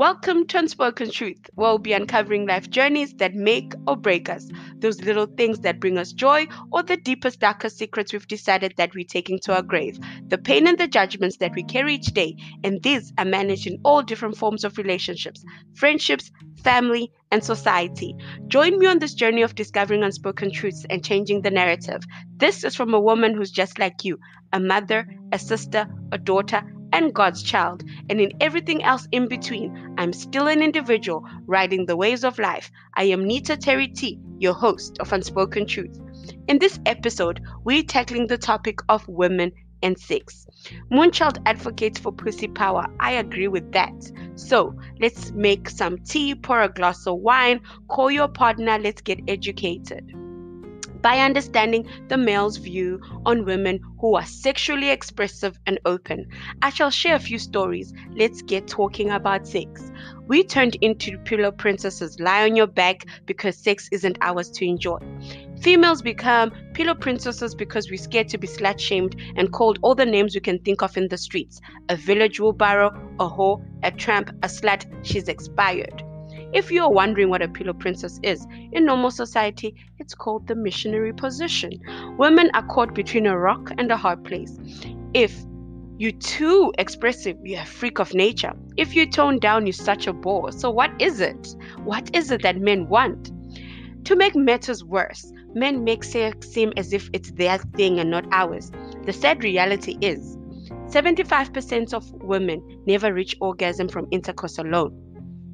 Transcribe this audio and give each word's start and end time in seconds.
Welcome 0.00 0.46
to 0.46 0.58
Unspoken 0.58 1.10
Truth, 1.10 1.50
where 1.56 1.68
we'll 1.68 1.78
be 1.78 1.92
uncovering 1.92 2.46
life 2.46 2.70
journeys 2.70 3.12
that 3.16 3.34
make 3.34 3.74
or 3.86 3.96
break 3.96 4.30
us, 4.30 4.48
those 4.78 5.02
little 5.02 5.26
things 5.26 5.60
that 5.60 5.78
bring 5.78 5.98
us 5.98 6.12
joy, 6.12 6.46
or 6.72 6.82
the 6.82 6.96
deepest, 6.96 7.38
darkest 7.38 7.76
secrets 7.76 8.10
we've 8.10 8.26
decided 8.26 8.72
that 8.78 8.94
we're 8.94 9.04
taking 9.04 9.38
to 9.40 9.54
our 9.54 9.60
grave, 9.60 9.98
the 10.26 10.38
pain 10.38 10.66
and 10.66 10.78
the 10.78 10.88
judgments 10.88 11.36
that 11.36 11.54
we 11.54 11.62
carry 11.64 11.96
each 11.96 12.14
day. 12.14 12.34
And 12.64 12.82
these 12.82 13.12
are 13.18 13.26
managed 13.26 13.66
in 13.66 13.78
all 13.84 14.00
different 14.00 14.38
forms 14.38 14.64
of 14.64 14.78
relationships, 14.78 15.44
friendships, 15.74 16.30
family, 16.64 17.12
and 17.30 17.44
society. 17.44 18.16
Join 18.48 18.78
me 18.78 18.86
on 18.86 19.00
this 19.00 19.12
journey 19.12 19.42
of 19.42 19.54
discovering 19.54 20.02
unspoken 20.02 20.50
truths 20.50 20.86
and 20.88 21.04
changing 21.04 21.42
the 21.42 21.50
narrative. 21.50 22.02
This 22.38 22.64
is 22.64 22.74
from 22.74 22.94
a 22.94 23.00
woman 23.00 23.34
who's 23.34 23.50
just 23.50 23.78
like 23.78 24.02
you 24.02 24.18
a 24.50 24.60
mother, 24.60 25.06
a 25.30 25.38
sister, 25.38 25.86
a 26.10 26.16
daughter, 26.16 26.62
and 26.92 27.14
God's 27.14 27.42
child, 27.42 27.82
and 28.08 28.20
in 28.20 28.32
everything 28.40 28.82
else 28.82 29.06
in 29.12 29.28
between, 29.28 29.94
I'm 29.98 30.12
still 30.12 30.48
an 30.48 30.62
individual 30.62 31.24
riding 31.46 31.86
the 31.86 31.96
waves 31.96 32.24
of 32.24 32.38
life. 32.38 32.70
I 32.94 33.04
am 33.04 33.24
Nita 33.24 33.56
Terry 33.56 33.88
T, 33.88 34.18
your 34.38 34.54
host 34.54 34.98
of 34.98 35.12
Unspoken 35.12 35.66
Truth. 35.66 36.00
In 36.48 36.58
this 36.58 36.78
episode, 36.86 37.40
we're 37.64 37.82
tackling 37.82 38.26
the 38.26 38.38
topic 38.38 38.80
of 38.88 39.06
women 39.08 39.52
and 39.82 39.98
sex. 39.98 40.46
Moonchild 40.90 41.40
advocates 41.46 41.98
for 41.98 42.12
pussy 42.12 42.48
power. 42.48 42.86
I 43.00 43.12
agree 43.12 43.48
with 43.48 43.72
that. 43.72 44.12
So 44.34 44.74
let's 45.00 45.32
make 45.32 45.70
some 45.70 45.98
tea, 45.98 46.34
pour 46.34 46.60
a 46.60 46.68
glass 46.68 47.06
of 47.06 47.18
wine, 47.18 47.60
call 47.88 48.10
your 48.10 48.28
partner, 48.28 48.78
let's 48.78 49.00
get 49.00 49.20
educated 49.28 50.14
by 51.02 51.18
understanding 51.18 51.88
the 52.08 52.16
male's 52.16 52.56
view 52.56 53.00
on 53.26 53.44
women 53.44 53.80
who 54.00 54.16
are 54.16 54.24
sexually 54.24 54.90
expressive 54.90 55.58
and 55.66 55.78
open. 55.84 56.26
I 56.62 56.70
shall 56.70 56.90
share 56.90 57.16
a 57.16 57.20
few 57.20 57.38
stories. 57.38 57.92
Let's 58.14 58.42
get 58.42 58.66
talking 58.66 59.10
about 59.10 59.46
sex. 59.46 59.90
We 60.26 60.44
turned 60.44 60.76
into 60.76 61.18
pillow 61.18 61.50
princesses, 61.50 62.20
lie 62.20 62.44
on 62.44 62.56
your 62.56 62.66
back 62.66 63.04
because 63.26 63.56
sex 63.56 63.88
isn't 63.92 64.18
ours 64.20 64.50
to 64.52 64.64
enjoy. 64.64 64.98
Females 65.60 66.02
become 66.02 66.52
pillow 66.72 66.94
princesses 66.94 67.54
because 67.54 67.90
we're 67.90 67.98
scared 67.98 68.28
to 68.28 68.38
be 68.38 68.46
slut 68.46 68.78
shamed 68.78 69.16
and 69.36 69.52
called 69.52 69.78
all 69.82 69.94
the 69.94 70.06
names 70.06 70.34
we 70.34 70.40
can 70.40 70.58
think 70.60 70.82
of 70.82 70.96
in 70.96 71.08
the 71.08 71.18
streets 71.18 71.60
a 71.88 71.96
village 71.96 72.40
wheelbarrow, 72.40 72.88
a 73.18 73.28
whore, 73.28 73.62
a 73.82 73.90
tramp, 73.90 74.30
a 74.42 74.46
slut, 74.46 74.86
she's 75.04 75.28
expired. 75.28 76.02
If 76.52 76.72
you're 76.72 76.90
wondering 76.90 77.28
what 77.28 77.42
a 77.42 77.48
pillow 77.48 77.72
princess 77.72 78.18
is, 78.24 78.46
in 78.72 78.84
normal 78.84 79.12
society, 79.12 79.74
it's 79.98 80.14
called 80.14 80.48
the 80.48 80.56
missionary 80.56 81.12
position. 81.12 81.80
Women 82.18 82.50
are 82.54 82.66
caught 82.66 82.92
between 82.92 83.26
a 83.26 83.38
rock 83.38 83.70
and 83.78 83.90
a 83.90 83.96
hard 83.96 84.24
place. 84.24 84.58
If 85.14 85.44
you're 85.98 86.12
too 86.12 86.72
expressive, 86.78 87.36
you're 87.44 87.60
a 87.60 87.66
freak 87.66 88.00
of 88.00 88.14
nature. 88.14 88.52
If 88.76 88.96
you 88.96 89.06
tone 89.08 89.38
down, 89.38 89.66
you're 89.66 89.72
such 89.72 90.06
a 90.06 90.12
bore. 90.12 90.50
So, 90.50 90.70
what 90.70 90.90
is 91.00 91.20
it? 91.20 91.54
What 91.84 92.14
is 92.16 92.30
it 92.30 92.42
that 92.42 92.56
men 92.56 92.88
want? 92.88 93.30
To 94.06 94.16
make 94.16 94.34
matters 94.34 94.82
worse, 94.82 95.32
men 95.54 95.84
make 95.84 96.02
sex 96.02 96.48
seem 96.48 96.72
as 96.76 96.92
if 96.92 97.10
it's 97.12 97.30
their 97.32 97.58
thing 97.76 98.00
and 98.00 98.10
not 98.10 98.26
ours. 98.32 98.72
The 99.04 99.12
sad 99.12 99.44
reality 99.44 99.98
is 100.00 100.36
75% 100.86 101.94
of 101.94 102.10
women 102.22 102.82
never 102.86 103.12
reach 103.14 103.36
orgasm 103.40 103.88
from 103.88 104.08
intercourse 104.10 104.58
alone. 104.58 105.09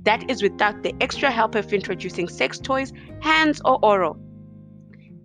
That 0.07 0.31
is 0.31 0.41
without 0.41 0.85
the 0.85 0.95
extra 1.01 1.33
help 1.33 1.57
of 1.57 1.73
introducing 1.73 2.29
sex 2.29 2.61
toys, 2.61 2.93
hands, 3.21 3.61
or 3.65 3.85
oral. 3.85 4.17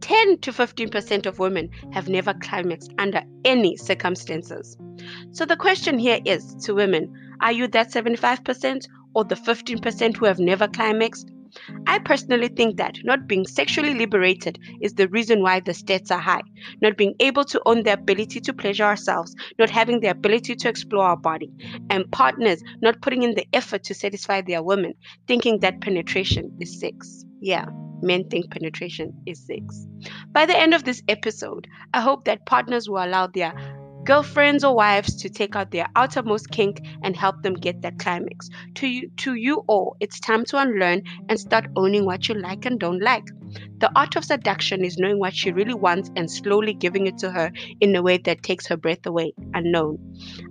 10 0.01 0.39
to 0.39 0.51
15% 0.51 1.27
of 1.27 1.37
women 1.37 1.69
have 1.93 2.09
never 2.09 2.33
climaxed 2.33 2.91
under 2.97 3.21
any 3.45 3.77
circumstances. 3.77 4.75
So 5.33 5.45
the 5.45 5.55
question 5.55 5.99
here 5.99 6.19
is 6.25 6.55
to 6.65 6.73
women 6.73 7.13
are 7.41 7.51
you 7.51 7.67
that 7.67 7.91
75% 7.91 8.87
or 9.13 9.23
the 9.23 9.35
15% 9.35 10.17
who 10.17 10.25
have 10.25 10.39
never 10.39 10.67
climaxed? 10.67 11.29
I 11.87 11.99
personally 11.99 12.47
think 12.49 12.77
that 12.77 12.97
not 13.03 13.27
being 13.27 13.45
sexually 13.45 13.93
liberated 13.93 14.59
is 14.81 14.93
the 14.93 15.07
reason 15.09 15.41
why 15.41 15.59
the 15.59 15.71
stats 15.71 16.11
are 16.11 16.19
high. 16.19 16.43
Not 16.81 16.97
being 16.97 17.15
able 17.19 17.45
to 17.45 17.61
own 17.65 17.83
the 17.83 17.93
ability 17.93 18.39
to 18.41 18.53
pleasure 18.53 18.83
ourselves, 18.83 19.35
not 19.59 19.69
having 19.69 19.99
the 19.99 20.09
ability 20.09 20.55
to 20.55 20.69
explore 20.69 21.05
our 21.05 21.17
body, 21.17 21.51
and 21.89 22.11
partners 22.11 22.63
not 22.81 23.01
putting 23.01 23.23
in 23.23 23.35
the 23.35 23.45
effort 23.53 23.83
to 23.85 23.93
satisfy 23.93 24.41
their 24.41 24.63
women, 24.63 24.93
thinking 25.27 25.59
that 25.59 25.81
penetration 25.81 26.51
is 26.59 26.79
sex. 26.79 27.25
Yeah, 27.41 27.65
men 28.01 28.27
think 28.29 28.51
penetration 28.51 29.13
is 29.25 29.45
sex. 29.45 29.87
By 30.31 30.45
the 30.45 30.57
end 30.57 30.73
of 30.73 30.83
this 30.83 31.01
episode, 31.07 31.67
I 31.93 32.01
hope 32.01 32.25
that 32.25 32.45
partners 32.45 32.89
will 32.89 33.03
allow 33.03 33.27
their 33.27 33.53
girlfriends 34.03 34.63
or 34.63 34.75
wives 34.75 35.15
to 35.17 35.29
take 35.29 35.55
out 35.55 35.71
their 35.71 35.87
outermost 35.95 36.49
kink 36.49 36.81
and 37.03 37.15
help 37.15 37.41
them 37.43 37.53
get 37.53 37.81
that 37.81 37.99
climax. 37.99 38.49
To 38.75 38.87
you, 38.87 39.09
to 39.17 39.35
you 39.35 39.63
all, 39.67 39.95
it's 39.99 40.19
time 40.19 40.45
to 40.45 40.57
unlearn 40.57 41.03
and 41.29 41.39
start 41.39 41.67
owning 41.75 42.05
what 42.05 42.27
you 42.27 42.35
like 42.35 42.65
and 42.65 42.79
don't 42.79 43.01
like. 43.01 43.25
The 43.77 43.91
art 43.95 44.15
of 44.15 44.25
seduction 44.25 44.83
is 44.83 44.97
knowing 44.97 45.19
what 45.19 45.35
she 45.35 45.51
really 45.51 45.73
wants 45.73 46.09
and 46.15 46.31
slowly 46.31 46.73
giving 46.73 47.07
it 47.07 47.17
to 47.19 47.31
her 47.31 47.51
in 47.79 47.95
a 47.95 48.01
way 48.01 48.17
that 48.19 48.43
takes 48.43 48.67
her 48.67 48.77
breath 48.77 49.05
away, 49.05 49.33
unknown. 49.53 49.99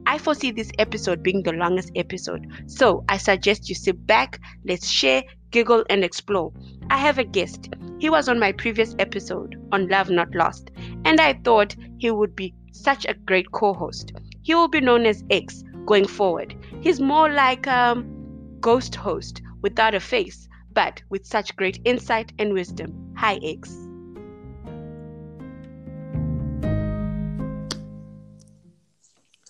I 0.07 0.19
foresee 0.19 0.51
this 0.51 0.71
episode 0.79 1.23
being 1.23 1.43
the 1.43 1.53
longest 1.53 1.93
episode, 1.97 2.47
so 2.67 3.05
I 3.09 3.17
suggest 3.17 3.69
you 3.69 3.75
sit 3.75 4.07
back, 4.07 4.39
let's 4.65 4.89
share, 4.89 5.25
giggle, 5.51 5.85
and 5.89 6.05
explore. 6.05 6.53
I 6.91 6.99
have 6.99 7.19
a 7.19 7.25
guest. 7.25 7.71
He 7.99 8.11
was 8.11 8.29
on 8.29 8.39
my 8.39 8.53
previous 8.53 8.95
episode 8.99 9.57
on 9.73 9.89
Love 9.89 10.11
Not 10.11 10.35
Lost, 10.35 10.71
and 11.05 11.21
I 11.21 11.35
thought 11.45 11.77
he 11.99 12.11
would 12.11 12.35
be 12.35 12.55
such 12.73 13.07
a 13.07 13.15
great 13.15 13.51
co 13.53 13.73
host. 13.73 14.13
He 14.43 14.55
will 14.55 14.69
be 14.69 14.81
known 14.81 15.07
as 15.07 15.25
X 15.31 15.63
going 15.87 16.07
forward. 16.07 16.55
He's 16.81 17.01
more 17.01 17.31
like 17.31 17.67
a 17.67 17.93
um, 17.93 18.57
ghost 18.61 18.95
host 18.95 19.43
without 19.63 19.95
a 19.95 20.01
face, 20.01 20.49
but 20.73 21.03
with 21.11 21.27
such 21.27 21.57
great 21.57 21.81
insight 21.85 22.33
and 22.39 22.53
wisdom. 22.53 23.15
Hi, 23.17 23.39
X. 23.43 23.77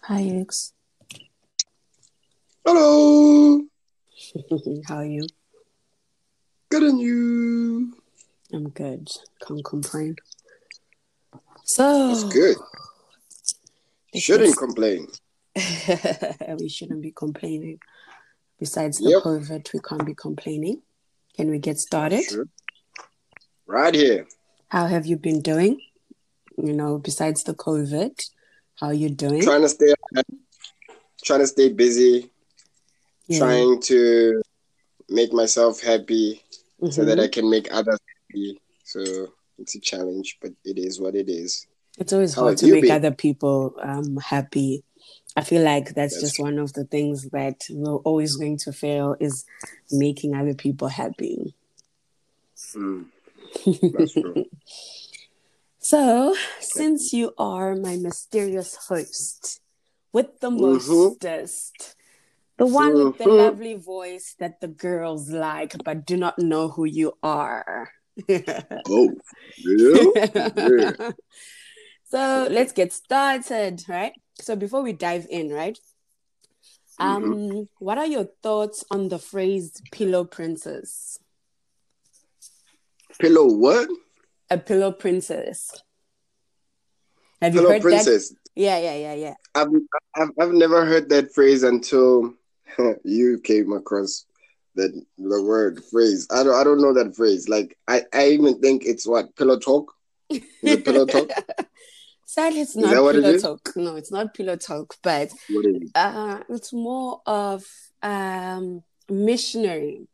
Hi, 0.05 0.23
X. 0.41 0.73
Hello. 2.65 3.63
How 4.89 4.97
are 4.97 5.05
you? 5.05 5.27
Good 6.71 6.83
and 6.83 7.01
you? 7.01 7.95
I'm 8.53 8.71
good. 8.71 9.09
Can't 9.47 9.65
complain. 9.65 10.17
So 11.65 12.09
That's 12.09 12.25
good. 12.25 12.57
Shouldn't 14.15 14.57
complain. 14.57 15.09
we 16.59 16.69
shouldn't 16.69 17.03
be 17.03 17.13
complaining. 17.13 17.79
Besides 18.59 18.99
the 18.99 19.11
Yep. 19.11 19.23
COVID, 19.23 19.73
we 19.73 19.81
can't 19.81 20.05
be 20.05 20.15
complaining. 20.15 20.83
Can 21.37 21.51
we 21.51 21.59
get 21.59 21.79
started? 21.79 22.25
Sure. 22.25 22.47
Right 23.67 23.95
here. 23.95 24.27
How 24.69 24.87
have 24.87 25.07
you 25.07 25.17
been 25.17 25.41
doing? 25.41 25.81
You 26.59 26.73
know, 26.73 26.99
besides 26.99 27.45
the 27.45 27.55
COVID, 27.55 28.21
how 28.77 28.89
are 28.89 28.95
you 28.95 29.09
doing? 29.11 29.43
Trying 29.43 29.63
to 29.63 29.69
stay 29.69 29.95
trying 31.23 31.41
to 31.41 31.47
stay 31.47 31.69
busy, 31.69 32.31
Yeah. 33.29 33.39
trying 33.39 33.81
to 33.83 34.43
make 35.09 35.33
myself 35.33 35.81
happy 35.81 36.43
so 36.91 37.05
that 37.05 37.19
Mhm. 37.19 37.23
I 37.25 37.29
can 37.29 37.51
make 37.51 37.73
others 37.73 37.99
happy. 38.29 38.59
So 38.85 39.33
it's 39.59 39.75
a 39.75 39.81
challenge, 39.81 40.39
but 40.41 40.53
it 40.65 40.79
is 40.79 40.99
what 41.01 41.15
it 41.15 41.29
is. 41.29 41.67
It's 42.01 42.15
always 42.15 42.35
hard 42.35 42.57
to 42.59 42.73
make 42.73 42.89
other 42.91 43.11
people 43.11 43.77
um, 43.83 44.17
happy. 44.17 44.83
I 45.37 45.45
feel 45.45 45.63
like 45.63 45.85
that's, 45.95 46.15
That's 46.15 46.21
just 46.21 46.37
true. 46.37 46.47
one 46.47 46.59
of 46.59 46.73
the 46.73 46.85
things 46.85 47.29
that 47.29 47.61
we're 47.71 47.97
always 47.97 48.37
going 48.37 48.57
to 48.65 48.73
fail 48.73 49.17
is 49.21 49.45
making 49.93 50.35
other 50.35 50.55
people 50.55 50.89
happy. 50.89 51.55
Mm, 52.75 53.07
that's 53.93 54.13
true. 54.15 54.47
So, 55.83 56.37
since 56.61 57.15
you 57.15 57.33
are 57.39 57.75
my 57.75 57.97
mysterious 57.97 58.77
host 58.77 59.61
with 60.13 60.39
the 60.41 60.51
Mhm. 60.51 60.61
mostest, 60.61 61.97
the 62.59 62.67
one 62.67 62.93
with 62.95 63.17
the 63.17 63.25
Mhm. 63.25 63.39
lovely 63.39 63.75
voice 63.75 64.35
that 64.39 64.61
the 64.61 64.69
girls 64.69 65.31
like 65.31 65.83
but 65.83 66.05
do 66.05 66.19
not 66.19 66.39
know 66.39 66.69
who 66.69 66.85
you 66.85 67.17
are. 67.23 67.91
Oh, 68.91 69.17
yeah. 69.57 70.11
Yeah. 70.57 71.13
so, 72.11 72.49
let's 72.51 72.73
get 72.73 72.93
started, 72.93 73.85
right? 73.89 74.13
So, 74.41 74.57
before 74.57 74.83
we 74.83 74.93
dive 74.93 75.27
in, 75.31 75.51
right? 75.53 75.79
Um, 76.99 77.23
Mm-hmm. 77.23 77.63
what 77.79 77.99
are 77.99 78.07
your 78.07 78.29
thoughts 78.43 78.85
on 78.91 79.09
the 79.09 79.19
phrase 79.19 79.81
pillow 79.91 80.25
princess? 80.25 81.19
Pillow 83.19 83.53
what? 83.53 83.89
A 84.51 84.59
pillow 84.59 84.93
princess. 84.93 85.83
Have 87.41 87.55
you 87.55 87.61
Pillow 87.63 87.73
heard 87.73 87.83
that? 87.83 88.31
Yeah, 88.55 88.79
yeah, 88.79 88.95
yeah, 88.97 89.15
yeah. 89.15 89.35
I've, 89.55 89.69
I've 90.15 90.31
I've 90.39 90.53
never 90.53 90.85
heard 90.85 91.09
that 91.09 91.33
phrase 91.33 91.63
until 91.63 92.35
you 93.05 93.41
came 93.43 93.73
across 93.73 94.27
that 94.75 94.93
the 95.19 95.43
word 95.43 95.83
phrase. 95.91 96.27
I 96.31 96.43
don't 96.43 96.55
I 96.55 96.65
don't 96.65 96.83
know 96.83 96.93
that 96.95 97.17
phrase. 97.17 97.49
Like 97.49 97.77
I, 97.89 98.03
I 98.13 98.29
even 98.29 98.61
think 98.61 98.85
it's 98.85 99.07
what 99.07 99.35
pillow 99.37 99.59
talk. 99.59 99.93
Is 100.31 100.43
it 100.63 100.85
pillow 100.85 101.07
talk? 101.07 101.31
Sadly, 102.31 102.61
it's 102.61 102.77
not 102.77 103.13
pillow 103.13 103.37
talk. 103.39 103.73
No, 103.75 103.97
it's 103.97 104.13
not 104.13 104.35
pillow 104.35 104.55
talk, 104.55 104.95
but 105.03 105.33
What 105.49 105.67
is 105.67 105.83
it? 105.83 105.91
uh, 105.97 106.39
it's 106.49 106.73
more 106.73 107.23
of 107.27 107.67
um, 108.05 108.85
missionary, 109.09 110.07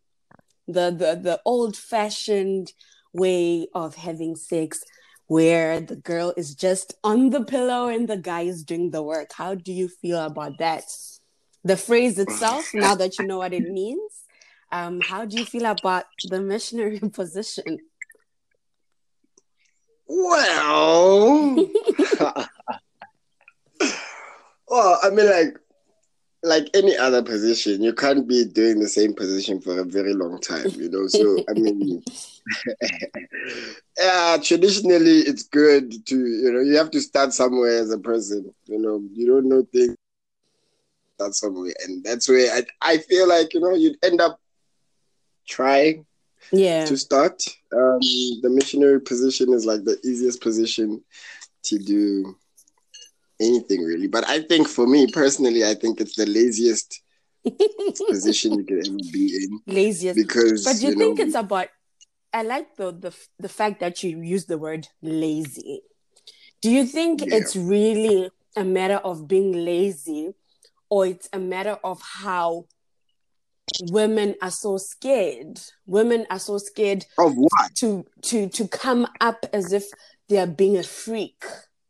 the 0.67 0.91
the 0.91 1.21
the 1.23 1.41
old 1.45 1.77
fashioned 1.77 2.73
way 3.13 3.69
of 3.75 3.97
having 3.97 4.35
sex, 4.35 4.83
where 5.27 5.79
the 5.79 5.97
girl 5.97 6.33
is 6.39 6.55
just 6.55 6.95
on 7.05 7.29
the 7.29 7.45
pillow 7.45 7.89
and 7.89 8.09
the 8.09 8.17
guy 8.17 8.45
is 8.53 8.65
doing 8.65 8.93
the 8.93 9.03
work. 9.03 9.33
How 9.35 9.55
do 9.55 9.71
you 9.71 9.87
feel 9.87 10.25
about 10.25 10.57
that? 10.59 10.85
The 11.65 11.77
phrase 11.77 12.19
itself, 12.19 12.73
now 12.73 12.95
that 12.95 13.19
you 13.19 13.27
know 13.27 13.37
what 13.37 13.53
it 13.53 13.69
means, 13.69 14.23
um, 14.73 15.03
how 15.03 15.27
do 15.27 15.37
you 15.37 15.45
feel 15.45 15.67
about 15.67 16.05
the 16.31 16.41
missionary 16.41 16.99
position? 17.13 17.77
Well, 20.09 21.57
well, 22.19 22.49
oh, 24.69 24.97
I 25.03 25.11
mean, 25.11 25.27
like, 25.31 25.59
like 26.43 26.69
any 26.75 26.97
other 26.97 27.23
position, 27.23 27.83
you 27.83 27.93
can't 27.93 28.29
be 28.29 28.45
doing 28.45 28.79
the 28.79 28.89
same 28.89 29.15
position 29.15 29.61
for 29.61 29.81
a 29.81 29.85
very 29.85 30.15
long 30.15 30.41
time, 30.41 30.71
you 30.77 30.89
know. 30.89 31.07
So, 31.09 31.45
I 31.49 31.55
mean, 31.55 32.03
yeah, 33.99 34.37
traditionally, 34.43 35.21
it's 35.21 35.43
good 35.45 36.07
to, 36.07 36.17
you 36.17 36.53
know, 36.53 36.61
you 36.61 36.77
have 36.77 36.91
to 36.93 37.01
start 37.01 37.33
somewhere 37.33 37.79
as 37.79 37.91
a 37.91 37.99
person, 37.99 38.55
you 38.67 38.79
know. 38.79 39.03
You 39.13 39.27
don't 39.27 39.49
know 39.49 39.67
things 39.73 39.97
start 41.17 41.35
somewhere, 41.35 41.73
and 41.85 42.05
that's 42.05 42.29
where 42.29 42.53
I, 42.55 42.63
I 42.83 42.99
feel 42.99 43.29
like 43.29 43.55
you 43.55 43.61
know 43.61 43.75
you'd 43.75 43.97
end 44.05 44.21
up 44.21 44.39
trying 45.49 46.05
Yeah. 46.53 46.85
to 46.87 46.97
start. 46.97 47.43
Um, 47.73 48.01
the 48.43 48.51
missionary 48.51 49.01
position 49.01 49.53
is 49.53 49.65
like 49.67 49.85
the 49.85 49.99
easiest 50.05 50.41
position 50.41 51.03
to 51.65 51.79
do 51.79 52.37
anything 53.41 53.83
really. 53.83 54.07
But 54.07 54.27
I 54.29 54.41
think 54.41 54.69
for 54.69 54.87
me 54.87 55.07
personally, 55.07 55.65
I 55.65 55.75
think 55.75 56.01
it's 56.01 56.17
the 56.17 56.27
laziest 56.27 57.03
position 58.09 58.55
you 58.59 58.65
can 58.65 58.79
ever 58.87 58.97
be 59.13 59.37
in 59.45 59.61
Laziest. 59.75 60.17
because 60.17 60.65
But 60.65 60.83
you, 60.83 60.91
you 60.91 60.97
think 60.97 61.19
know, 61.19 61.25
it's 61.25 61.35
about 61.35 61.69
I 62.33 62.43
like 62.43 62.77
the, 62.77 62.93
the 62.93 63.15
the 63.39 63.49
fact 63.49 63.81
that 63.81 64.03
you 64.03 64.21
use 64.21 64.47
the 64.47 64.59
word 64.59 64.89
lazy. 65.03 65.83
Do 66.63 66.71
you 66.71 66.85
think 66.85 67.23
Yeah. 67.23 67.37
it's 67.37 67.57
really 67.57 68.31
a 68.57 68.65
matter 68.65 68.97
of 68.97 69.29
being 69.29 69.53
lazy 69.53 70.35
or 70.89 71.07
it's 71.07 71.29
a 71.33 71.39
matter 71.39 71.79
of 71.85 72.01
how 72.03 72.67
women 73.91 74.35
are 74.43 74.51
so 74.51 74.77
scared? 74.77 75.61
Women 75.87 76.27
are 76.31 76.39
so 76.39 76.59
scared 76.59 77.05
of 77.19 77.35
what? 77.37 77.75
to 77.77 78.05
to 78.23 78.49
to 78.49 78.69
come 78.69 79.07
up 79.21 79.45
as 79.53 79.73
if 79.73 79.85
they 80.29 80.39
are 80.39 80.47
being 80.47 80.77
a 80.77 80.83
freak 80.83 81.45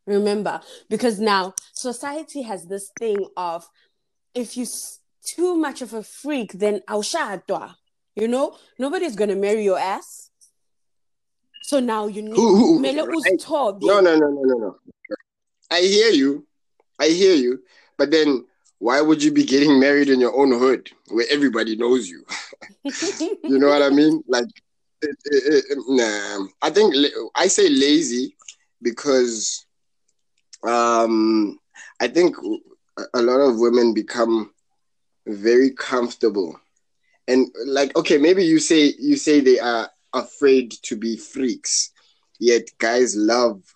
remember 0.06 0.60
because 0.88 1.18
now 1.18 1.54
society 1.72 2.42
has 2.42 2.66
this 2.66 2.90
thing 2.98 3.26
of 3.36 3.68
if 4.34 4.56
you 4.56 4.66
too 5.24 5.56
much 5.56 5.82
of 5.82 5.92
a 5.92 6.02
freak 6.02 6.52
then 6.52 6.80
awushadwa 6.88 7.74
you 8.14 8.28
know 8.28 8.56
nobody's 8.78 9.16
going 9.16 9.30
to 9.30 9.34
marry 9.34 9.64
your 9.64 9.78
ass 9.78 10.30
so 11.62 11.80
now 11.80 12.06
you 12.06 12.22
need 12.22 12.36
who- 12.36 12.78
right. 13.24 13.40
No, 13.82 14.00
no, 14.00 14.16
no, 14.16 14.28
no, 14.28 14.42
no, 14.42 14.56
no. 14.58 14.76
I 15.70 15.80
hear 15.80 16.10
you. 16.12 16.46
I 17.00 17.08
hear 17.08 17.34
you. 17.34 17.62
But 17.98 18.12
then 18.12 18.44
why 18.78 19.00
would 19.00 19.22
you 19.22 19.32
be 19.32 19.44
getting 19.44 19.80
married 19.80 20.08
in 20.08 20.20
your 20.20 20.36
own 20.38 20.52
hood 20.52 20.90
where 21.08 21.26
everybody 21.30 21.76
knows 21.76 22.08
you? 22.08 22.24
You 23.46 23.58
know 23.58 23.68
what 23.68 23.82
I 23.82 23.90
mean? 23.90 24.22
Like, 24.28 24.46
it, 25.02 25.16
it, 25.26 25.64
it, 25.70 25.78
nah. 25.88 26.46
I 26.62 26.70
think 26.70 26.94
I 27.34 27.48
say 27.48 27.68
lazy 27.68 28.36
because 28.82 29.66
um, 30.62 31.58
I 32.00 32.08
think 32.08 32.36
a- 32.98 33.06
a 33.14 33.22
lot 33.22 33.40
of 33.40 33.58
women 33.58 33.94
become 33.94 34.52
very 35.26 35.70
comfortable, 35.70 36.60
and 37.28 37.48
like, 37.66 37.96
okay, 37.96 38.18
maybe 38.18 38.44
you 38.44 38.58
say 38.58 38.94
you 38.98 39.16
say 39.16 39.40
they 39.40 39.58
are 39.60 39.90
afraid 40.14 40.72
to 40.82 40.96
be 40.96 41.16
freaks, 41.16 41.92
yet 42.40 42.68
guys 42.78 43.16
love 43.16 43.75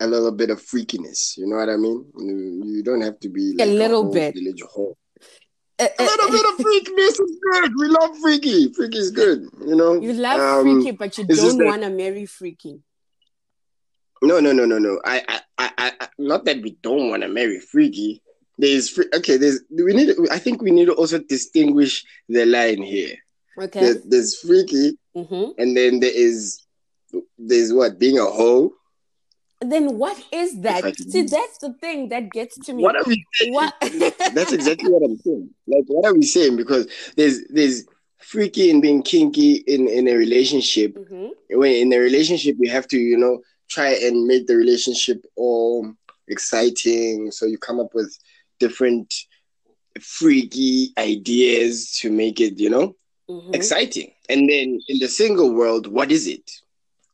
a 0.00 0.06
little 0.06 0.32
bit 0.32 0.50
of 0.50 0.62
freakiness. 0.62 1.36
You 1.36 1.46
know 1.46 1.56
what 1.56 1.68
I 1.68 1.76
mean? 1.76 2.04
You, 2.64 2.82
don't 2.82 3.00
have 3.00 3.18
to 3.20 3.28
be 3.28 3.56
A 3.60 3.66
little 3.66 4.04
whole 4.04 4.12
bit. 4.12 4.34
village. 4.34 4.62
Uh, 4.62 4.92
A 5.78 5.84
uh, 5.84 6.04
little 6.04 6.30
bit 6.30 6.44
of 6.46 6.54
freakiness 6.66 7.20
is 7.20 7.38
good. 7.52 7.72
We 7.78 7.88
love 7.88 8.16
freaky. 8.18 8.72
Freaky 8.72 8.98
is 8.98 9.10
good. 9.10 9.46
You 9.66 9.76
know. 9.76 10.00
you 10.00 10.12
love 10.12 10.40
Um, 10.40 10.82
freaky 10.82 10.96
but 10.96 11.16
you 11.18 11.24
don't 11.24 11.64
want 11.64 11.82
to 11.82 11.90
marry 11.90 12.26
freaky 12.26 12.82
No, 14.22 14.40
no, 14.40 14.52
no, 14.52 14.64
no, 14.64 14.78
no. 14.78 15.00
I, 15.04 15.22
I, 15.28 15.40
I, 15.78 15.92
I 16.00 16.08
not 16.18 16.44
that 16.46 16.62
we 16.62 16.78
don't 16.82 17.10
want 17.10 17.22
to 17.22 17.28
marry 17.28 17.60
freaky. 17.60 18.22
There's 18.58 18.88
free, 18.88 19.04
okay. 19.14 19.36
There's 19.36 19.60
we 19.70 19.92
need. 19.92 20.14
I 20.30 20.38
think 20.38 20.62
we 20.62 20.70
need 20.70 20.86
to 20.86 20.94
also 20.94 21.18
distinguish 21.18 22.04
the 22.28 22.46
line 22.46 22.80
here. 22.82 23.14
okay 23.60 23.80
There, 23.80 23.94
there's 24.06 24.38
freaky, 24.40 24.96
hmm 25.14 25.50
and 25.58 25.76
then 25.76 26.00
there 26.00 26.12
is 26.14 26.64
there's 27.38 27.72
what 27.72 27.98
being 27.98 28.18
a 28.18 28.24
hoe. 28.24 28.72
Then 29.72 29.98
what 29.98 30.16
is 30.32 30.60
that 30.60 30.96
see 30.96 31.22
that's 31.22 31.58
the 31.58 31.72
thing 31.80 32.08
that 32.10 32.30
gets 32.30 32.58
to 32.66 32.72
me 32.72 32.82
What 32.82 32.96
are 32.96 33.04
we 33.06 33.24
saying? 33.34 33.54
What- 33.54 33.74
That's 34.34 34.52
exactly 34.52 34.90
what 34.90 35.02
I'm 35.02 35.16
saying. 35.18 35.50
Like, 35.66 35.84
what 35.86 36.04
are 36.06 36.14
we 36.14 36.22
saying? 36.26 36.56
Because 36.56 36.86
there's 37.16 37.44
there's 37.48 37.84
freaky 38.18 38.70
and 38.70 38.80
being 38.82 39.02
kinky 39.02 39.52
in 39.66 39.88
in 39.88 40.08
a 40.08 40.14
relationship. 40.14 40.90
Mhm. 40.96 41.30
when 41.60 41.72
in 41.72 41.92
a 41.92 41.98
relationship 41.98 42.56
you 42.58 42.70
have 42.70 42.86
to 42.88 42.98
you 42.98 43.16
know 43.16 43.40
try 43.68 43.90
and 44.06 44.26
make 44.26 44.46
the 44.46 44.56
relationship 44.56 45.18
all 45.36 45.92
exciting 46.28 47.30
so 47.30 47.46
you 47.46 47.58
come 47.58 47.78
up 47.80 47.92
with 47.94 48.10
different 48.58 49.14
freaky 50.00 50.92
ideas 50.98 51.92
to 52.00 52.10
make 52.10 52.40
it 52.40 52.58
you 52.58 52.70
know 52.70 52.94
Mhm. 53.28 53.54
exciting 53.54 54.12
and 54.28 54.48
then 54.48 54.78
in 54.88 54.98
the 55.00 55.08
single 55.08 55.52
world 55.54 55.86
what 55.86 56.12
is 56.12 56.26
it 56.26 56.50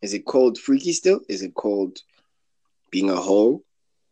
is 0.03 0.13
it 0.13 0.25
called 0.27 0.59
freaky 0.59 0.93
still 0.93 1.21
is 1.29 1.43
it 1.43 1.55
called 1.55 1.99
being 2.93 3.11
a 3.11 3.17
hoe 3.17 3.65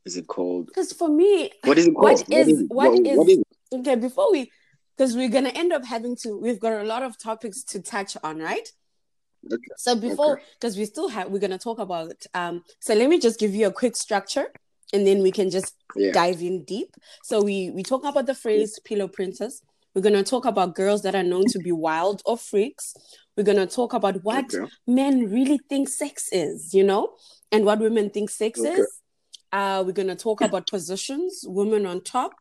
is 0.05 0.17
it 0.17 0.27
called 0.27 0.67
Because 0.67 0.93
for 0.93 1.09
me, 1.09 1.53
what 1.63 1.79
is 1.79 1.87
it 1.87 1.95
What 1.95 2.17
called 2.27 2.33
is- 2.33 2.49
it? 2.63 2.67
what 2.69 2.91
what 2.93 3.07
is- 3.29 3.39
is 3.39 3.45
okay, 3.73 3.95
before 3.95 4.33
we, 4.33 4.51
because 4.97 5.15
we're 5.17 5.29
gonna 5.29 5.51
end 5.51 5.73
up 5.73 5.85
having 5.85 6.17
to, 6.23 6.37
we've 6.37 6.59
got 6.59 6.73
a 6.81 6.85
lot 6.85 7.03
of 7.05 7.17
topics 7.19 7.63
to 7.65 7.81
touch 7.81 8.17
on, 8.25 8.39
right? 8.41 8.69
Okay. 9.47 9.63
So 9.77 9.95
before, 9.95 10.33
Okay. 10.35 10.43
because 10.59 10.77
we 10.77 10.85
still 10.87 11.09
have, 11.09 11.31
we're 11.31 11.39
gonna 11.47 11.59
talk 11.59 11.79
about. 11.79 12.17
Um, 12.35 12.65
so 12.81 12.95
let 12.95 13.09
me 13.09 13.19
just 13.21 13.39
give 13.39 13.55
you 13.55 13.67
a 13.69 13.73
quick 13.73 13.95
structure, 13.97 14.47
and 14.93 15.07
then 15.07 15.23
we 15.23 15.31
can 15.31 15.49
just 15.51 15.75
yeah 15.97 16.13
dive 16.13 16.43
in 16.43 16.65
deep. 16.65 16.91
So 17.23 17.35
we 17.43 17.71
we 17.71 17.83
talk 17.83 18.05
about 18.05 18.27
the 18.27 18.35
phrase 18.35 18.79
pillow 18.85 19.09
princess. 19.09 19.63
We're 19.95 20.03
gonna 20.09 20.25
talk 20.25 20.45
about 20.45 20.75
girls 20.75 21.03
that 21.03 21.15
are 21.15 21.23
known 21.33 21.45
to 21.55 21.59
be 21.59 21.73
wild 21.73 22.23
or 22.25 22.37
freaks. 22.37 22.95
We're 23.37 23.45
gonna 23.51 23.67
talk 23.67 23.93
about 23.95 24.17
what 24.25 24.47
Okay. 24.55 24.67
men 24.87 25.31
really 25.31 25.59
think 25.71 25.89
sex 25.89 26.29
is, 26.33 26.75
you 26.75 26.85
know, 26.85 27.05
and 27.53 27.65
what 27.65 27.79
women 27.81 28.11
think 28.11 28.31
sex 28.31 28.61
Okay. 28.61 28.71
is. 28.81 29.01
Uh, 29.53 29.83
we're 29.85 29.93
gonna 29.93 30.15
talk 30.17 30.41
about 30.41 30.69
positions, 30.69 31.45
women 31.47 31.87
on 31.87 32.03
top. 32.03 32.33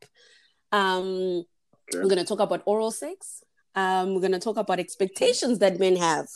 Um, 0.71 1.43
Okay. 1.91 2.03
We're 2.03 2.09
gonna 2.09 2.23
talk 2.25 2.39
about 2.39 2.61
oral 2.67 2.91
sex. 2.91 3.41
Um, 3.73 4.13
we're 4.13 4.21
gonna 4.21 4.39
talk 4.39 4.57
about 4.57 4.79
expectations 4.79 5.57
that 5.57 5.79
men 5.79 5.95
have, 5.95 6.27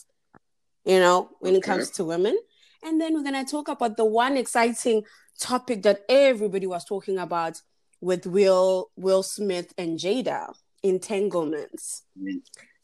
you 0.84 1.00
know, 1.00 1.30
when 1.42 1.56
it 1.56 1.62
comes 1.62 1.92
to 1.92 2.06
women, 2.06 2.36
and 2.82 3.00
then 3.00 3.14
we're 3.14 3.22
gonna 3.24 3.46
talk 3.46 3.68
about 3.68 3.96
the 3.96 4.04
one 4.06 4.36
exciting 4.36 5.04
topic 5.40 5.84
that 5.84 6.02
everybody 6.10 6.66
was 6.66 6.84
talking 6.86 7.20
about 7.20 7.62
with 8.02 8.26
Will 8.26 8.90
Will 8.96 9.22
Smith 9.22 9.74
and 9.78 10.00
Jada 10.00 10.52
entanglements. 10.82 12.02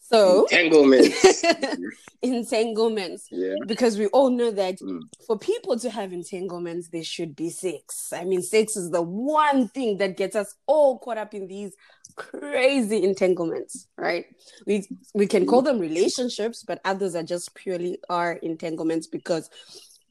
So 0.09 0.45
entanglements 0.45 1.43
entanglements 2.21 3.27
yeah 3.31 3.53
because 3.67 3.97
we 3.97 4.07
all 4.07 4.31
know 4.31 4.49
that 4.51 4.79
Mm. 4.81 5.01
for 5.27 5.37
people 5.37 5.77
to 5.79 5.89
have 5.89 6.11
entanglements, 6.13 6.89
there 6.89 7.03
should 7.03 7.35
be 7.35 7.49
sex. 7.49 8.11
I 8.11 8.23
mean, 8.23 8.41
sex 8.41 8.75
is 8.75 8.89
the 8.89 9.01
one 9.03 9.67
thing 9.67 9.97
that 9.99 10.17
gets 10.17 10.35
us 10.35 10.55
all 10.65 10.97
caught 10.97 11.17
up 11.19 11.33
in 11.33 11.47
these 11.47 11.73
crazy 12.15 13.03
entanglements, 13.03 13.87
right? 13.97 14.25
We 14.65 14.87
we 15.13 15.27
can 15.27 15.45
call 15.45 15.61
them 15.61 15.77
relationships, 15.79 16.63
but 16.63 16.81
others 16.83 17.15
are 17.15 17.23
just 17.23 17.53
purely 17.53 17.99
our 18.09 18.33
entanglements 18.33 19.05
because 19.07 19.49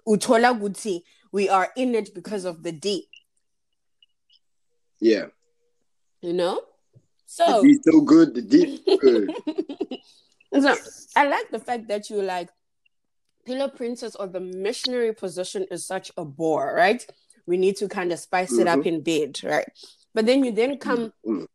utola 0.07 0.55
guti, 0.59 1.03
we 1.33 1.49
are 1.49 1.69
in 1.77 1.95
it 1.95 2.15
because 2.15 2.45
of 2.45 2.63
the 2.63 2.73
D, 2.73 3.09
yeah 5.01 5.27
you 6.21 6.33
know. 6.33 6.61
So 7.27 7.63
D 7.63 7.77
so 7.83 8.01
good 8.01 8.35
the 8.35 8.43
D 8.43 8.81
good 9.01 9.35
So 10.61 10.75
I 11.15 11.29
like 11.29 11.51
the 11.51 11.59
fact 11.59 11.89
that 11.89 12.09
you 12.09 12.23
like 12.23 12.49
pillow 13.45 13.69
princess 13.69 14.15
or 14.15 14.27
the 14.27 14.41
missionary 14.41 15.13
position 15.15 15.67
is 15.71 15.87
such 15.87 16.11
a 16.17 16.25
bore, 16.25 16.75
right? 16.75 17.05
We 17.47 17.57
need 17.59 17.77
to 17.77 17.89
kind 17.89 18.13
of 18.13 18.19
spice 18.19 18.59
it 18.59 18.67
up 18.67 18.87
in 18.87 19.03
bed, 19.03 19.41
right? 19.45 19.69
But 20.15 20.27
then 20.27 20.45
you 20.45 20.53
then 20.53 20.79
come 20.79 21.13
Mm. 21.27 21.47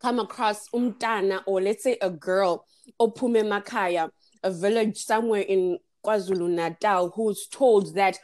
come 0.00 0.18
across 0.18 0.68
umtana 0.70 1.42
or 1.46 1.60
let's 1.60 1.82
say 1.82 1.96
a 2.00 2.10
girl 2.10 2.64
opume 3.00 3.42
makaya, 3.44 4.10
a 4.42 4.50
village 4.50 4.96
somewhere 4.98 5.42
in 5.42 5.78
KwaZulu 6.04 6.48
Natal 6.50 7.10
who's 7.10 7.46
told 7.48 7.94
that 7.96 8.18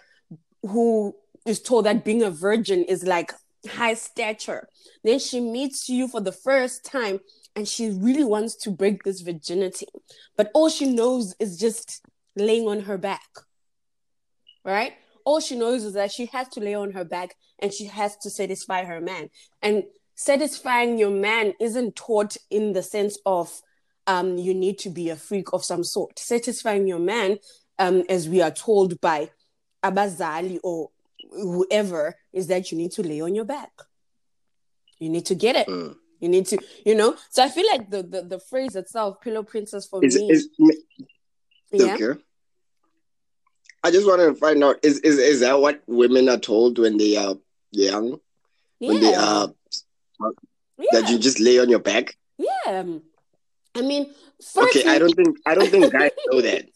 who 0.62 1.14
is 1.44 1.60
told 1.60 1.86
that 1.86 2.04
being 2.04 2.22
a 2.22 2.30
virgin 2.30 2.84
is 2.84 3.04
like 3.04 3.32
high 3.68 3.94
stature. 3.94 4.68
Then 5.02 5.18
she 5.18 5.40
meets 5.40 5.88
you 5.88 6.08
for 6.08 6.20
the 6.20 6.32
first 6.32 6.84
time 6.84 7.20
and 7.54 7.68
she 7.68 7.90
really 7.90 8.24
wants 8.24 8.54
to 8.56 8.70
break 8.70 9.02
this 9.02 9.20
virginity, 9.20 9.86
but 10.36 10.50
all 10.54 10.68
she 10.68 10.86
knows 10.86 11.34
is 11.38 11.58
just 11.58 12.02
laying 12.36 12.66
on 12.66 12.80
her 12.80 12.98
back. 12.98 13.28
Right? 14.64 14.94
All 15.24 15.40
she 15.40 15.56
knows 15.56 15.84
is 15.84 15.94
that 15.94 16.12
she 16.12 16.26
has 16.26 16.48
to 16.50 16.60
lay 16.60 16.74
on 16.74 16.92
her 16.92 17.04
back 17.04 17.36
and 17.58 17.72
she 17.72 17.86
has 17.86 18.16
to 18.18 18.30
satisfy 18.30 18.84
her 18.84 19.00
man. 19.00 19.30
And 19.60 19.84
satisfying 20.14 20.98
your 20.98 21.10
man 21.10 21.54
isn't 21.60 21.96
taught 21.96 22.36
in 22.50 22.72
the 22.72 22.82
sense 22.82 23.18
of 23.26 23.60
um, 24.06 24.38
you 24.38 24.54
need 24.54 24.78
to 24.80 24.90
be 24.90 25.10
a 25.10 25.16
freak 25.16 25.52
of 25.52 25.64
some 25.64 25.84
sort. 25.84 26.18
Satisfying 26.18 26.86
your 26.86 26.98
man, 26.98 27.38
um, 27.78 28.04
as 28.08 28.28
we 28.28 28.40
are 28.42 28.50
told 28.50 29.00
by 29.00 29.30
Abazali 29.82 30.58
or 30.62 30.90
whoever, 31.30 32.16
is 32.32 32.48
that 32.48 32.72
you 32.72 32.78
need 32.78 32.92
to 32.92 33.02
lay 33.02 33.20
on 33.20 33.34
your 33.34 33.44
back. 33.44 33.70
You 34.98 35.08
need 35.08 35.26
to 35.26 35.34
get 35.34 35.56
it. 35.56 35.66
Mm. 35.66 35.96
You 36.22 36.28
need 36.28 36.46
to, 36.46 36.58
you 36.86 36.94
know. 36.94 37.16
So 37.30 37.42
I 37.42 37.48
feel 37.48 37.66
like 37.70 37.90
the 37.90 38.02
the, 38.04 38.22
the 38.22 38.38
phrase 38.38 38.76
itself, 38.76 39.20
pillow 39.20 39.42
princess, 39.42 39.86
for 39.88 40.02
Is, 40.04 40.14
me, 40.16 40.30
is, 40.30 40.48
yeah, 41.72 41.94
Okay. 41.96 42.20
I 43.82 43.90
just 43.90 44.06
want 44.06 44.20
to 44.20 44.34
find 44.36 44.62
out 44.62 44.76
is, 44.84 45.00
is 45.00 45.18
is 45.18 45.40
that 45.40 45.60
what 45.60 45.82
women 45.88 46.28
are 46.28 46.38
told 46.38 46.78
when 46.78 46.96
they 46.96 47.16
are 47.16 47.34
young? 47.72 48.20
When 48.78 49.00
they 49.00 49.14
are 49.14 49.52
yeah, 50.20 51.00
that 51.00 51.10
you 51.10 51.18
just 51.18 51.40
lay 51.40 51.58
on 51.58 51.68
your 51.68 51.80
back? 51.80 52.16
yeah. 52.38 52.84
I 53.74 53.80
mean, 53.80 54.14
firstly, 54.54 54.82
Okay, 54.82 54.88
I 54.94 54.98
don't 55.00 55.14
think 55.16 55.36
I 55.44 55.54
don't 55.56 55.70
think 55.70 55.90
guys 55.92 56.10
know 56.30 56.40
that. 56.40 56.66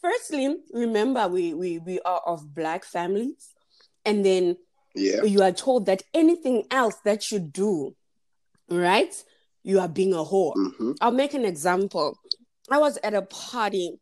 firstly, 0.00 0.56
remember 0.72 1.26
we 1.26 1.54
we 1.54 1.78
we 1.78 1.98
are 2.02 2.20
of 2.24 2.54
black 2.54 2.84
families, 2.84 3.50
and 4.04 4.24
then 4.24 4.56
Yeah. 4.94 5.24
you 5.24 5.42
are 5.42 5.52
told 5.52 5.86
that 5.86 6.02
anything 6.14 6.64
else 6.70 6.96
that 7.04 7.30
you 7.32 7.38
do, 7.40 7.96
right, 8.70 9.14
you 9.62 9.80
are 9.80 9.88
being 9.88 10.12
a 10.12 10.18
whore. 10.18 10.54
hmm 10.54 10.92
I'll 11.00 11.10
make 11.12 11.34
an 11.34 11.44
example. 11.44 12.18
I 12.70 12.78
was 12.78 12.98
at 13.02 13.14
a 13.14 13.22
party 13.22 13.98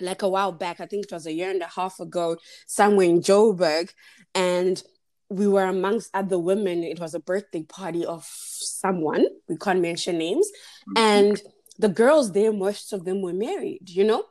like 0.00 0.22
a 0.22 0.28
while 0.28 0.52
back, 0.52 0.80
I 0.80 0.86
think 0.86 1.06
it 1.06 1.12
was 1.12 1.26
a 1.26 1.32
year 1.32 1.50
and 1.50 1.62
a 1.62 1.66
half 1.66 2.00
ago, 2.00 2.36
somewhere 2.66 3.06
in 3.06 3.20
Joburg, 3.20 3.90
and 4.34 4.82
we 5.30 5.48
were 5.48 5.64
amongst 5.64 6.10
other 6.14 6.38
women. 6.38 6.84
It 6.84 7.00
was 7.00 7.14
a 7.14 7.20
birthday 7.20 7.62
party 7.62 8.04
of 8.04 8.24
someone, 8.28 9.26
we 9.48 9.56
can't 9.56 9.80
mention 9.80 10.18
names, 10.18 10.48
and 10.96 11.40
the 11.78 11.88
girls 11.88 12.32
there, 12.32 12.52
most 12.52 12.92
of 12.92 13.04
them 13.04 13.22
were 13.22 13.32
married, 13.32 13.88
you 13.88 14.04
know? 14.04 14.24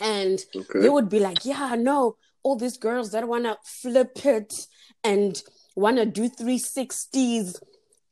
And 0.00 0.40
they 0.82 0.88
would 0.88 1.08
be 1.08 1.20
like, 1.20 1.44
yeah, 1.44 1.76
no, 1.78 2.16
all 2.42 2.56
these 2.56 2.76
girls 2.76 3.12
that 3.12 3.28
want 3.28 3.44
to 3.44 3.56
flip 3.64 4.24
it 4.24 4.52
and 5.02 5.40
want 5.76 5.96
to 5.98 6.06
do 6.06 6.28
360s 6.28 7.60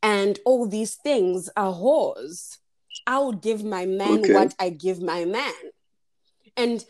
and 0.02 0.38
all 0.44 0.66
these 0.66 0.94
things 0.97 1.49
are 1.56 1.73
whores. 1.73 2.59
I 3.06 3.18
would 3.18 3.40
give 3.40 3.64
my 3.64 3.87
man 3.87 4.21
Okay. 4.21 4.32
what 4.35 4.54
I 4.59 4.71
give 4.71 5.00
my 5.00 5.25
man. 5.25 5.54
And 6.56 6.85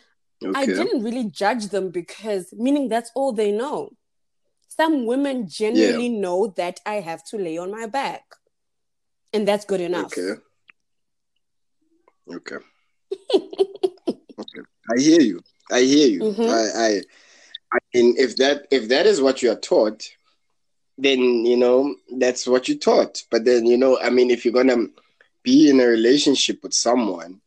I 0.57 0.67
didn't 0.67 1.03
really 1.05 1.25
judge 1.25 1.69
them 1.69 1.91
because, 1.91 2.53
meaning 2.53 2.89
that's 2.89 3.11
all 3.15 3.33
they 3.33 3.53
know. 3.53 3.91
Some 4.69 5.07
women 5.07 5.47
generally 5.49 6.09
know 6.09 6.49
that 6.57 6.81
I 6.85 6.95
have 6.95 7.23
to 7.27 7.37
lay 7.39 7.59
on 7.59 7.71
my 7.71 7.87
back. 7.87 8.25
And 9.33 9.47
that's 9.47 9.65
good 9.65 9.81
enough. 9.81 10.13
Okay. 10.19 10.41
Okay. 12.35 12.57
okay. 13.35 14.61
I 14.97 15.01
hear 15.01 15.21
you. 15.21 15.41
I 15.71 15.81
hear 15.83 16.09
you. 16.09 16.21
Mhm. 16.21 16.49
I, 16.49 16.87
I 16.87 17.03
I 17.75 17.79
mean 17.95 18.15
if 18.19 18.37
that 18.37 18.67
if 18.71 18.89
that 18.89 19.07
is 19.07 19.21
what 19.21 19.43
you 19.43 19.51
are 19.53 19.61
taught, 19.61 20.09
then 21.03 21.21
you 21.47 21.57
know 21.57 21.95
that's 22.19 22.47
what 22.47 22.69
you 22.69 22.79
taught. 22.79 23.23
But 23.31 23.45
then 23.45 23.67
you 23.67 23.77
know, 23.77 23.99
I 24.01 24.11
mean, 24.11 24.31
if 24.31 24.45
you're 24.45 24.55
gonna 24.55 24.87
be 25.43 25.69
in 25.71 25.81
a 25.81 25.87
relationship 25.87 26.63
with 26.63 26.73
someone 26.75 27.41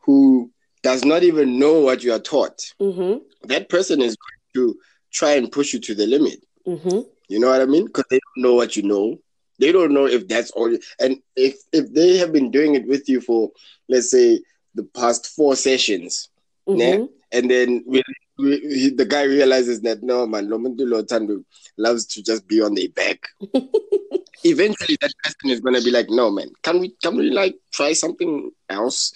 who 0.00 0.50
does 0.82 1.04
not 1.04 1.22
even 1.22 1.58
know 1.58 1.80
what 1.80 2.02
you 2.02 2.12
are 2.12 2.18
taught, 2.20 2.72
Mm-hmm. 2.80 3.18
that 3.48 3.68
person 3.68 4.00
is 4.00 4.16
going 4.16 4.40
to 4.54 4.78
try 5.12 5.32
and 5.32 5.50
push 5.50 5.72
you 5.72 5.80
to 5.80 5.94
the 5.94 6.06
limit. 6.06 6.42
Mm-hmm. 6.66 7.00
You 7.28 7.38
know 7.40 7.48
what 7.50 7.62
I 7.62 7.66
mean? 7.66 7.86
Because 7.86 8.04
they 8.10 8.18
don't 8.20 8.42
know 8.44 8.54
what 8.54 8.76
you 8.76 8.82
know. 8.82 9.18
They 9.58 9.72
don't 9.72 9.92
know 9.94 10.06
if 10.06 10.28
that's 10.28 10.50
all. 10.50 10.76
And 11.00 11.18
if 11.36 11.56
if 11.72 11.92
they 11.92 12.16
have 12.18 12.32
been 12.32 12.50
doing 12.50 12.74
it 12.74 12.86
with 12.86 13.08
you 13.08 13.20
for, 13.20 13.50
let's 13.88 14.10
say, 14.10 14.40
the 14.74 14.84
past 14.84 15.26
four 15.28 15.56
sessions, 15.56 16.28
Mm-hmm. 16.68 17.04
and 17.32 17.50
then 17.50 17.84
we, 17.86 18.02
he- 18.38 18.90
the 18.90 19.04
guy 19.04 19.22
realizes 19.24 19.80
that 19.82 20.02
no 20.02 20.26
man, 20.26 20.48
lo 20.48 20.58
muntu 20.58 20.80
lo 20.88 21.02
thando 21.02 21.44
loves 21.76 22.06
to 22.06 22.22
just 22.22 22.46
be 22.46 22.60
on 22.60 22.74
their 22.74 22.88
back. 22.88 23.28
Eventually, 24.46 24.96
that 25.00 25.12
person 25.22 25.50
is 25.50 25.60
gonna 25.60 25.80
be 25.80 25.90
like, 25.90 26.06
no 26.10 26.30
man, 26.30 26.50
can 26.62 26.80
we 26.80 26.90
can 27.02 27.16
we 27.16 27.30
like 27.30 27.56
try 27.72 27.92
something 27.94 28.50
else? 28.68 29.12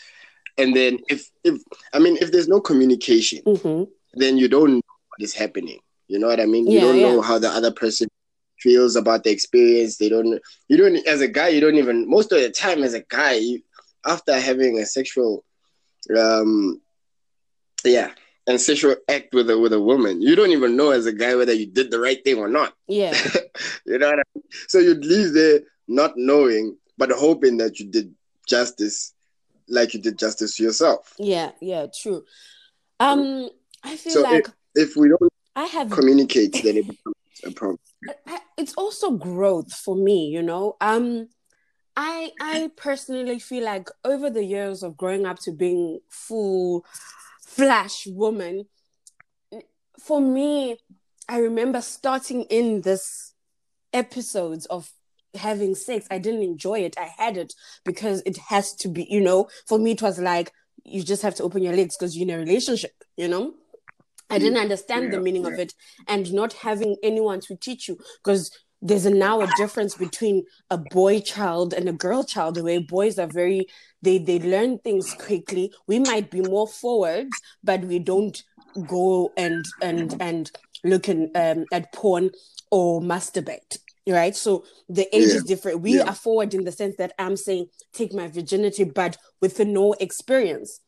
And 0.56 0.74
then 0.74 0.98
if 1.08 1.30
if 1.44 1.60
I 1.92 1.98
mean 1.98 2.16
if 2.20 2.32
there's 2.32 2.48
no 2.48 2.60
communication, 2.60 3.42
Mm-hmm. 3.44 3.84
then 4.14 4.38
you 4.38 4.48
don't 4.48 4.74
know 4.74 4.94
what 5.08 5.20
is 5.20 5.34
happening. 5.34 5.80
You 6.08 6.18
know 6.18 6.28
what 6.28 6.40
I 6.40 6.46
mean? 6.46 6.66
You 6.70 6.80
don't 6.80 7.02
know 7.02 7.20
how 7.20 7.38
the 7.38 7.48
other 7.50 7.70
person 7.70 8.08
feels 8.58 8.96
about 8.96 9.24
the 9.24 9.30
experience. 9.30 9.98
They 9.98 10.08
don't. 10.08 10.40
You 10.68 10.76
don't. 10.76 11.06
As 11.06 11.20
a 11.20 11.28
guy, 11.28 11.48
you 11.48 11.60
don't 11.60 11.76
even. 11.76 12.08
Most 12.08 12.32
of 12.32 12.40
the 12.40 12.50
time, 12.50 12.82
as 12.82 12.94
a 12.94 13.00
guy, 13.02 13.34
you, 13.34 13.60
after 14.06 14.38
having 14.40 14.78
a 14.78 14.86
sexual, 14.86 15.44
um, 16.18 16.80
yeah, 17.84 18.10
and 18.48 18.58
sexual 18.58 18.96
act 19.08 19.34
with 19.34 19.50
a 19.50 19.58
with 19.58 19.74
a 19.74 19.80
woman, 19.80 20.22
you 20.22 20.34
don't 20.34 20.50
even 20.50 20.74
know 20.74 20.90
as 20.90 21.04
a 21.06 21.12
guy 21.12 21.36
whether 21.36 21.52
you 21.52 21.66
did 21.66 21.90
the 21.90 22.00
right 22.00 22.24
thing 22.24 22.38
or 22.38 22.48
not. 22.48 22.72
Yeah. 22.88 23.14
you 23.86 23.98
know 23.98 24.08
what 24.08 24.20
I 24.20 24.22
mean? 24.34 24.44
So 24.66 24.78
you'd 24.78 25.04
leave 25.04 25.34
there 25.34 25.60
not 25.86 26.14
knowing, 26.16 26.76
but 26.96 27.10
hoping 27.12 27.58
that 27.58 27.78
you 27.78 27.86
did 27.90 28.14
justice, 28.46 29.12
like 29.68 29.92
you 29.92 30.00
did 30.00 30.18
justice 30.18 30.56
to 30.56 30.62
yourself. 30.62 31.14
Yeah. 31.18 31.52
Yeah. 31.60 31.86
True. 31.94 32.24
Um, 32.98 33.50
I 33.84 33.96
feel 33.96 34.12
So 34.14 34.22
like 34.22 34.48
If 34.74 34.96
we 34.96 35.08
don't 35.10 35.32
I 35.54 35.66
have 35.66 35.90
communicate, 35.90 36.54
then 36.64 36.78
it 36.78 36.88
becomes 36.88 37.16
a 37.44 37.50
problem. 37.50 37.78
It's 38.56 38.74
also 38.74 39.12
growth 39.12 39.72
for 39.72 39.94
me 39.94 40.28
you 40.28 40.42
know 40.42 40.76
um 40.80 41.28
i 41.96 42.30
i 42.40 42.70
personally 42.76 43.38
feel 43.38 43.64
like 43.64 43.88
over 44.04 44.30
the 44.30 44.44
years 44.44 44.82
of 44.82 44.96
growing 44.96 45.26
up 45.26 45.38
to 45.40 45.52
being 45.52 46.00
full 46.08 46.84
flash 47.58 48.06
woman. 48.06 48.66
For 50.00 50.20
me 50.20 50.78
i 51.30 51.38
remember 51.38 51.82
starting 51.82 52.44
in 52.44 52.80
this 52.80 53.34
episodes 53.92 54.64
of 54.66 54.90
having 55.34 55.74
sex. 55.74 56.06
I 56.10 56.18
didn't 56.18 56.42
enjoy 56.42 56.80
it. 56.80 56.96
I 56.98 57.10
had 57.16 57.36
it 57.36 57.52
because 57.84 58.22
it 58.24 58.38
has 58.48 58.74
to 58.76 58.88
be 58.88 59.06
you 59.10 59.20
know. 59.20 59.48
For 59.66 59.78
me 59.78 59.92
it 59.92 60.02
was 60.02 60.18
like 60.18 60.52
you 60.84 61.02
just 61.02 61.22
have 61.22 61.34
to 61.36 61.42
open 61.42 61.62
your 61.62 61.76
legs 61.76 61.96
because 61.96 62.16
you're 62.16 62.28
in 62.28 62.34
a 62.34 62.38
relationship 62.38 62.92
you 63.16 63.28
know? 63.28 63.54
I 64.30 64.38
didn't 64.38 64.58
mm. 64.58 64.62
understand 64.62 65.10
the 65.12 65.16
Yeah, 65.16 65.22
meaning 65.22 65.46
of 65.46 65.58
it 65.58 65.74
and 66.06 66.32
not 66.32 66.52
having 66.52 66.96
anyone 67.02 67.40
to 67.40 67.56
teach 67.56 67.88
you 67.88 67.98
because 68.22 68.50
there's 68.80 69.06
now 69.06 69.42
a 69.42 69.46
difference 69.46 69.94
between 69.94 70.44
a 70.70 70.78
boy 70.78 71.20
child 71.20 71.72
and 71.74 71.88
a 71.88 71.92
girl 71.92 72.22
child 72.22 72.54
the 72.54 72.62
way 72.62 72.78
boys 72.78 73.18
are 73.18 73.26
very 73.26 73.66
they 74.02 74.18
they 74.18 74.38
learn 74.38 74.78
things 74.78 75.12
quickly. 75.14 75.72
We 75.86 75.98
might 75.98 76.30
be 76.30 76.40
more 76.40 76.68
forward 76.68 77.34
but 77.64 77.80
we 77.82 77.98
don't 77.98 78.42
go 78.86 79.32
and 79.36 79.66
and 79.80 80.14
and 80.20 80.50
look 80.84 81.08
in, 81.08 81.30
um, 81.34 81.66
at 81.72 81.92
porn 81.92 82.30
or 82.70 83.00
masturbate 83.00 83.78
right? 84.06 84.34
So 84.34 84.64
the 84.88 85.06
age 85.14 85.28
Yeah. 85.28 85.34
is 85.34 85.44
different. 85.44 85.82
We 85.82 85.98
Yeah. 85.98 86.04
are 86.04 86.14
forward 86.14 86.54
in 86.54 86.64
the 86.64 86.72
sense 86.72 86.96
that 86.96 87.12
i'm 87.18 87.36
saying 87.36 87.66
take 87.92 88.14
my 88.14 88.26
virginity 88.28 88.84
but 88.84 89.18
with 89.40 89.58
no 89.60 89.92
experience. 89.94 90.80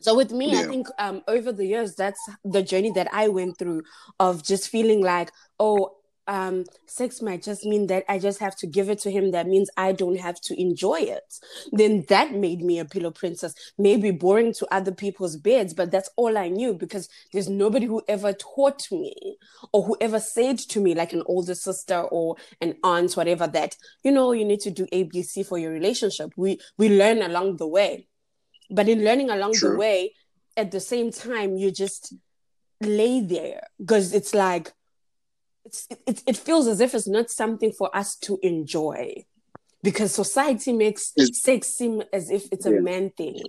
So 0.00 0.14
with 0.14 0.32
me, 0.32 0.54
I 0.54 0.64
think 0.64 0.88
um, 0.98 1.22
over 1.28 1.52
the 1.52 1.64
years, 1.66 1.94
that's 1.94 2.28
the 2.44 2.62
journey 2.62 2.90
that 2.90 3.08
I 3.12 3.28
went 3.28 3.56
through 3.58 3.84
of 4.20 4.42
just 4.44 4.68
feeling 4.68 5.00
like, 5.02 5.30
oh, 5.58 5.96
um, 6.26 6.64
sex 6.86 7.20
might 7.20 7.42
just 7.42 7.64
mean 7.64 7.86
that 7.88 8.04
I 8.08 8.18
just 8.18 8.38
have 8.40 8.56
to 8.56 8.66
give 8.66 8.88
it 8.88 8.98
to 9.00 9.10
him. 9.10 9.30
That 9.32 9.46
means 9.46 9.70
I 9.76 9.92
don't 9.92 10.18
have 10.18 10.40
to 10.42 10.60
enjoy 10.60 11.00
it. 11.00 11.34
Then 11.72 12.04
that 12.08 12.34
made 12.34 12.62
me 12.62 12.78
a 12.78 12.84
pillow 12.84 13.10
princess. 13.10 13.54
Maybe 13.78 14.10
boring 14.10 14.52
to 14.54 14.74
other 14.74 14.92
people's 14.92 15.36
beds, 15.36 15.74
but 15.74 15.90
that's 15.90 16.10
all 16.16 16.38
I 16.38 16.48
knew 16.48 16.74
because 16.74 17.08
there's 17.32 17.48
nobody 17.48 17.86
who 17.86 18.02
ever 18.08 18.32
taught 18.32 18.90
me 18.90 19.36
or 19.72 19.82
who 19.82 19.96
ever 20.00 20.20
said 20.20 20.58
to 20.58 20.80
me, 20.80 20.94
like 20.94 21.12
an 21.12 21.22
older 21.26 21.54
sister 21.54 22.00
or 22.00 22.36
an 22.60 22.76
aunt, 22.82 23.16
whatever, 23.16 23.46
that 23.48 23.76
you 24.02 24.10
know 24.10 24.32
you 24.32 24.44
need 24.44 24.60
to 24.60 24.70
do 24.70 24.86
ABC 24.86 25.46
for 25.46 25.58
your 25.58 25.72
relationship. 25.72 26.32
We 26.36 26.60
we 26.78 26.88
learn 26.88 27.22
along 27.22 27.56
the 27.56 27.66
way 27.66 28.06
but 28.70 28.88
in 28.88 29.04
learning 29.04 29.30
along 29.30 29.52
the 29.60 29.76
way 29.76 30.14
at 30.56 30.70
the 30.70 30.80
same 30.80 31.10
time 31.10 31.56
you 31.56 31.70
just 31.70 32.14
lay 32.80 33.20
there 33.20 33.62
because 33.78 34.12
it's 34.12 34.34
like 34.34 34.72
it's 35.64 35.88
it, 36.06 36.22
it 36.26 36.36
feels 36.36 36.66
as 36.66 36.80
if 36.80 36.94
it's 36.94 37.08
not 37.08 37.30
something 37.30 37.72
for 37.72 37.94
us 37.96 38.16
to 38.16 38.38
enjoy 38.42 39.24
because 39.82 40.14
society 40.14 40.72
makes 40.72 41.12
It's- 41.16 41.40
sex 41.42 41.68
seem 41.68 42.02
as 42.12 42.30
if 42.30 42.48
it's 42.52 42.66
a 42.66 42.72
man 42.72 43.10
thing 43.10 43.42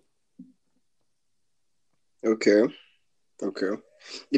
Okay. 2.25 2.63
Okay. 3.41 3.81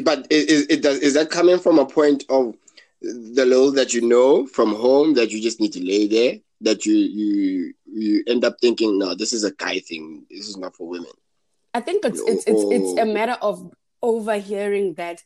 But 0.02 0.26
is, 0.30 0.66
it 0.68 0.82
does 0.82 0.98
is 0.98 1.14
that 1.14 1.30
coming 1.30 1.58
from 1.58 1.78
a 1.78 1.86
point 1.86 2.24
of 2.28 2.54
the 3.00 3.44
little 3.46 3.72
that 3.72 3.94
you 3.94 4.02
know 4.02 4.46
from 4.46 4.74
home 4.74 5.14
that 5.14 5.30
you 5.30 5.40
just 5.40 5.60
need 5.60 5.72
to 5.72 5.84
lay 5.84 6.06
there 6.06 6.38
that 6.60 6.84
you 6.84 6.94
you 6.94 7.74
you 7.86 8.24
end 8.26 8.44
up 8.44 8.56
thinking, 8.60 8.98
no, 8.98 9.14
this 9.14 9.32
is 9.32 9.44
a 9.44 9.52
guy 9.52 9.78
thing. 9.80 10.26
This 10.30 10.48
is 10.48 10.56
not 10.56 10.74
for 10.74 10.88
women. 10.88 11.10
I 11.74 11.80
think 11.80 12.04
it's 12.04 12.20
it's 12.20 12.44
it's, 12.46 12.64
it's 12.70 12.98
a 12.98 13.02
oh. 13.02 13.12
matter 13.12 13.36
of 13.40 13.72
overhearing 14.02 14.94
that 14.94 15.22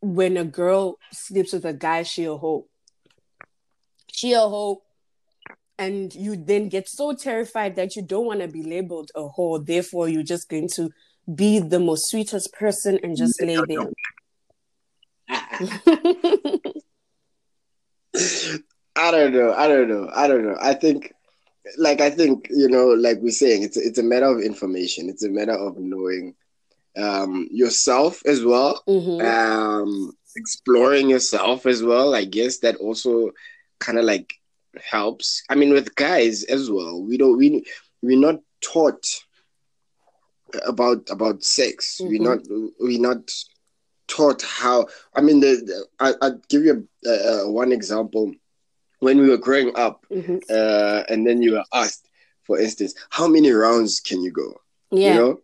when 0.00 0.36
a 0.36 0.44
girl 0.44 0.98
sleeps 1.12 1.52
with 1.52 1.64
a 1.64 1.72
guy, 1.72 2.02
she 2.02 2.24
a 2.24 2.36
hoe. 2.36 2.66
She 4.12 4.32
a 4.32 4.40
hoe. 4.40 4.82
And 5.78 6.12
you 6.14 6.36
then 6.36 6.68
get 6.68 6.88
so 6.88 7.12
terrified 7.12 7.76
that 7.76 7.94
you 7.94 8.02
don't 8.02 8.26
want 8.26 8.40
to 8.40 8.48
be 8.48 8.62
labeled 8.62 9.10
a 9.14 9.28
hoe. 9.28 9.58
Therefore, 9.58 10.08
you're 10.08 10.24
just 10.24 10.48
going 10.48 10.68
to 10.74 10.90
be 11.32 11.60
the 11.60 11.78
most 11.78 12.10
sweetest 12.10 12.52
person 12.52 12.98
and 13.02 13.16
just 13.16 13.40
lay 13.40 13.58
there. 13.68 13.90
I 18.96 19.10
don't 19.12 19.32
know. 19.32 19.54
I 19.54 19.68
don't 19.68 19.88
know. 19.88 20.10
I 20.12 20.26
don't 20.26 20.44
know. 20.44 20.56
I 20.60 20.74
think, 20.74 21.12
like, 21.76 22.00
I 22.00 22.10
think 22.10 22.48
you 22.50 22.68
know, 22.68 22.88
like 22.88 23.18
we're 23.20 23.30
saying, 23.30 23.62
it's 23.62 23.76
it's 23.76 23.98
a 23.98 24.02
matter 24.02 24.26
of 24.26 24.40
information. 24.40 25.08
It's 25.08 25.22
a 25.22 25.28
matter 25.28 25.52
of 25.52 25.78
knowing 25.78 26.34
um, 26.98 27.48
yourself 27.50 28.22
as 28.26 28.44
well, 28.44 28.82
Mhm. 28.88 29.22
um, 29.24 30.12
exploring 30.36 31.08
yourself 31.10 31.66
as 31.66 31.82
well. 31.82 32.14
I 32.14 32.24
guess 32.24 32.58
that 32.58 32.76
also 32.76 33.30
kind 33.78 33.98
of 33.98 34.04
like 34.04 34.32
helps. 34.82 35.42
I 35.48 35.54
mean, 35.54 35.72
with 35.72 35.94
guys 35.94 36.44
as 36.44 36.70
well, 36.70 37.02
we 37.02 37.16
don't 37.16 37.36
we 37.38 37.64
we're 38.02 38.18
not 38.18 38.40
taught 38.60 39.04
about 40.66 41.08
about 41.10 41.44
sex. 41.44 42.00
We're 42.00 42.20
Mhm. 42.20 42.28
not 42.30 42.38
we're 42.80 43.00
not 43.00 43.30
taught 44.08 44.42
how. 44.42 44.86
I 45.14 45.20
mean, 45.20 45.40
the, 45.40 45.56
the 45.68 45.86
I 46.00 46.14
I'll 46.22 46.40
give 46.48 46.64
you 46.64 46.88
a, 47.06 47.10
uh, 47.44 47.50
one 47.50 47.72
example. 47.72 48.34
When 49.00 49.20
we 49.20 49.28
were 49.28 49.36
growing 49.38 49.70
up, 49.76 50.04
Mhm. 50.10 50.42
uh, 50.50 51.04
and 51.08 51.24
then 51.24 51.40
you 51.40 51.52
were 51.52 51.64
asked, 51.72 52.08
for 52.42 52.58
instance, 52.58 52.94
how 53.10 53.28
many 53.28 53.50
rounds 53.52 54.00
can 54.00 54.22
you 54.22 54.32
go? 54.32 54.60
Yeah. 54.90 55.08
You 55.14 55.20
know, 55.20 55.40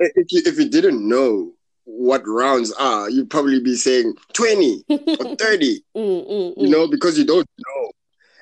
if 0.00 0.32
you 0.32 0.42
if 0.44 0.58
you 0.58 0.68
didn't 0.68 1.06
know 1.06 1.52
what 1.84 2.22
rounds 2.26 2.72
are, 2.72 3.08
you'd 3.08 3.30
probably 3.30 3.60
be 3.60 3.76
saying 3.76 4.14
twenty 4.32 4.84
or 4.88 5.36
thirty. 5.38 5.84
Mm, 5.96 6.28
mm, 6.28 6.56
You 6.56 6.68
mm. 6.68 6.70
know, 6.70 6.88
because 6.88 7.18
you 7.18 7.24
don't 7.24 7.48
know, 7.58 7.90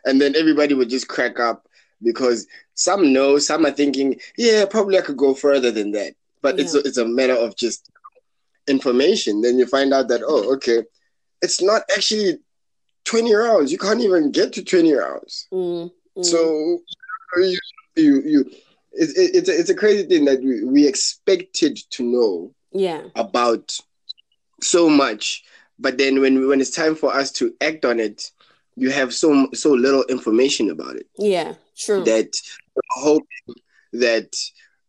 and 0.04 0.20
then 0.20 0.34
everybody 0.36 0.74
would 0.74 0.88
just 0.88 1.08
crack 1.08 1.38
up 1.38 1.66
because 2.02 2.46
some 2.74 3.12
know, 3.12 3.38
some 3.38 3.64
are 3.66 3.70
thinking, 3.70 4.18
yeah, 4.36 4.64
probably 4.66 4.98
I 4.98 5.02
could 5.02 5.16
go 5.16 5.34
further 5.34 5.70
than 5.70 5.92
that. 5.92 6.14
But 6.42 6.60
it's 6.60 6.74
a, 6.74 6.78
it's 6.80 6.98
a 6.98 7.06
matter 7.06 7.34
of 7.34 7.56
just 7.56 7.90
information. 8.68 9.40
Then 9.40 9.58
you 9.58 9.66
find 9.66 9.94
out 9.94 10.08
that 10.08 10.22
oh, 10.26 10.52
okay, 10.54 10.82
it's 11.42 11.62
not 11.62 11.82
actually 11.94 12.38
twenty 13.04 13.34
rounds. 13.34 13.72
You 13.72 13.78
can't 13.78 14.00
even 14.00 14.30
get 14.30 14.52
to 14.54 14.64
twenty 14.64 14.92
rounds. 14.92 15.46
Mm, 15.52 15.90
mm. 16.18 16.24
So 16.24 16.80
you 17.36 17.58
you, 17.96 18.22
you 18.22 18.50
it, 18.96 19.10
it, 19.16 19.36
it's 19.36 19.48
a, 19.48 19.58
it's 19.58 19.70
a 19.70 19.74
crazy 19.74 20.06
thing 20.06 20.24
that 20.26 20.42
we, 20.42 20.64
we 20.64 20.86
expected 20.86 21.78
to 21.90 22.02
know 22.02 22.54
yeah. 22.72 23.02
about 23.14 23.76
so 24.62 24.88
much, 24.88 25.44
but 25.78 25.98
then 25.98 26.20
when 26.20 26.48
when 26.48 26.60
it's 26.60 26.70
time 26.70 26.94
for 26.94 27.14
us 27.14 27.30
to 27.32 27.54
act 27.60 27.84
on 27.84 28.00
it, 28.00 28.30
you 28.76 28.90
have 28.90 29.14
so 29.14 29.48
so 29.52 29.70
little 29.70 30.04
information 30.04 30.70
about 30.70 30.96
it 30.96 31.06
Yeah. 31.18 31.54
True. 31.76 32.04
that 32.04 32.30
hoping 32.90 33.54
that 33.92 34.34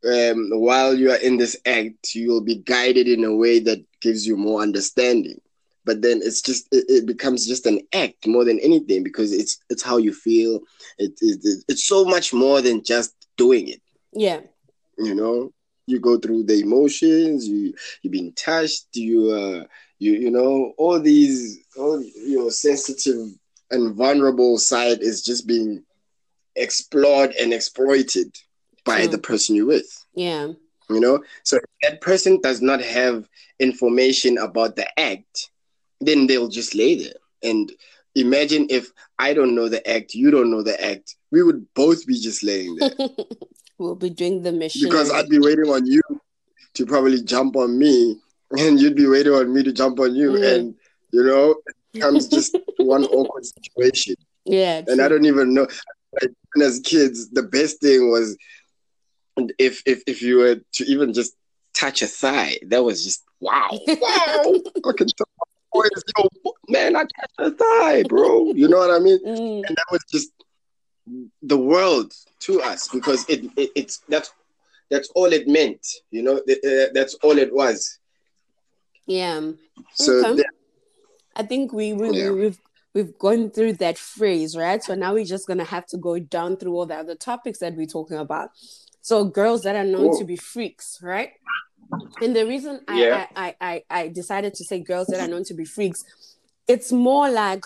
um, 0.05 0.49
while 0.59 0.93
you 0.93 1.11
are 1.11 1.17
in 1.17 1.37
this 1.37 1.57
act, 1.65 2.13
you 2.13 2.29
will 2.29 2.41
be 2.41 2.57
guided 2.57 3.07
in 3.07 3.23
a 3.23 3.35
way 3.35 3.59
that 3.59 3.83
gives 4.01 4.25
you 4.25 4.37
more 4.37 4.61
understanding. 4.61 5.41
But 5.83 6.01
then 6.01 6.21
it's 6.23 6.41
just 6.41 6.67
it, 6.71 6.85
it 6.87 7.05
becomes 7.05 7.47
just 7.47 7.65
an 7.65 7.81
act 7.93 8.27
more 8.27 8.45
than 8.45 8.59
anything 8.59 9.03
because 9.03 9.31
it's 9.31 9.57
it's 9.69 9.83
how 9.83 9.97
you 9.97 10.13
feel. 10.13 10.61
It, 10.97 11.13
it 11.21 11.63
it's 11.67 11.87
so 11.87 12.05
much 12.05 12.33
more 12.33 12.61
than 12.61 12.83
just 12.83 13.13
doing 13.37 13.67
it. 13.67 13.81
Yeah. 14.15 14.41
You 14.97 15.13
know, 15.15 15.51
you 15.87 15.99
go 15.99 16.17
through 16.17 16.43
the 16.45 16.59
emotions. 16.61 17.47
You 17.47 17.73
you've 18.01 18.13
been 18.13 18.33
touched. 18.33 18.87
You 18.93 19.31
uh 19.31 19.63
you 19.99 20.13
you 20.13 20.31
know 20.31 20.73
all 20.77 20.99
these 20.99 21.59
all 21.77 22.01
your 22.01 22.51
sensitive 22.51 23.27
and 23.71 23.95
vulnerable 23.95 24.57
side 24.57 25.01
is 25.01 25.23
just 25.23 25.47
being 25.47 25.83
explored 26.55 27.31
and 27.39 27.53
exploited 27.53 28.35
by 28.85 29.07
the 29.07 29.17
person 29.17 29.55
you're 29.55 29.65
with 29.65 30.05
Yeah. 30.13 30.47
you 30.89 30.99
know 30.99 31.23
so 31.43 31.57
if 31.57 31.63
that 31.81 32.01
person 32.01 32.39
does 32.41 32.61
not 32.61 32.81
have 32.81 33.27
information 33.59 34.37
about 34.37 34.75
the 34.75 34.87
act 34.99 35.49
then 36.01 36.27
they'll 36.27 36.47
just 36.47 36.75
lay 36.75 36.95
there 36.95 37.15
and 37.43 37.71
imagine 38.15 38.67
if 38.69 38.91
i 39.19 39.33
don't 39.33 39.55
know 39.55 39.67
the 39.67 39.85
act 39.89 40.13
you 40.13 40.29
don't 40.31 40.51
know 40.51 40.61
the 40.61 40.81
act 40.85 41.15
we 41.31 41.41
would 41.43 41.65
both 41.73 42.05
be 42.05 42.17
just 42.19 42.43
laying 42.43 42.75
there 42.75 42.91
we'll 43.77 43.95
be 43.95 44.09
doing 44.09 44.41
the 44.43 44.51
mission. 44.51 44.81
because 44.89 45.11
i'd 45.11 45.29
be 45.29 45.39
waiting 45.39 45.65
on 45.69 45.85
you 45.85 46.01
to 46.73 46.85
probably 46.85 47.21
jump 47.21 47.55
on 47.55 47.77
me 47.77 48.17
and 48.51 48.79
you'd 48.79 48.95
be 48.95 49.07
waiting 49.07 49.33
on 49.33 49.53
me 49.53 49.63
to 49.63 49.71
jump 49.71 49.99
on 49.99 50.15
you 50.15 50.31
Mm. 50.31 50.55
and 50.55 50.75
you 51.11 51.23
know 51.23 51.51
it 51.51 51.75
becomes 51.93 52.27
just 52.27 52.55
one 52.77 53.05
awkward 53.05 53.45
situation 53.45 54.15
yeah. 54.45 54.81
and 54.87 55.01
I 55.01 55.07
don't 55.07 55.25
even 55.25 55.53
know. 55.55 55.67
Like, 56.21 56.31
as 56.61 56.79
kids, 56.81 57.29
the 57.31 57.41
best 57.43 57.81
thing 57.81 58.11
was 58.11 58.37
if 59.57 59.81
if 59.85 60.03
if 60.07 60.21
you 60.21 60.37
were 60.37 60.55
to 60.73 60.85
even 60.85 61.13
just 61.13 61.33
touch 61.73 62.01
a 62.03 62.07
thigh, 62.07 62.57
that 62.67 62.83
was 62.83 63.03
just 63.03 63.23
wow, 63.41 63.69
wow. 63.87 64.53
Boys, 65.73 65.89
yo, 66.17 66.29
man, 66.69 66.95
I 66.95 67.01
touched 67.01 67.39
a 67.39 67.51
thigh, 67.51 68.03
bro. 68.03 68.51
You 68.53 68.67
know 68.69 68.77
what 68.77 68.91
I 68.91 68.99
mean? 68.99 69.19
Mm, 69.25 69.63
And 69.67 69.75
that 69.75 69.85
was 69.91 70.01
just 70.09 70.29
the 71.41 71.57
world 71.57 72.13
to 72.39 72.61
us 72.61 72.87
because 72.89 73.25
it, 73.29 73.45
it 73.57 73.69
it's 73.75 73.99
that's 74.09 74.31
that's 74.89 75.09
all 75.15 75.31
it 75.33 75.47
meant. 75.47 75.85
You 76.11 76.23
know, 76.23 76.37
uh, 76.37 76.85
that's 76.93 77.13
all 77.23 77.37
it 77.37 77.53
was. 77.53 77.99
yeah. 79.07 79.51
So 79.93 80.13
Okay. 80.13 80.35
that- 80.41 80.45
I 81.37 81.43
think 81.43 81.73
we, 81.73 81.93
we, 81.93 82.17
Yeah. 82.17 82.31
we 82.31 82.39
we've 82.41 82.59
we've 82.93 83.17
gone 83.19 83.49
through 83.51 83.73
that 83.73 83.97
phrase, 83.97 84.55
right? 84.55 84.81
So 84.81 84.95
now 84.95 85.13
we're 85.13 85.25
just 85.25 85.47
gonna 85.47 85.65
have 85.65 85.85
to 85.87 85.97
go 85.97 86.17
down 86.17 86.55
through 86.57 86.73
all 86.75 86.85
the 86.85 86.95
other 86.95 87.15
topics 87.15 87.59
that 87.59 87.75
we're 87.75 87.85
talking 87.87 88.17
about. 88.17 88.49
So 89.01 89.25
girls 89.25 89.63
that 89.63 89.75
are 89.75 89.83
known 89.83 90.09
Cool. 90.11 90.19
to 90.19 90.25
be 90.25 90.37
freaks, 90.37 90.99
right? 91.03 91.31
And 92.21 92.35
the 92.35 92.45
reason 92.47 92.81
I, 92.87 92.99
Yeah. 93.03 93.27
I, 93.35 93.47
I, 93.59 93.83
I 93.91 94.01
I 94.01 94.07
decided 94.07 94.53
to 94.55 94.63
say 94.63 94.79
girls 94.79 95.07
that 95.07 95.19
are 95.19 95.27
known 95.27 95.43
to 95.45 95.53
be 95.53 95.65
freaks, 95.65 96.03
it's 96.67 96.91
more 96.91 97.29
like 97.29 97.65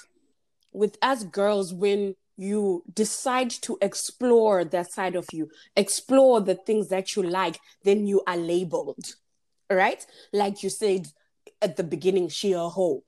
with 0.73 0.97
us 1.01 1.23
girls 1.23 1.73
when 1.73 2.15
you 2.39 2.83
decide 2.93 3.49
to 3.49 3.77
explore 3.81 4.63
that 4.63 4.91
side 4.91 5.15
of 5.15 5.25
you, 5.33 5.49
explore 5.75 6.39
the 6.39 6.55
things 6.55 6.87
that 6.87 7.15
you 7.15 7.23
like, 7.23 7.59
then 7.83 8.07
you 8.07 8.23
are 8.25 8.37
labeled. 8.37 9.15
right? 9.69 10.05
Like 10.33 10.63
you 10.63 10.69
said 10.69 11.07
at 11.61 11.75
the 11.75 11.83
beginning, 11.83 12.29
she 12.29 12.53
a 12.53 12.59
hoe. 12.59 13.03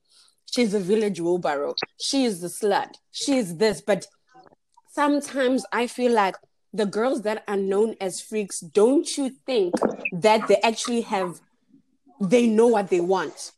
She's 0.53 0.73
a 0.73 0.79
village 0.79 1.21
wheelbarrow. 1.21 1.75
She 1.99 2.25
is 2.25 2.41
the 2.41 2.47
slut. 2.47 2.95
She 3.11 3.37
is 3.37 3.55
this. 3.55 3.81
But 3.81 4.05
sometimes 4.91 5.63
I 5.71 5.87
feel 5.87 6.11
like 6.11 6.35
the 6.73 6.85
girls 6.85 7.21
that 7.21 7.43
are 7.47 7.57
known 7.57 7.95
as 8.01 8.19
freaks, 8.19 8.59
don't 8.59 9.07
you 9.17 9.29
think 9.45 9.75
that 10.11 10.47
they 10.47 10.57
actually 10.57 11.01
have, 11.01 11.39
they 12.19 12.47
know 12.47 12.67
what 12.67 12.89
they 12.89 12.99
want? 12.99 13.53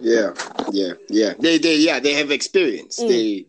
Yeah, 0.00 0.34
yeah, 0.70 0.94
yeah. 1.08 1.34
They, 1.38 1.58
they, 1.58 1.76
yeah, 1.76 1.98
they 1.98 2.12
have 2.14 2.30
experience. 2.30 3.00
Mm. 3.00 3.08
They, 3.08 3.46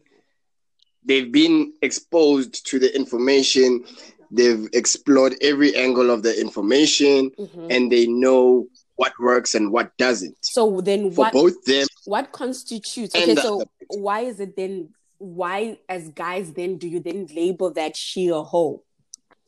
they've 1.06 1.32
been 1.32 1.74
exposed 1.82 2.66
to 2.68 2.80
the 2.80 2.94
information. 2.96 3.86
They've 4.32 4.68
explored 4.74 5.36
every 5.42 5.76
angle 5.76 6.10
of 6.10 6.24
the 6.24 6.40
information, 6.40 7.30
Mhm. 7.32 7.68
and 7.70 7.92
they 7.92 8.08
know 8.08 8.68
what 8.96 9.14
works 9.20 9.56
and 9.56 9.72
what 9.72 9.96
doesn't 9.98 10.38
So 10.42 10.80
then 10.82 11.10
for 11.12 11.22
what 11.26 11.34
both 11.34 11.64
them. 11.66 11.88
what 12.06 12.32
constitutes 12.32 13.16
okay 13.16 13.36
so 13.36 13.56
other 13.56 13.66
why 13.90 14.22
is 14.22 14.40
it 14.40 14.56
then 14.56 14.90
why 15.18 15.80
as 15.90 16.10
guys 16.10 16.54
then 16.54 16.78
do 16.78 16.88
you 16.88 17.00
then 17.00 17.26
label 17.36 17.72
that 17.72 17.96
she 17.98 18.28
a 18.28 18.44
hoe 18.44 18.84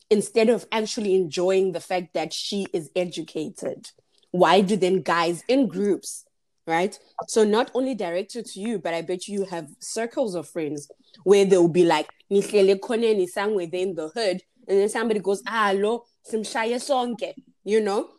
instead 0.10 0.50
of 0.50 0.66
actually 0.72 1.14
enjoying 1.16 1.72
the 1.74 1.80
fact 1.80 2.14
that 2.16 2.34
she 2.34 2.66
is 2.74 2.90
educated 2.96 3.92
why 4.32 4.62
do 4.62 4.76
then 4.76 5.02
guys 5.04 5.44
in 5.48 5.68
groups 5.68 6.26
right 6.68 6.98
so 7.28 7.44
not 7.44 7.70
only 7.76 7.94
directed 7.94 8.46
to 8.48 8.60
you 8.60 8.80
but 8.80 8.94
i 8.96 9.02
bet 9.02 9.28
you 9.28 9.46
have 9.46 9.68
circles 9.80 10.34
of 10.34 10.48
friends 10.48 10.90
where 11.24 11.46
they'll 11.46 11.68
be 11.68 11.86
like 11.86 12.08
"Nihlele 12.32 12.80
khoneni 12.80 13.28
somewhere 13.28 13.68
there 13.68 13.82
in 13.82 13.96
the 13.96 14.10
hood 14.10 14.42
and 14.68 14.80
then 14.80 14.90
somebody 14.90 15.20
goes 15.20 15.42
ah 15.48 15.72
lo 15.76 16.04
simshaye 16.32 16.76
sonke 16.80 17.34
you 17.64 17.82
know 17.82 18.10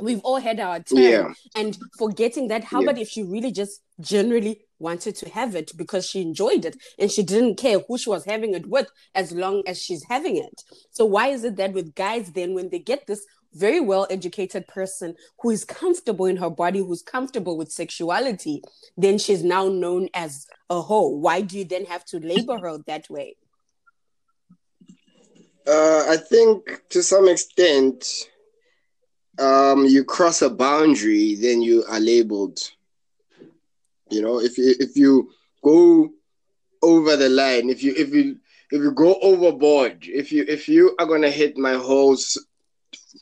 we've 0.00 0.20
all 0.22 0.36
had 0.38 0.60
our 0.60 0.80
turn 0.80 0.98
Yeah. 0.98 1.32
and 1.56 1.76
forgetting 1.98 2.48
that 2.48 2.64
how 2.64 2.80
Yeah. 2.80 2.90
about 2.90 2.98
if 3.00 3.08
she 3.08 3.22
really 3.22 3.50
just 3.52 3.80
generally 4.00 4.64
wanted 4.78 5.16
to 5.16 5.28
have 5.30 5.56
it 5.56 5.72
because 5.76 6.06
she 6.08 6.20
enjoyed 6.22 6.64
it 6.64 6.76
and 7.00 7.10
she 7.10 7.22
didn't 7.24 7.56
care 7.56 7.80
who 7.80 7.98
she 7.98 8.08
was 8.10 8.24
having 8.24 8.54
it 8.54 8.66
with 8.68 8.88
as 9.14 9.32
long 9.32 9.62
as 9.66 9.82
she's 9.82 10.04
having 10.08 10.36
it 10.36 10.62
so 10.92 11.04
why 11.04 11.28
is 11.28 11.42
it 11.42 11.56
that 11.56 11.72
with 11.72 11.94
guys 11.96 12.30
then 12.32 12.54
when 12.54 12.68
they 12.70 12.78
get 12.78 13.04
this 13.08 13.24
very 13.52 13.80
well 13.80 14.06
educated 14.10 14.66
person 14.66 15.14
who 15.40 15.50
is 15.50 15.64
comfortable 15.64 16.26
in 16.26 16.36
her 16.36 16.50
body 16.50 16.80
who's 16.80 17.02
comfortable 17.02 17.56
with 17.56 17.70
sexuality 17.72 18.62
then 18.96 19.18
she's 19.18 19.42
now 19.44 19.68
known 19.68 20.08
as 20.14 20.46
a 20.70 20.80
hoe 20.82 21.08
why 21.08 21.40
do 21.40 21.58
you 21.58 21.64
then 21.64 21.86
have 21.86 22.04
to 22.04 22.18
label 22.18 22.58
her 22.58 22.78
that 22.86 23.08
way 23.10 23.36
Uh, 25.66 26.06
I 26.08 26.16
think 26.16 26.82
to 26.90 27.02
some 27.02 27.28
extent, 27.28 28.30
um, 29.38 29.84
you 29.84 30.04
cross 30.04 30.42
a 30.42 30.50
boundary, 30.50 31.34
then 31.34 31.62
you 31.62 31.84
are 31.88 32.00
labeled. 32.00 32.58
You 34.10 34.22
know, 34.22 34.40
if 34.40 34.56
you 34.58 34.74
if 34.80 34.96
you 34.96 35.30
go 35.62 36.10
over 36.82 37.16
the 37.16 37.28
line, 37.28 37.68
if 37.70 37.82
you 37.82 37.94
if 37.96 38.14
you 38.14 38.38
if 38.70 38.80
you 38.82 38.92
go 38.92 39.18
overboard, 39.20 40.04
if 40.06 40.32
you 40.32 40.44
if 40.48 40.68
you 40.68 40.94
are 40.98 41.06
gonna 41.06 41.30
hit 41.30 41.56
my 41.58 41.74
whole 41.74 42.14
s- 42.14 42.38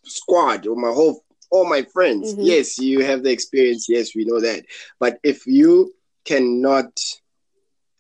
squad 0.04 0.66
or 0.66 0.76
my 0.76 0.88
whole 0.90 1.22
all 1.50 1.68
my 1.68 1.82
friends, 1.82 2.34
Mhm. 2.34 2.44
yes, 2.44 2.78
you 2.78 3.04
have 3.04 3.22
the 3.22 3.30
experience. 3.30 3.88
Yes, 3.88 4.14
we 4.14 4.24
know 4.24 4.40
that. 4.40 4.64
But 4.98 5.20
if 5.22 5.46
you 5.46 5.94
cannot, 6.24 6.90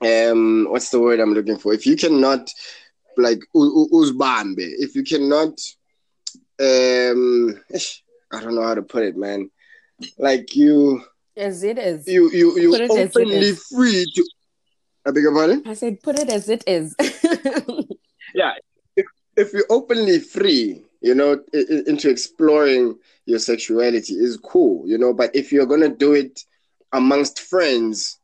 um, 0.00 0.66
what's 0.68 0.90
the 0.90 1.00
word 1.00 1.20
I'm 1.20 1.32
looking 1.32 1.56
for? 1.56 1.72
If 1.72 1.86
you 1.86 1.96
cannot, 1.96 2.50
like 3.16 3.40
uzbambe, 3.54 4.58
if 4.58 4.96
you 4.96 5.04
cannot, 5.04 5.60
um, 6.60 7.60
I 8.32 8.40
don't 8.40 8.54
know 8.56 8.62
how 8.66 8.74
to 8.74 8.82
put 8.82 9.04
it, 9.04 9.16
man. 9.16 9.50
Like 10.18 10.56
you, 10.56 11.04
As 11.36 11.62
it 11.62 11.78
is. 11.78 12.06
you, 12.08 12.30
you, 12.32 12.58
you 12.58 12.70
Put 12.72 12.80
it 12.80 12.90
as 12.90 13.16
it 13.16 13.16
openly 13.16 13.52
free 13.52 14.10
to. 14.14 14.24
I 15.06 15.12
beg 15.12 15.22
your 15.22 15.32
pardon. 15.32 15.62
I 15.64 15.74
said, 15.74 16.02
put 16.02 16.18
it 16.18 16.28
as 16.28 16.48
it 16.48 16.64
is. 16.66 16.96
yeah 18.34 18.54
if, 18.96 19.06
if 19.36 19.52
you're 19.52 19.70
openly 19.70 20.18
free 20.18 20.82
you 21.06 21.14
know 21.14 21.30
i- 21.58 21.66
i- 21.74 21.82
into 21.90 22.06
exploring 22.10 22.84
your 23.30 23.38
sexuality 23.50 24.14
is 24.26 24.36
cool 24.52 24.74
you 24.90 24.98
know 25.02 25.12
but 25.20 25.28
if 25.40 25.46
you're 25.52 25.70
gonna 25.72 25.88
do 26.06 26.10
it 26.22 26.34
amongst 26.92 27.36
friends 27.52 28.18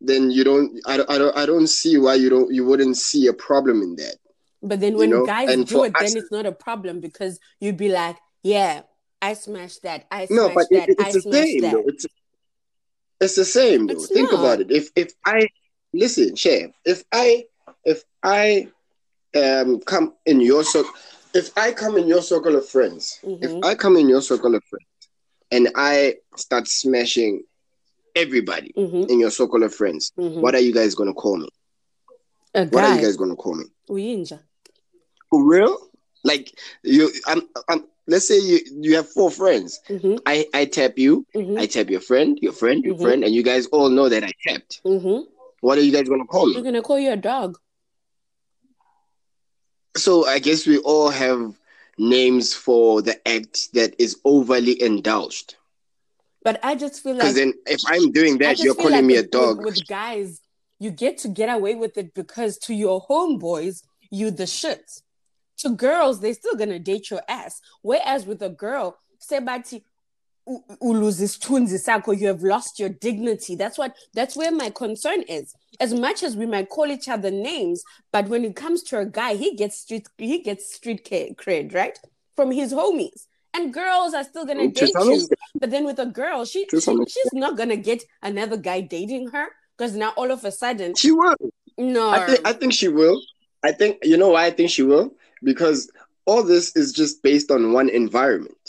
then 0.00 0.22
you 0.36 0.42
don't 0.44 0.68
I, 0.86 0.96
don't- 0.98 1.10
I 1.14 1.18
don't 1.18 1.36
i 1.42 1.44
don't 1.46 1.68
see 1.80 1.94
why 2.04 2.14
you 2.22 2.28
don't 2.34 2.50
you 2.56 2.64
wouldn't 2.68 2.96
see 2.96 3.26
a 3.28 3.32
problem 3.48 3.76
in 3.86 3.92
that 4.02 4.16
but 4.70 4.80
then 4.80 4.92
You 4.94 4.98
when 5.00 5.10
know, 5.10 5.26
guys 5.26 5.50
and 5.50 5.66
do 5.66 5.84
it, 5.84 5.92
us- 5.94 6.02
then 6.12 6.16
it's 6.22 6.32
not 6.32 6.46
a 6.46 6.52
problem 6.66 7.00
because 7.00 7.38
you'd 7.60 7.76
be 7.76 7.90
like, 7.90 8.16
yeah, 8.42 8.82
I 9.20 9.34
smashed 9.34 9.82
that. 9.82 10.06
I 10.10 10.26
no 10.30 10.44
smashed 10.48 10.54
but 10.54 10.66
that. 10.70 10.88
it, 10.88 10.96
I 10.98 11.08
it's 11.10 11.24
the 11.24 11.32
same 11.36 11.60
that. 11.60 11.84
it's 11.90 12.06
it's 13.20 13.36
the 13.36 13.44
same 13.44 13.86
though 13.86 13.94
It's 13.94 14.08
think 14.08 14.32
not. 14.32 14.38
about 14.40 14.60
it 14.62 14.70
if 14.70 14.90
if 14.96 15.12
i 15.34 15.38
listen 15.92 16.34
chef 16.34 16.70
if 16.84 17.04
i 17.12 17.44
if 17.84 18.04
i 18.22 18.68
um 19.42 19.80
come 19.92 20.14
in 20.24 20.40
your 20.40 20.64
circle 20.64 20.92
if 21.34 21.50
i 21.56 21.72
come 21.72 21.96
in 21.96 22.06
your 22.06 22.22
circle 22.22 22.56
of 22.56 22.68
friends 22.68 23.18
Mhm. 23.24 23.38
if 23.42 23.52
i 23.62 23.74
come 23.74 23.96
in 23.96 24.08
your 24.08 24.22
circle 24.22 24.54
of 24.54 24.62
friends 24.70 24.86
and 25.50 25.68
i 25.76 26.14
start 26.36 26.66
smashing 26.68 27.42
everybody 28.16 28.72
Mhm, 28.76 29.10
in 29.10 29.18
your 29.20 29.30
circle 29.30 29.62
of 29.62 29.74
friends 29.74 30.12
mhm. 30.18 30.40
what 30.40 30.54
are 30.54 30.60
you 30.60 30.72
guys 30.72 30.94
gonna 30.94 31.14
call 31.14 31.36
me? 31.36 31.48
A 32.54 32.66
what 32.66 32.84
are 32.84 32.94
you 32.94 33.00
guys 33.02 33.16
gonna 33.16 33.36
call 33.36 33.54
me? 33.54 33.64
Uyinja. 33.90 34.38
for 35.30 35.44
real? 35.44 35.76
Like 36.24 36.50
you 36.82 37.10
i'm 37.26 37.42
i'm 37.68 37.84
let's 38.06 38.26
say 38.28 38.38
you 38.38 38.58
you 38.80 38.96
have 38.96 39.08
four 39.08 39.30
friends. 39.30 39.80
Mhm, 39.88 40.20
i 40.26 40.46
i 40.54 40.64
tap 40.64 40.98
you. 40.98 41.26
Mhm, 41.34 41.58
i 41.58 41.66
tap 41.66 41.90
your 41.90 42.00
friend 42.00 42.38
your 42.40 42.52
friend 42.52 42.84
your 42.84 42.94
Mhm. 42.94 43.00
friend 43.02 43.24
and 43.24 43.34
you 43.34 43.42
guys 43.42 43.66
all 43.66 43.88
know 43.90 44.08
that 44.08 44.24
i 44.24 44.32
tapped. 44.46 44.80
What 45.60 45.78
are 45.78 45.82
you 45.82 45.92
guys 45.92 46.08
gonna 46.08 46.26
call 46.26 46.46
me? 46.46 46.54
We're 46.56 46.62
gonna 46.70 46.82
call 46.82 46.98
you 46.98 47.10
a 47.10 47.16
dog. 47.16 47.58
So 49.96 50.26
I 50.26 50.38
guess 50.38 50.66
we 50.66 50.78
all 50.78 51.10
have 51.10 51.54
names 51.98 52.52
for 52.54 53.02
the 53.02 53.16
act 53.28 53.72
that 53.74 53.94
is 53.98 54.18
overly 54.24 54.80
indulged. 54.80 55.56
But 56.42 56.60
I 56.62 56.74
just 56.74 57.02
feel 57.02 57.14
Because 57.14 57.30
like 57.30 57.36
then 57.36 57.54
if 57.66 57.80
I'm 57.86 58.12
doing 58.12 58.38
that, 58.38 58.58
you're 58.58 58.74
calling 58.74 58.92
like 58.92 59.04
me 59.04 59.16
a 59.16 59.22
dog. 59.22 59.64
With, 59.64 59.86
guys, 59.86 60.40
you 60.78 60.90
get 60.90 61.18
to 61.18 61.28
get 61.28 61.48
away 61.48 61.74
with 61.74 61.96
it 61.96 62.12
because 62.14 62.58
to 62.58 62.74
your 62.74 63.04
homeboys, 63.06 63.82
you 64.10 64.30
the 64.30 64.46
shit. 64.46 65.00
To 65.58 65.70
girls, 65.70 66.20
they're 66.20 66.34
still 66.34 66.56
gonna 66.56 66.78
date 66.78 67.10
your 67.10 67.22
ass. 67.28 67.62
Whereas 67.82 68.26
with 68.26 68.42
a 68.42 68.50
girl, 68.50 68.98
say 69.18 69.38
you 70.46 72.26
have 72.26 72.42
lost 72.42 72.78
your 72.78 72.88
dignity. 72.88 73.54
That's 73.56 73.78
what 73.78 73.96
that's 74.12 74.36
where 74.36 74.52
my 74.52 74.70
concern 74.70 75.22
is. 75.22 75.54
As 75.80 75.94
much 75.94 76.22
as 76.22 76.36
we 76.36 76.46
might 76.46 76.68
call 76.68 76.86
each 76.86 77.08
other 77.08 77.30
names, 77.30 77.82
but 78.12 78.28
when 78.28 78.44
it 78.44 78.56
comes 78.56 78.82
to 78.84 78.98
a 78.98 79.06
guy, 79.06 79.34
he 79.34 79.54
gets 79.56 79.80
street 79.80 80.08
he 80.18 80.42
gets 80.42 80.74
street 80.74 81.04
cred, 81.04 81.74
right? 81.74 81.98
From 82.36 82.50
his 82.50 82.72
homies. 82.72 83.26
And 83.54 83.72
girls 83.72 84.14
are 84.14 84.24
still 84.24 84.44
gonna 84.44 84.68
date 84.68 84.92
you. 84.94 85.28
But 85.60 85.70
then 85.70 85.84
with 85.84 86.00
a 86.00 86.06
girl, 86.06 86.44
she, 86.44 86.66
she 86.70 86.80
she's 86.80 87.32
not 87.32 87.56
gonna 87.56 87.76
get 87.76 88.02
another 88.22 88.56
guy 88.56 88.80
dating 88.80 89.28
her 89.28 89.46
because 89.76 89.94
now 89.94 90.12
all 90.16 90.30
of 90.30 90.44
a 90.44 90.50
sudden, 90.50 90.94
She 90.96 91.12
will. 91.12 91.36
no, 91.78 92.10
I 92.10 92.26
think 92.26 92.40
I 92.46 92.52
think 92.52 92.72
she 92.72 92.88
will. 92.88 93.20
I 93.62 93.72
think 93.72 93.98
you 94.02 94.16
know 94.16 94.30
why 94.30 94.46
I 94.46 94.50
think 94.50 94.70
she 94.70 94.82
will? 94.82 95.14
Because 95.42 95.90
all 96.26 96.42
this 96.42 96.74
is 96.74 96.92
just 96.92 97.22
based 97.22 97.50
on 97.50 97.72
one 97.72 97.88
environment. 97.88 98.63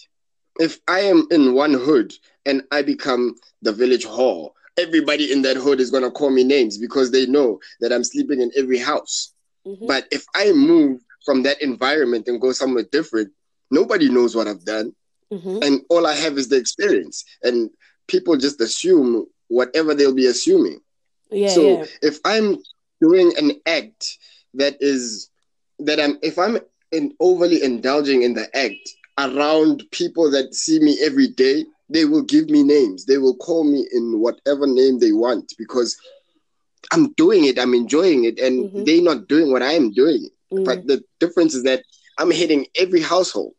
If 0.60 0.80
I 0.88 1.02
am 1.02 1.28
in 1.32 1.54
one 1.54 1.74
hood 1.74 2.14
and 2.46 2.64
I 2.72 2.82
become 2.82 3.36
the 3.62 3.72
village 3.74 4.06
hall, 4.06 4.56
everybody 4.78 5.32
in 5.32 5.42
that 5.44 5.58
hood 5.58 5.80
is 5.80 5.92
gonna 5.92 6.12
call 6.12 6.30
me 6.30 6.44
names 6.44 6.78
because 6.78 7.12
they 7.12 7.26
know 7.26 7.60
that 7.82 7.92
I'm 7.92 8.04
sleeping 8.04 8.42
in 8.42 8.52
every 8.56 8.78
house. 8.78 9.34
Mhm. 9.68 9.88
But 9.88 10.08
if 10.12 10.26
I 10.36 10.52
move 10.52 11.02
from 11.26 11.44
that 11.44 11.62
environment 11.62 12.28
and 12.28 12.40
go 12.40 12.52
somewhere 12.52 12.84
different, 12.92 13.32
nobody 13.72 14.10
knows 14.10 14.36
what 14.36 14.48
I've 14.48 14.64
done. 14.66 14.94
Mhm. 15.32 15.64
And 15.64 15.82
all 15.90 16.06
I 16.06 16.14
have 16.14 16.38
is 16.38 16.50
the 16.50 16.58
experience. 16.58 17.24
And 17.44 17.70
people 18.08 18.38
just 18.38 18.62
assume 18.62 19.26
whatever 19.48 19.94
they'll 19.94 20.14
be 20.14 20.28
assuming. 20.28 20.80
yeah, 21.32 21.50
so 21.50 21.80
yeah, 21.80 21.86
if 22.04 22.20
I'm 22.24 22.58
doing 23.02 23.34
an 23.38 23.60
act 23.66 24.18
that 24.54 24.78
is 24.80 25.30
that 25.80 26.00
I'm 26.00 26.18
if 26.22 26.38
I'm 26.38 26.60
in 26.92 27.14
overly 27.20 27.62
indulging 27.64 28.22
in 28.22 28.34
the 28.36 28.48
act 28.56 28.96
around 29.18 29.84
people 29.92 30.30
that 30.32 30.54
see 30.54 30.80
me 30.80 30.98
every 31.04 31.28
day, 31.28 31.66
they 31.90 32.06
will 32.06 32.24
give 32.24 32.50
me 32.50 32.64
names. 32.64 33.06
They 33.06 33.18
will 33.18 33.36
call 33.36 33.64
me 33.64 33.88
in 33.92 34.20
whatever 34.20 34.68
name 34.68 35.00
they 35.00 35.12
want 35.12 35.54
because 35.58 35.96
I'm 36.92 37.12
doing 37.14 37.46
it, 37.46 37.60
I'm 37.60 37.74
enjoying 37.74 38.26
it, 38.26 38.40
and 38.40 38.66
Mhm. 38.72 38.86
they're 38.86 39.02
not 39.02 39.28
doing 39.28 39.52
what 39.52 39.62
I 39.64 39.74
am 39.74 39.92
doing. 39.92 40.30
Mm, 40.52 40.66
But 40.66 40.86
the 40.88 41.04
difference 41.20 41.54
is 41.56 41.64
that 41.64 41.84
I'm 42.18 42.32
hitting 42.32 42.68
every 42.76 43.02
household, 43.02 43.56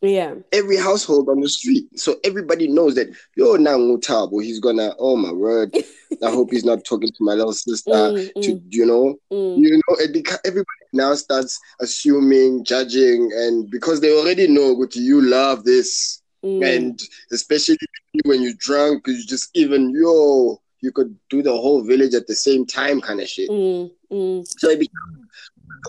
yeah, 0.00 0.34
every 0.52 0.76
household 0.76 1.28
on 1.28 1.40
the 1.40 1.48
street. 1.48 1.86
So 1.98 2.16
everybody 2.24 2.68
knows 2.68 2.94
that 2.96 3.08
yo 3.36 3.56
Nangutabo, 3.56 4.42
he's 4.42 4.60
gonna 4.60 4.94
oh 4.98 5.16
my 5.16 5.32
word. 5.32 5.74
I 6.24 6.30
hope 6.30 6.50
he's 6.50 6.64
not 6.64 6.84
talking 6.84 7.08
to 7.10 7.20
my 7.20 7.34
little 7.34 7.52
sister. 7.52 7.90
Mm, 7.90 8.32
To 8.42 8.52
mm, 8.54 8.62
you 8.70 8.86
know, 8.86 9.16
mm, 9.32 9.58
you 9.58 9.76
know, 9.76 9.96
it 9.98 10.12
beca- 10.12 10.40
everybody 10.44 10.66
now 10.92 11.14
starts 11.14 11.60
assuming, 11.80 12.64
judging, 12.64 13.30
and 13.34 13.70
because 13.70 14.00
they 14.00 14.16
already 14.16 14.48
know 14.48 14.72
what 14.72 14.96
you 14.96 15.20
love 15.20 15.64
this, 15.64 16.22
mm. 16.44 16.64
and 16.64 17.00
especially 17.30 17.76
when 18.24 18.42
you're 18.42 18.54
drunk, 18.58 19.06
you 19.06 19.22
just 19.26 19.50
even 19.54 19.90
yo, 19.90 20.60
you 20.80 20.92
could 20.92 21.14
do 21.28 21.42
the 21.42 21.52
whole 21.52 21.82
village 21.82 22.14
at 22.14 22.26
the 22.26 22.34
same 22.34 22.64
time, 22.64 23.00
kind 23.00 23.20
of 23.20 23.28
shit. 23.28 23.50
Mm, 23.50 23.90
mm, 24.10 24.58
So 24.58 24.70
it 24.70 24.80
becomes 24.80 25.28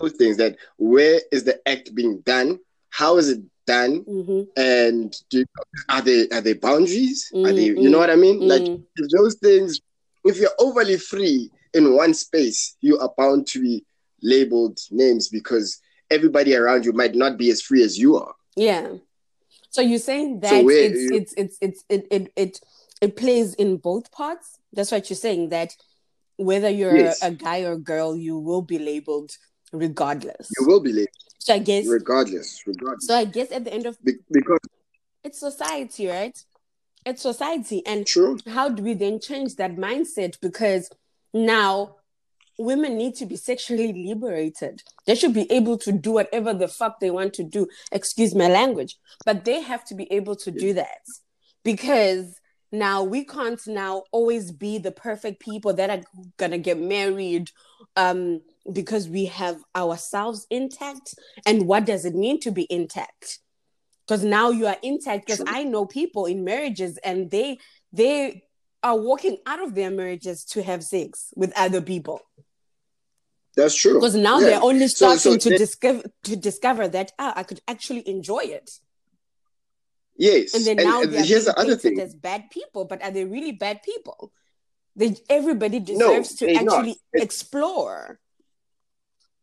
those 0.00 0.12
things 0.12 0.36
that 0.36 0.56
where 0.76 1.20
is 1.32 1.44
the 1.44 1.66
act 1.68 1.94
being 1.94 2.20
done? 2.20 2.58
How 2.90 3.16
is 3.16 3.28
it 3.28 3.40
done? 3.70 4.04
mhm, 4.06 4.46
And 4.56 5.14
do, 5.30 5.44
are 5.88 6.02
they 6.02 6.28
are 6.30 6.40
they 6.40 6.54
boundaries? 6.54 7.30
Are 7.44 7.52
they 7.52 7.66
Mm, 7.68 7.82
you 7.82 7.90
know 7.90 7.98
what 7.98 8.10
I 8.10 8.16
mean? 8.16 8.42
Like 8.46 8.66
mm. 8.66 8.82
if 8.96 9.06
those 9.16 9.36
things, 9.36 9.80
if 10.24 10.38
you're 10.38 10.58
overly 10.58 10.96
free 10.96 11.50
in 11.74 11.94
one 11.96 12.14
space, 12.14 12.76
you 12.80 12.98
are 12.98 13.12
bound 13.16 13.46
to 13.48 13.60
be 13.60 13.84
labeled 14.22 14.78
names 14.90 15.28
because 15.28 15.80
everybody 16.10 16.54
around 16.54 16.84
you 16.84 16.92
might 16.92 17.14
not 17.14 17.38
be 17.38 17.50
as 17.50 17.62
free 17.62 17.82
as 17.82 17.98
you 17.98 18.16
are. 18.16 18.34
yeah. 18.56 18.88
So 19.70 19.80
you're 19.82 19.98
saying 19.98 20.40
that 20.40 20.62
So 20.62 20.68
it's, 20.68 21.10
it's 21.12 21.34
it's 21.36 21.58
it's 21.60 21.84
it 21.88 22.06
it 22.10 22.32
it 22.36 22.60
it 23.00 23.16
plays 23.16 23.54
in 23.54 23.76
both 23.78 24.10
parts. 24.10 24.58
That's 24.72 24.90
what 24.92 25.08
you're 25.08 25.16
saying. 25.16 25.50
That 25.50 25.76
whether 26.36 26.68
you're 26.68 26.96
Yes. 26.96 27.22
a 27.22 27.30
guy 27.30 27.60
or 27.60 27.76
girl, 27.76 28.16
you 28.16 28.38
will 28.38 28.62
be 28.62 28.78
labeled 28.78 29.30
regardless. 29.72 30.50
You 30.58 30.66
will 30.66 30.80
be 30.80 30.92
labeled 30.92 31.29
So 31.40 31.54
I 31.54 31.58
guess. 31.58 31.86
regardless, 31.86 32.62
regardless. 32.66 33.06
So 33.06 33.14
I 33.14 33.24
guess 33.24 33.50
at 33.50 33.64
the 33.64 33.72
end 33.72 33.86
of 33.86 34.02
Be- 34.04 34.18
because 34.30 34.60
it's 35.24 35.40
society, 35.40 36.06
right? 36.06 36.38
It's 37.04 37.22
society, 37.22 37.84
and 37.86 38.06
true, 38.06 38.38
how 38.46 38.68
do 38.68 38.82
we 38.82 38.92
then 38.92 39.20
change 39.20 39.56
that 39.56 39.76
mindset? 39.76 40.38
Because 40.40 40.90
now 41.32 41.96
women 42.58 42.98
need 42.98 43.14
to 43.16 43.26
be 43.26 43.36
sexually 43.36 43.90
liberated. 44.06 44.82
They 45.06 45.14
should 45.14 45.32
be 45.32 45.50
able 45.50 45.78
to 45.78 45.92
do 45.92 46.12
whatever 46.12 46.52
the 46.52 46.68
fuck 46.68 47.00
they 47.00 47.10
want 47.10 47.32
to 47.34 47.42
do. 47.42 47.68
Excuse 47.90 48.34
my 48.34 48.48
language, 48.48 48.98
but 49.24 49.46
they 49.46 49.62
have 49.62 49.82
to 49.86 49.94
be 49.94 50.12
able 50.12 50.36
to 50.36 50.50
do 50.50 50.74
that 50.74 51.00
because 51.64 52.38
now 52.70 53.02
we 53.02 53.24
can't 53.24 53.60
now 53.66 54.04
always 54.12 54.52
be 54.52 54.76
the 54.76 54.92
perfect 54.92 55.40
people 55.40 55.72
that 55.72 55.90
are 55.90 56.02
gonna 56.36 56.58
get 56.58 56.78
married 56.78 57.50
um 57.96 58.40
because 58.72 59.08
we 59.08 59.26
have 59.26 59.58
ourselves 59.74 60.46
intact 60.50 61.14
and 61.46 61.66
what 61.66 61.86
does 61.86 62.04
it 62.04 62.14
mean 62.14 62.38
to 62.40 62.50
be 62.50 62.66
intact 62.70 63.38
because 64.06 64.22
now 64.24 64.50
you 64.50 64.66
are 64.66 64.76
intact 64.82 65.26
because 65.26 65.42
i 65.46 65.62
know 65.64 65.86
people 65.86 66.26
in 66.26 66.44
marriages 66.44 66.98
and 66.98 67.30
they 67.30 67.58
they 67.92 68.42
are 68.82 68.98
walking 68.98 69.36
out 69.46 69.62
of 69.62 69.74
their 69.74 69.90
marriages 69.90 70.44
to 70.44 70.62
have 70.62 70.82
sex 70.84 71.32
with 71.36 71.52
other 71.56 71.80
people 71.82 72.20
That's 73.56 73.74
true. 73.74 73.94
Because 73.98 74.14
now 74.14 74.38
Yeah. 74.38 74.46
they're 74.46 74.62
only 74.70 74.88
starting 74.88 75.32
so 75.32 75.36
to 75.44 75.48
they- 75.50 75.58
discover 75.58 76.02
to 76.28 76.36
discover 76.36 76.84
that 76.96 77.08
ah, 77.18 77.32
I 77.40 77.42
could 77.48 77.60
actually 77.66 78.04
enjoy 78.16 78.44
it. 78.58 78.68
Yes. 80.16 80.54
And 80.54 80.64
then 80.66 80.76
now 80.76 81.02
and 81.02 81.12
they 81.12 81.18
are 81.18 81.24
here's 81.24 81.46
the 81.50 81.58
other 81.58 81.76
thing. 81.76 81.98
as 82.00 82.14
bad 82.14 82.42
people, 82.50 82.84
but 82.90 83.02
are 83.02 83.10
they 83.10 83.24
really 83.24 83.52
bad 83.52 83.82
people? 83.82 84.32
They 84.96 85.16
everybody 85.28 85.80
deserves 85.80 86.34
to 86.36 86.46
they're 86.46 86.62
not. 86.62 86.78
actually 86.78 86.96
It- 87.12 87.22
explore. 87.26 88.20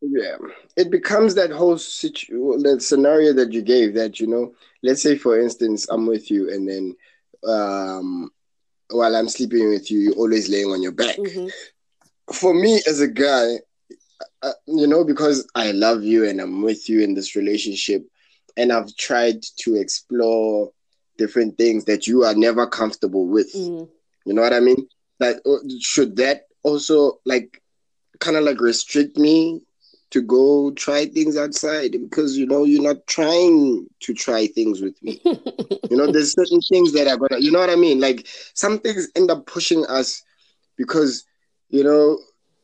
Yeah, 0.02 0.38
it 0.76 0.92
becomes 0.92 1.34
that 1.36 1.52
whole 1.52 1.78
situ- 1.78 2.60
that 2.60 2.82
scenario 2.82 3.34
that 3.34 3.52
you 3.52 3.62
gave. 3.62 3.96
That 3.96 4.20
you 4.20 4.28
know, 4.28 4.54
let's 4.84 5.02
say 5.02 5.18
for 5.18 5.40
instance, 5.40 5.88
I'm 5.90 6.06
with 6.06 6.30
you, 6.30 6.52
and 6.52 6.70
then 6.70 6.96
um, 7.48 8.32
while 8.90 9.16
I'm 9.16 9.28
sleeping 9.28 9.70
with 9.70 9.90
you, 9.90 10.00
you're 10.00 10.16
always 10.16 10.50
laying 10.50 10.68
on 10.68 10.84
your 10.84 10.92
back. 10.92 11.18
Mhm. 11.18 11.52
For 12.32 12.54
me 12.54 12.82
as 12.88 13.00
a 13.00 13.08
guy, 13.08 13.56
uh, 14.44 14.54
you 14.68 14.86
know, 14.86 15.04
because 15.04 15.48
I 15.56 15.72
love 15.72 16.04
you 16.04 16.28
and 16.28 16.40
I'm 16.40 16.62
with 16.62 16.90
you 16.90 17.02
in 17.02 17.16
this 17.16 17.36
relationship, 17.36 18.06
and 18.56 18.72
I've 18.72 18.96
tried 18.98 19.42
to 19.62 19.76
explore 19.76 20.72
different 21.18 21.58
things 21.58 21.86
that 21.86 22.06
you 22.06 22.24
are 22.24 22.36
never 22.36 22.68
comfortable 22.68 23.28
with. 23.28 23.52
Mm. 23.54 23.90
You 24.26 24.34
know 24.34 24.42
what 24.42 24.54
I 24.54 24.60
mean? 24.60 24.88
Like, 25.20 25.38
uh, 25.46 25.58
should 25.80 26.18
that 26.18 26.44
also 26.62 27.20
like 27.26 27.62
kind 28.20 28.38
of 28.38 28.44
like 28.44 28.62
restrict 28.62 29.18
me 29.18 29.62
to 30.12 30.22
go 30.22 30.72
try 30.72 31.06
things 31.06 31.38
outside 31.38 31.92
because 31.92 32.38
you 32.38 32.46
know 32.46 32.64
you're 32.64 32.82
not 32.82 33.06
trying 33.08 33.88
to 34.02 34.14
try 34.14 34.48
things 34.48 34.82
with 34.82 34.96
me. 35.04 35.20
you 35.90 35.98
know, 35.98 36.08
there's 36.12 36.34
certain 36.34 36.60
things 36.72 36.94
that 36.94 37.08
are 37.08 37.18
gonna, 37.18 37.42
you 37.42 37.52
know 37.52 37.60
what 37.60 37.70
I 37.70 37.76
mean? 37.76 38.00
Like 38.00 38.26
some 38.54 38.80
things 38.80 39.10
end 39.16 39.30
up 39.32 39.46
pushing 39.46 39.86
us 39.88 40.24
because 40.78 41.26
you 41.70 41.84
know 41.84 42.18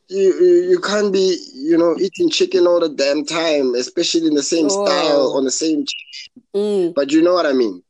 you 0.08 0.34
you, 0.40 0.70
you 0.70 0.80
can't 0.80 1.12
be 1.12 1.36
you 1.54 1.76
know 1.76 1.96
eating 1.98 2.30
chicken 2.30 2.66
all 2.66 2.80
the 2.80 2.88
damn 2.88 3.24
time, 3.24 3.74
especially 3.74 4.26
in 4.26 4.34
the 4.34 4.42
same 4.42 4.66
Oh. 4.66 4.84
style 4.84 5.32
on 5.36 5.44
the 5.44 5.50
same. 5.50 5.84
Mm. 6.54 6.94
But 6.94 7.12
you 7.12 7.22
know 7.22 7.34
what 7.34 7.46
I 7.46 7.52
mean? 7.52 7.82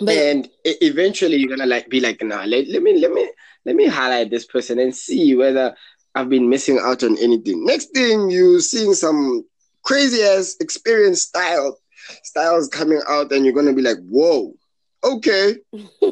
But 0.00 0.10
and 0.10 0.48
eventually 0.64 1.36
you're 1.36 1.48
gonna 1.48 1.66
like 1.66 1.88
be 1.88 2.00
like 2.00 2.22
nah 2.22 2.44
let, 2.44 2.68
let 2.68 2.82
me 2.82 2.98
let 3.00 3.12
me 3.12 3.28
let 3.64 3.74
me 3.74 3.86
highlight 3.86 4.30
this 4.30 4.46
person 4.46 4.78
and 4.78 4.94
see 4.94 5.34
whether 5.34 5.74
i've 6.18 6.28
been 6.28 6.48
missing 6.48 6.78
out 6.82 7.04
on 7.04 7.16
anything. 7.18 7.64
Next 7.64 7.86
thing 7.94 8.30
you 8.30 8.60
seeing 8.60 8.94
some 8.94 9.44
crazy 9.84 10.22
ass 10.22 10.56
experience 10.60 11.22
style 11.22 11.78
styles 12.24 12.68
coming 12.68 13.00
out 13.08 13.30
and 13.32 13.44
you're 13.44 13.54
gonna 13.54 13.72
be 13.72 13.82
like 13.82 13.98
whoa 14.08 14.52
okay. 15.04 15.56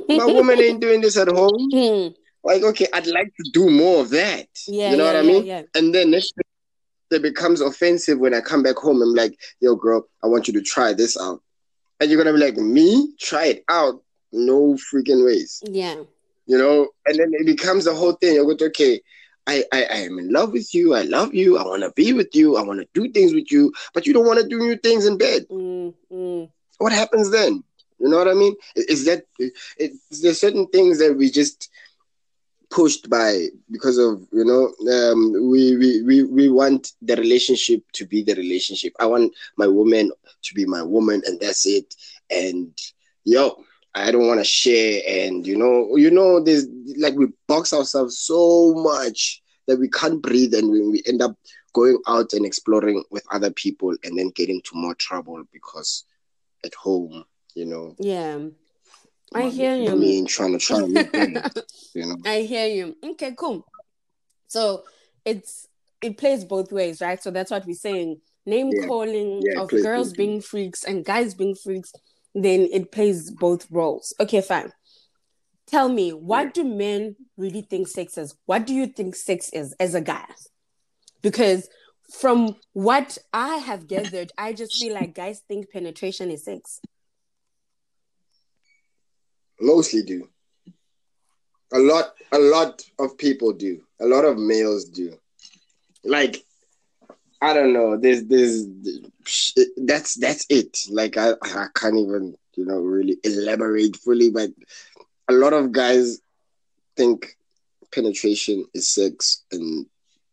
My 0.09 0.27
woman 0.27 0.61
ain't 0.61 0.81
doing 0.81 1.01
this 1.01 1.17
at 1.17 1.29
home. 1.29 1.71
Mm. 1.73 2.15
like 2.45 2.63
okay 2.63 2.87
i'd 2.95 3.07
like 3.09 3.33
to 3.35 3.51
do 3.53 3.69
more 3.69 4.03
of 4.03 4.11
that. 4.11 4.47
Yeah, 4.69 4.93
you 4.93 4.97
know 4.97 5.05
yeah, 5.05 5.13
what 5.13 5.25
i 5.25 5.27
mean? 5.27 5.45
yeah. 5.45 5.63
and 5.75 5.95
then 5.95 6.13
next 6.13 6.35
thing, 6.37 7.19
it 7.19 7.23
becomes 7.23 7.61
offensive 7.61 8.19
when 8.19 8.35
i 8.35 8.41
come 8.41 8.63
back 8.63 8.77
home. 8.77 9.03
I'm 9.03 9.15
like 9.15 9.37
yo 9.61 9.75
girl 9.75 10.07
i 10.23 10.29
want 10.29 10.47
you 10.47 10.55
to 10.55 10.63
try 10.63 10.93
this 10.93 11.19
out. 11.19 11.43
And 11.99 12.11
you're 12.11 12.23
gonna 12.23 12.37
be 12.37 12.45
like 12.45 12.57
me? 12.57 13.15
Try 13.19 13.47
it 13.47 13.65
out? 13.69 14.03
No 14.33 14.77
freaking 14.89 15.25
ways. 15.25 15.63
Yeah. 15.65 15.97
you 16.47 16.59
know? 16.59 16.89
And 17.07 17.19
then 17.19 17.33
it 17.33 17.47
becomes 17.47 17.87
the 17.87 17.95
whole 17.95 18.13
thing. 18.13 18.35
You're 18.35 18.45
going 18.45 18.59
to 18.59 18.67
okay 18.67 19.01
I, 19.47 19.65
I, 19.73 19.85
I 19.85 19.97
am 19.99 20.19
in 20.19 20.33
love 20.33 20.53
with 20.53 20.75
you. 20.75 20.95
I 20.95 21.03
love 21.03 21.35
you. 21.35 21.57
I 21.59 21.65
want 21.65 21.83
to 21.83 21.93
be 21.93 22.13
with 22.13 22.35
you. 22.35 22.57
I 22.57 22.63
want 22.63 22.81
to 22.81 22.89
do 22.95 23.11
things 23.13 23.33
with 23.33 23.51
you, 23.51 23.73
but 23.95 24.07
you 24.07 24.13
don't 24.13 24.27
want 24.27 24.41
to 24.41 24.49
do 24.49 24.59
new 24.59 24.77
things 24.77 25.07
in 25.07 25.19
bed. 25.19 25.47
Mm, 25.51 25.95
mm. 26.13 26.49
What 26.79 26.93
happens 26.93 27.31
then? 27.31 27.63
You 27.99 28.09
know 28.09 28.19
what 28.19 28.29
I 28.29 28.35
mean? 28.35 28.55
Is 28.75 29.05
that 29.07 29.25
it, 29.39 29.93
there's 30.23 30.41
certain 30.41 30.67
things 30.69 30.99
that 30.99 31.17
we 31.17 31.31
just 31.31 31.71
pushed 32.71 33.09
by 33.09 33.47
because 33.71 33.97
of 33.97 34.27
you 34.33 34.45
know 34.45 34.73
um, 34.93 35.33
we, 35.51 35.77
we 35.77 36.03
we 36.03 36.25
we 36.25 36.49
want 36.49 36.93
the 37.01 37.17
relationship 37.17 37.83
to 37.93 38.07
be 38.07 38.23
the 38.23 38.35
relationship. 38.35 38.93
I 39.01 39.07
want 39.07 39.33
my 39.57 39.67
woman 39.67 40.11
to 40.43 40.55
be 40.55 40.67
my 40.67 40.83
woman, 40.83 41.23
and 41.27 41.41
that's 41.41 41.67
it. 41.67 41.95
And 42.31 42.77
yo, 43.25 43.65
I 43.97 44.11
don't 44.11 44.27
want 44.27 44.41
to 44.41 44.45
share. 44.45 45.01
And 45.09 45.47
you 45.47 45.57
know, 45.57 45.97
you 45.97 46.11
know, 46.11 46.41
there's 46.43 46.67
like 46.99 47.15
we 47.15 47.29
box 47.49 47.73
ourselves 47.73 48.19
so 48.19 48.75
much 48.75 49.43
that 49.67 49.79
we 49.79 49.89
can't 49.89 50.23
breathe, 50.23 50.55
and 50.55 50.71
we, 50.71 50.87
we 50.87 51.03
end 51.07 51.23
up 51.23 51.35
going 51.73 51.99
out 52.07 52.33
and 52.33 52.47
exploring 52.47 53.03
with 53.11 53.25
other 53.33 53.51
people, 53.51 53.97
and 54.05 54.19
then 54.19 54.31
get 54.31 54.49
into 54.49 54.71
more 54.75 54.95
trouble 54.95 55.43
because 55.53 56.05
at 56.65 56.75
home, 56.75 57.25
you 57.55 57.65
know, 57.67 57.95
Yeah. 57.99 58.39
I 59.35 59.49
hear 59.49 59.75
you. 59.77 59.97
Me 59.97 60.25
trying 60.25 60.53
to 60.53 60.59
try 60.59 60.79
things, 60.79 61.43
you 61.95 62.07
know. 62.07 62.17
I 62.25 62.41
hear 62.43 62.67
you. 62.67 62.97
Okay, 63.03 63.35
cool. 63.37 63.67
So 64.47 64.85
it's 65.25 65.67
it 66.03 66.17
plays 66.19 66.45
both 66.45 66.71
ways, 66.71 67.01
right? 67.01 67.23
So 67.23 67.31
that's 67.31 67.51
what 67.51 67.67
we're 67.67 67.75
saying. 67.75 68.21
Name 68.47 68.71
Yeah. 68.73 68.87
calling 68.87 69.43
Yeah, 69.43 69.63
of 69.63 69.71
girls 69.71 70.13
being 70.13 70.41
freaks 70.41 70.85
and 70.85 71.05
guys 71.05 71.35
being 71.35 71.55
freaks, 71.55 71.93
then 72.45 72.69
it 72.73 72.93
plays 72.93 73.31
both 73.31 73.67
roles. 73.71 74.15
Okay, 74.21 74.41
fine. 74.41 74.73
Tell 75.67 75.89
me, 75.89 76.13
what 76.13 76.55
do 76.55 76.63
men 76.63 77.17
really 77.37 77.63
think 77.63 77.89
sex 77.89 78.17
is? 78.19 78.37
What 78.47 78.67
do 78.67 78.75
you 78.75 78.87
think 78.87 79.17
sex 79.17 79.49
is 79.51 79.73
as 79.81 79.95
a 79.95 80.01
guy? 80.01 80.27
Because 81.23 81.69
from 82.13 82.57
what 82.73 83.19
I 83.33 83.57
have 83.57 83.89
gathered, 83.89 84.31
I 84.39 84.53
just 84.53 84.81
feel 84.81 84.95
like 84.95 85.15
guys 85.15 85.43
think 85.49 85.71
penetration 85.73 86.31
is 86.31 86.45
sex. 86.45 86.81
Mostly 89.61 90.03
do. 90.03 90.29
A 91.73 91.79
lot, 91.79 92.15
a 92.31 92.39
lot 92.39 92.83
of 92.99 93.19
people 93.19 93.53
do. 93.53 93.83
A 94.01 94.07
lot 94.07 94.25
of 94.25 94.39
males 94.39 94.85
do. 94.85 95.17
Like, 96.05 96.45
I 97.41 97.53
don't 97.53 97.73
know. 97.73 97.97
There's, 97.97 98.25
there's, 98.25 98.67
that's 99.77 100.15
that's 100.15 100.47
it. 100.49 100.79
Like, 100.91 101.17
I, 101.17 101.33
I 101.43 101.67
can't 101.75 101.97
even, 101.97 102.37
you 102.55 102.65
know, 102.65 102.79
really 102.79 103.19
elaborate 103.25 103.97
fully. 103.97 104.31
But 104.31 104.51
a 105.29 105.33
lot 105.33 105.53
of 105.53 105.73
guys 105.73 106.21
think 106.97 107.37
penetration 107.93 108.67
is 108.75 108.89
sex, 108.89 109.45
and 109.53 109.87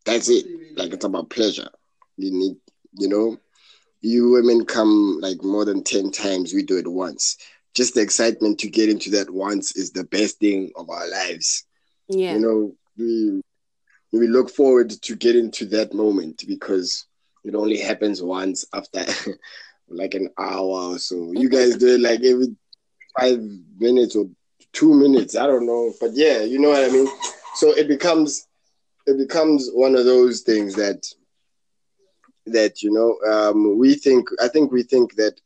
that's 0.06 0.30
it. 0.30 0.46
Like, 0.78 0.94
it's 0.94 1.06
about 1.06 1.30
pleasure. 1.30 1.70
You 2.18 2.32
need, 2.32 2.56
you 2.94 3.10
know, 3.10 3.38
you 4.02 4.32
women 4.32 4.66
come 4.66 5.20
like 5.22 5.44
more 5.44 5.66
than 5.66 5.84
ten 5.84 6.12
times. 6.12 6.54
We 6.54 6.64
do 6.64 6.78
it 6.78 6.88
once 6.88 7.38
just 7.74 7.96
the 7.96 8.02
excitement 8.02 8.60
to 8.60 8.70
get 8.70 8.90
into 8.90 9.10
that 9.12 9.30
once 9.30 9.76
is 9.76 9.92
the 9.92 10.04
best 10.04 10.40
thing 10.40 10.72
of 10.76 10.90
our 10.90 11.10
lives. 11.10 11.66
Yeah. 12.08 12.34
You 12.34 12.40
know, 12.40 12.76
we 12.98 13.42
we 14.14 14.28
look 14.28 14.50
forward 14.50 14.92
to 14.92 15.16
getting 15.16 15.50
to 15.52 15.66
that 15.66 15.94
moment 15.94 16.44
because 16.48 17.08
it 17.44 17.56
only 17.56 17.78
happens 17.78 18.22
once 18.22 18.64
after 18.74 19.04
like 19.90 20.14
an 20.14 20.30
hour 20.38 20.94
or 20.94 21.00
so. 21.00 21.32
You 21.34 21.50
guys 21.50 21.76
do 21.76 21.96
it 21.96 22.02
like 22.02 22.22
every 22.24 22.56
five 23.20 23.42
minutes 23.80 24.16
or 24.16 24.26
two 24.72 24.94
minutes. 24.94 25.36
I 25.36 25.48
don't 25.48 25.66
know. 25.66 25.92
But 26.00 26.12
yeah, 26.14 26.44
you 26.44 26.60
know 26.60 26.70
what 26.70 26.86
I 26.86 26.90
mean? 26.90 27.08
So 27.56 27.72
it 27.72 27.88
becomes 27.88 28.48
it 29.06 29.18
becomes 29.18 29.70
one 29.74 29.96
of 29.96 30.06
those 30.06 30.42
things 30.42 30.76
that 30.76 31.06
that 32.46 32.84
you 32.84 32.92
know 32.92 33.18
um, 33.32 33.78
we 33.78 33.96
think 33.96 34.28
I 34.42 34.48
think 34.48 34.72
we 34.72 34.84
think 34.84 35.16
that 35.16 35.40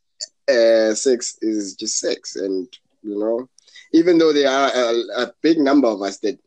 uh, 0.48 0.94
sex 0.94 1.38
is 1.40 1.74
just 1.74 1.98
sex, 1.98 2.36
and 2.36 2.68
you 3.02 3.18
know, 3.18 3.48
even 3.92 4.18
though 4.18 4.32
there 4.32 4.50
are 4.50 4.70
a, 4.74 5.22
a, 5.22 5.32
big 5.42 5.58
number 5.58 5.88
of 5.88 6.02
us 6.02 6.18
that 6.18 6.38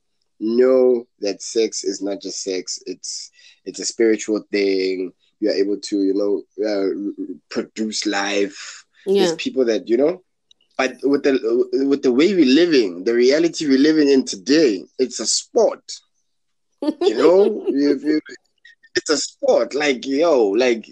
know 0.42 1.08
that 1.20 1.42
sex 1.42 1.84
is 1.84 2.02
not 2.02 2.22
just 2.22 2.44
sex; 2.44 2.80
it's 2.86 3.32
it's 3.66 3.80
a 3.80 3.86
spiritual 3.86 4.44
thing. 4.52 5.14
You 5.40 5.50
are 5.50 5.54
able 5.54 5.80
to, 5.80 6.04
you 6.04 6.14
know, 6.14 6.44
uh, 6.70 7.38
produce 7.50 8.06
life. 8.06 8.86
Yeah. 9.06 9.26
There's 9.26 9.36
people 9.36 9.66
that 9.66 9.88
you 9.88 9.98
know, 9.98 10.24
but 10.78 10.98
with 11.04 11.24
the 11.24 11.40
with 11.88 12.04
the 12.04 12.12
way 12.12 12.34
we're 12.36 12.46
living, 12.46 13.04
the 13.04 13.14
reality 13.14 13.68
we're 13.68 13.80
living 13.80 14.10
in 14.10 14.26
today, 14.26 14.84
it's 15.00 15.20
a 15.20 15.26
sport. 15.26 15.84
You 16.82 17.16
know, 17.18 17.66
it's 18.96 19.10
a 19.10 19.18
sport. 19.18 19.74
Like 19.74 20.06
yo, 20.06 20.48
like 20.50 20.88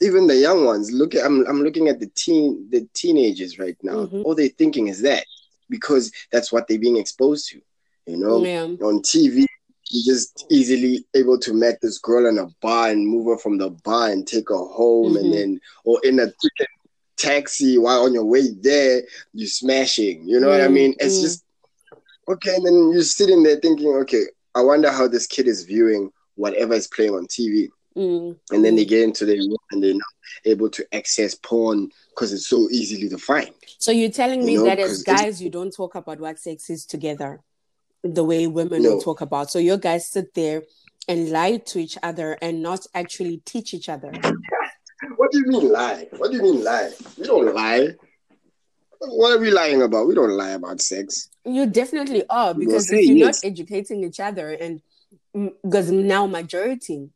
even 0.00 0.26
the 0.26 0.36
young 0.36 0.64
ones 0.64 0.90
look 0.92 1.14
at 1.14 1.24
I'm 1.24 1.46
I'm 1.46 1.62
looking 1.62 1.88
at 1.88 2.00
the 2.00 2.10
teen 2.14 2.68
the 2.70 2.86
teenagers 2.94 3.58
right 3.58 3.76
now. 3.82 4.06
Mhm. 4.06 4.24
All 4.24 4.34
they're 4.34 4.48
thinking 4.48 4.88
is 4.88 5.02
that 5.02 5.24
because 5.68 6.12
that's 6.30 6.52
what 6.52 6.66
they're 6.68 6.78
being 6.78 6.96
exposed 6.96 7.50
to. 7.50 7.60
You 8.06 8.16
know, 8.18 8.44
Yeah. 8.44 8.62
on 8.86 9.00
TV, 9.02 9.46
you're 9.90 10.14
just 10.14 10.46
easily 10.50 11.04
able 11.14 11.38
to 11.40 11.52
meet 11.52 11.76
this 11.80 11.98
girl 11.98 12.26
in 12.26 12.38
a 12.38 12.46
bar 12.60 12.90
and 12.90 13.06
move 13.06 13.26
her 13.26 13.38
from 13.38 13.58
the 13.58 13.70
bar 13.70 14.10
and 14.10 14.26
take 14.26 14.48
her 14.48 14.56
home, 14.56 15.14
Mhm. 15.14 15.20
and 15.20 15.32
then 15.32 15.60
or 15.84 16.00
in 16.04 16.18
a 16.20 16.26
freaking 16.26 16.66
taxi 17.16 17.78
while 17.78 18.02
on 18.02 18.12
your 18.12 18.24
way 18.24 18.48
there, 18.60 19.02
you're 19.32 19.48
smashing. 19.48 20.28
You 20.28 20.40
know 20.40 20.48
what 20.48 20.60
I 20.60 20.68
Mm, 20.68 20.74
mean? 20.74 20.94
It's 20.98 21.18
mm. 21.18 21.22
just 21.22 21.42
okay, 22.28 22.54
and 22.56 22.66
then 22.66 22.92
you're 22.92 23.02
sitting 23.02 23.42
there 23.42 23.56
thinking, 23.60 23.88
okay, 23.88 24.24
I 24.54 24.62
wonder 24.62 24.90
how 24.90 25.08
this 25.08 25.26
kid 25.26 25.46
is 25.48 25.62
viewing 25.64 26.10
whatever 26.36 26.74
is 26.74 26.88
playing 26.88 27.14
on 27.14 27.26
TV 27.26 27.68
Mm. 27.96 28.36
and 28.50 28.64
then 28.64 28.74
they 28.74 28.84
get 28.84 29.02
into 29.02 29.24
the 29.24 29.38
room 29.38 29.56
and 29.70 29.82
they're 29.82 29.94
not 29.94 30.02
able 30.44 30.68
to 30.70 30.84
access 30.94 31.34
porn 31.34 31.90
because 32.10 32.32
it's 32.32 32.48
so 32.48 32.68
easily 32.70 33.08
to 33.08 33.18
find. 33.18 33.54
So 33.78 33.92
you're 33.92 34.10
telling 34.10 34.40
You 34.40 34.46
me 34.46 34.54
know, 34.56 34.64
that 34.64 34.78
as 34.80 35.02
guys, 35.04 35.40
you 35.40 35.48
don't 35.50 35.72
talk 35.72 35.94
about 35.94 36.18
what 36.20 36.38
sex 36.38 36.70
is 36.70 36.84
together, 36.84 37.40
the 38.04 38.22
way 38.22 38.46
women 38.46 38.82
No. 38.82 38.90
will 38.90 39.00
talk 39.00 39.20
about. 39.22 39.50
So 39.50 39.58
your 39.58 39.78
guys 39.78 40.06
sit 40.08 40.34
there 40.34 40.62
and 41.08 41.30
lie 41.30 41.56
to 41.56 41.78
each 41.80 41.98
other 42.02 42.36
and 42.40 42.62
not 42.62 42.86
actually 42.94 43.38
teach 43.38 43.74
each 43.74 43.88
other. 43.88 44.12
What 45.16 45.32
do 45.32 45.38
you 45.38 45.46
mean 45.48 45.70
lie? 45.70 46.08
What 46.16 46.30
do 46.30 46.38
you 46.38 46.42
mean 46.42 46.64
lie? 46.64 46.90
We 47.18 47.24
don't 47.24 47.54
lie. 47.54 47.88
What 49.00 49.36
are 49.36 49.38
we 49.40 49.50
lying 49.50 49.82
about? 49.82 50.06
We 50.06 50.14
don't 50.14 50.30
lie 50.30 50.50
about 50.52 50.80
sex. 50.80 51.28
You 51.44 51.66
definitely 51.66 52.24
are 52.30 52.54
because 52.54 52.90
if 52.90 53.04
you're 53.06 53.16
yes. 53.16 53.42
not 53.44 53.50
educating 53.50 54.02
each 54.02 54.18
other, 54.18 54.50
and 54.52 54.80
mm, 55.36 55.50
because 55.62 55.90
now 55.90 56.26
majority 56.26 57.10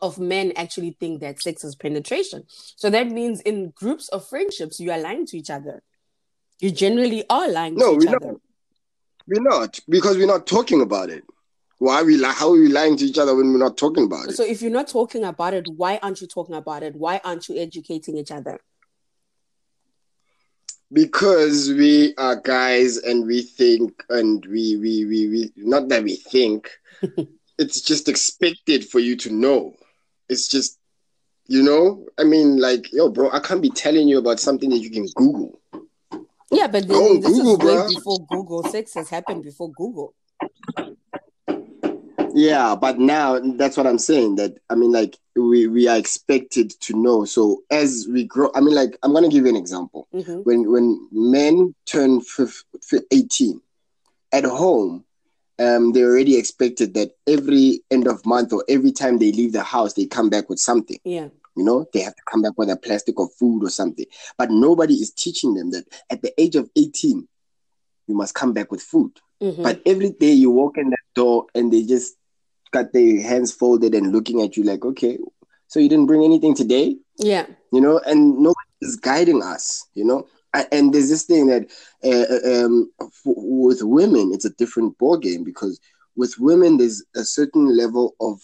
of 0.00 0.20
men 0.20 0.52
actually 0.54 0.96
think 1.00 1.20
that 1.22 1.42
sex 1.42 1.64
is 1.64 1.74
penetration, 1.74 2.44
so 2.76 2.88
that 2.90 3.08
means 3.08 3.40
in 3.40 3.70
groups 3.74 4.08
of 4.10 4.28
friendships 4.28 4.78
you 4.78 4.92
are 4.92 5.00
lying 5.00 5.26
to 5.26 5.36
each 5.38 5.50
other. 5.50 5.82
You 6.60 6.70
generally 6.70 7.24
are 7.28 7.48
lying 7.48 7.74
No, 7.74 7.96
to 7.98 8.00
each 8.00 8.08
we're 8.08 8.16
other. 8.16 8.26
not. 8.32 8.40
We're 9.28 9.42
not 9.42 9.78
because 9.88 10.16
we're 10.16 10.26
not 10.26 10.46
talking 10.46 10.80
about 10.80 11.10
it. 11.10 11.24
Why 11.78 12.00
are 12.00 12.04
we 12.04 12.16
li- 12.16 12.32
How 12.34 12.48
are 12.48 12.58
we 12.58 12.68
lying 12.68 12.96
to 12.96 13.04
each 13.04 13.18
other 13.18 13.36
when 13.36 13.52
we're 13.52 13.58
not 13.58 13.76
talking 13.76 14.04
about 14.04 14.30
it? 14.30 14.34
So 14.34 14.44
if 14.44 14.62
you're 14.62 14.70
not 14.70 14.88
talking 14.88 15.22
about 15.22 15.54
it, 15.54 15.68
why 15.68 15.98
aren't 16.02 16.20
you 16.20 16.26
talking 16.26 16.54
about 16.56 16.82
it? 16.82 16.96
Why 16.96 17.20
aren't 17.22 17.48
you 17.48 17.56
educating 17.58 18.16
each 18.16 18.32
other? 18.32 18.58
because 20.92 21.68
we 21.68 22.14
are 22.16 22.36
guys 22.36 22.96
and 22.96 23.26
we 23.26 23.42
think 23.42 24.02
and 24.08 24.44
we 24.46 24.76
we 24.76 25.04
we, 25.04 25.28
we 25.28 25.52
not 25.56 25.88
that 25.88 26.02
we 26.02 26.16
think 26.16 26.70
it's 27.58 27.80
just 27.82 28.08
expected 28.08 28.88
for 28.88 28.98
you 28.98 29.16
to 29.16 29.30
know 29.30 29.74
it's 30.28 30.48
just 30.48 30.78
you 31.46 31.62
know 31.62 32.06
i 32.18 32.24
mean 32.24 32.58
like 32.58 32.90
yo 32.92 33.08
bro 33.10 33.30
i 33.32 33.40
can't 33.40 33.60
be 33.62 33.70
telling 33.70 34.08
you 34.08 34.18
about 34.18 34.40
something 34.40 34.70
that 34.70 34.78
you 34.78 34.90
can 34.90 35.06
google 35.14 35.60
Yeah, 36.50 36.66
but 36.66 36.88
then 36.88 36.96
Oh, 36.98 37.14
this 37.20 37.36
Google, 37.38 37.52
is 37.54 37.58
way 37.88 37.94
before 37.94 38.26
Google. 38.26 38.62
Sex 38.64 38.94
has 38.94 39.08
happened 39.10 39.42
before 39.44 39.72
Google. 39.72 40.14
yeah 42.34 42.76
but 42.76 42.98
now 42.98 43.38
that's 43.56 43.74
what 43.78 43.86
i'm 43.86 43.98
saying 43.98 44.36
that 44.36 44.52
i 44.68 44.74
mean 44.74 44.92
like 44.92 45.16
we 45.34 45.66
we 45.66 45.88
are 45.88 45.96
expected 45.96 46.70
to 46.78 46.94
know 46.94 47.24
so 47.24 47.62
as 47.70 48.06
we 48.12 48.22
grow 48.24 48.50
i 48.54 48.60
mean 48.60 48.74
like 48.74 48.98
i'm 49.02 49.14
gonna 49.14 49.30
give 49.30 49.44
you 49.44 49.48
an 49.50 49.56
example 49.56 50.06
Mhm. 50.12 50.44
when 50.44 50.70
when 50.70 51.08
men 51.10 51.74
turn 51.86 52.20
fif- 52.20 52.64
fi- 52.82 53.00
18 53.10 53.60
at 54.30 54.44
home 54.44 55.04
um 55.58 55.92
they're 55.92 56.10
already 56.10 56.36
expected 56.36 56.92
that 56.94 57.12
every 57.26 57.80
end 57.90 58.06
of 58.06 58.24
month 58.26 58.52
or 58.52 58.62
every 58.68 58.92
time 58.92 59.18
they 59.18 59.32
leave 59.32 59.54
the 59.54 59.62
house 59.62 59.94
they 59.94 60.04
come 60.04 60.28
back 60.28 60.50
with 60.50 60.58
something 60.60 60.98
Yeah. 61.04 61.28
You 61.58 61.64
know 61.64 61.84
they 61.92 62.00
have 62.00 62.14
to 62.14 62.22
come 62.30 62.42
back 62.42 62.52
with 62.56 62.70
a 62.70 62.76
plastic 62.76 63.18
of 63.18 63.28
food 63.38 63.62
or 63.64 63.70
something 63.70 64.06
but 64.38 64.50
nobody 64.50 64.94
is 64.94 65.10
teaching 65.12 65.54
them 65.54 65.70
that 65.70 65.84
at 66.10 66.22
the 66.22 66.32
age 66.40 66.56
of 66.56 66.70
18 66.76 67.26
you 68.06 68.14
must 68.14 68.34
come 68.34 68.52
back 68.52 68.70
with 68.70 68.80
food 68.82 69.12
Mhm. 69.42 69.62
but 69.62 69.82
every 69.84 70.10
day 70.10 70.32
you 70.32 70.50
walk 70.50 70.78
in 70.78 70.90
that 70.90 71.06
door 71.14 71.46
and 71.54 71.72
they 71.72 71.82
just 71.82 72.14
got 72.70 72.92
their 72.92 73.20
hands 73.22 73.52
folded 73.52 73.94
and 73.94 74.12
looking 74.12 74.40
at 74.42 74.56
you 74.56 74.62
like 74.64 74.84
okay 74.84 75.18
so 75.66 75.80
you 75.80 75.88
didn't 75.88 76.06
bring 76.06 76.24
anything 76.24 76.54
today 76.54 76.96
yeah. 77.18 77.46
you 77.72 77.80
know, 77.80 77.98
and 78.06 78.38
nobody 78.38 78.70
is 78.80 78.96
guiding 78.96 79.42
us, 79.42 79.84
you 79.94 80.04
know. 80.04 80.26
And 80.72 80.94
there's 80.94 81.08
this 81.10 81.24
thing 81.24 81.48
that 81.48 81.64
uh, 82.04 82.64
um, 82.64 82.90
f- 83.00 83.20
with 83.24 83.82
women, 83.82 84.30
it's 84.32 84.44
a 84.46 84.50
different 84.50 84.96
ball 84.98 85.18
game 85.18 85.42
because 85.44 85.78
with 86.16 86.34
women, 86.38 86.76
there's 86.78 87.04
a 87.16 87.24
certain 87.24 87.76
level 87.76 88.14
of 88.20 88.40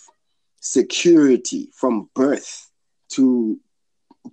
security 0.61 1.71
from 1.73 2.11
birth 2.15 2.64
to 3.11 3.59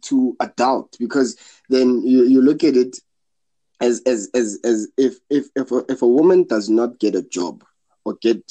to 0.04 0.36
adult 0.40 0.96
because 1.00 1.38
then 1.70 2.02
you, 2.04 2.24
you 2.26 2.42
look 2.42 2.64
at 2.64 2.76
it 2.76 2.98
as 3.82 4.02
as 4.06 4.30
as 4.34 4.60
as 4.64 4.88
if 4.98 5.20
if 5.30 5.48
if 5.56 5.72
a, 5.72 5.84
if 5.90 6.02
a 6.02 6.08
woman 6.08 6.46
does 6.48 6.70
not 6.70 7.00
get 7.00 7.16
a 7.16 7.22
job 7.22 7.64
or 8.06 8.16
get 8.22 8.42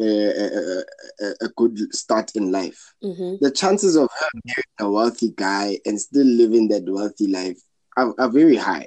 uh, 0.00 0.04
a, 0.04 0.82
a, 1.20 1.26
a 1.42 1.48
good 1.56 1.78
start 1.94 2.32
in 2.34 2.50
life 2.50 2.94
hmm 3.02 3.34
the 3.40 3.50
chances 3.50 3.96
of 3.96 4.08
her 4.18 4.28
marrying 4.44 4.80
a 4.80 4.90
wealthy 4.90 5.32
guy 5.36 5.78
and 5.84 6.00
still 6.00 6.26
living 6.26 6.68
that 6.68 6.84
wealthy 6.88 7.26
life 7.26 7.58
are, 7.96 8.14
are 8.18 8.28
very 8.28 8.56
high, 8.56 8.86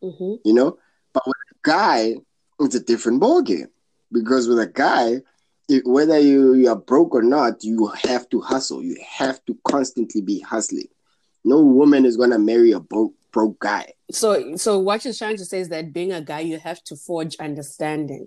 hmm 0.00 0.34
you 0.44 0.52
know. 0.54 0.76
But 1.12 1.22
with 1.26 1.36
a 1.52 1.58
guy, 1.68 2.14
it's 2.60 2.74
a 2.74 2.80
different 2.80 3.20
ballgame 3.22 3.68
because 4.12 4.48
with 4.48 4.58
a 4.58 4.66
guy, 4.66 5.22
it, 5.68 5.86
whether 5.86 6.18
you, 6.18 6.54
you 6.54 6.68
are 6.68 6.76
broke 6.76 7.14
or 7.14 7.22
not, 7.22 7.62
you 7.62 7.86
have 8.04 8.28
to 8.30 8.40
hustle. 8.40 8.82
You 8.82 8.96
have 9.06 9.44
to 9.46 9.56
constantly 9.64 10.22
be 10.22 10.40
hustling. 10.40 10.88
No 11.44 11.62
woman 11.62 12.04
is 12.04 12.16
gonna 12.16 12.38
marry 12.38 12.72
a 12.72 12.80
broke 12.80 13.14
broke 13.32 13.58
guy. 13.60 13.92
So, 14.10 14.56
so 14.56 14.78
what 14.78 15.04
you're 15.04 15.14
trying 15.14 15.36
to 15.36 15.44
say 15.44 15.60
is 15.60 15.68
that 15.68 15.92
being 15.92 16.12
a 16.12 16.20
guy, 16.20 16.40
you 16.40 16.58
have 16.58 16.82
to 16.84 16.96
forge 16.96 17.36
understanding. 17.36 18.26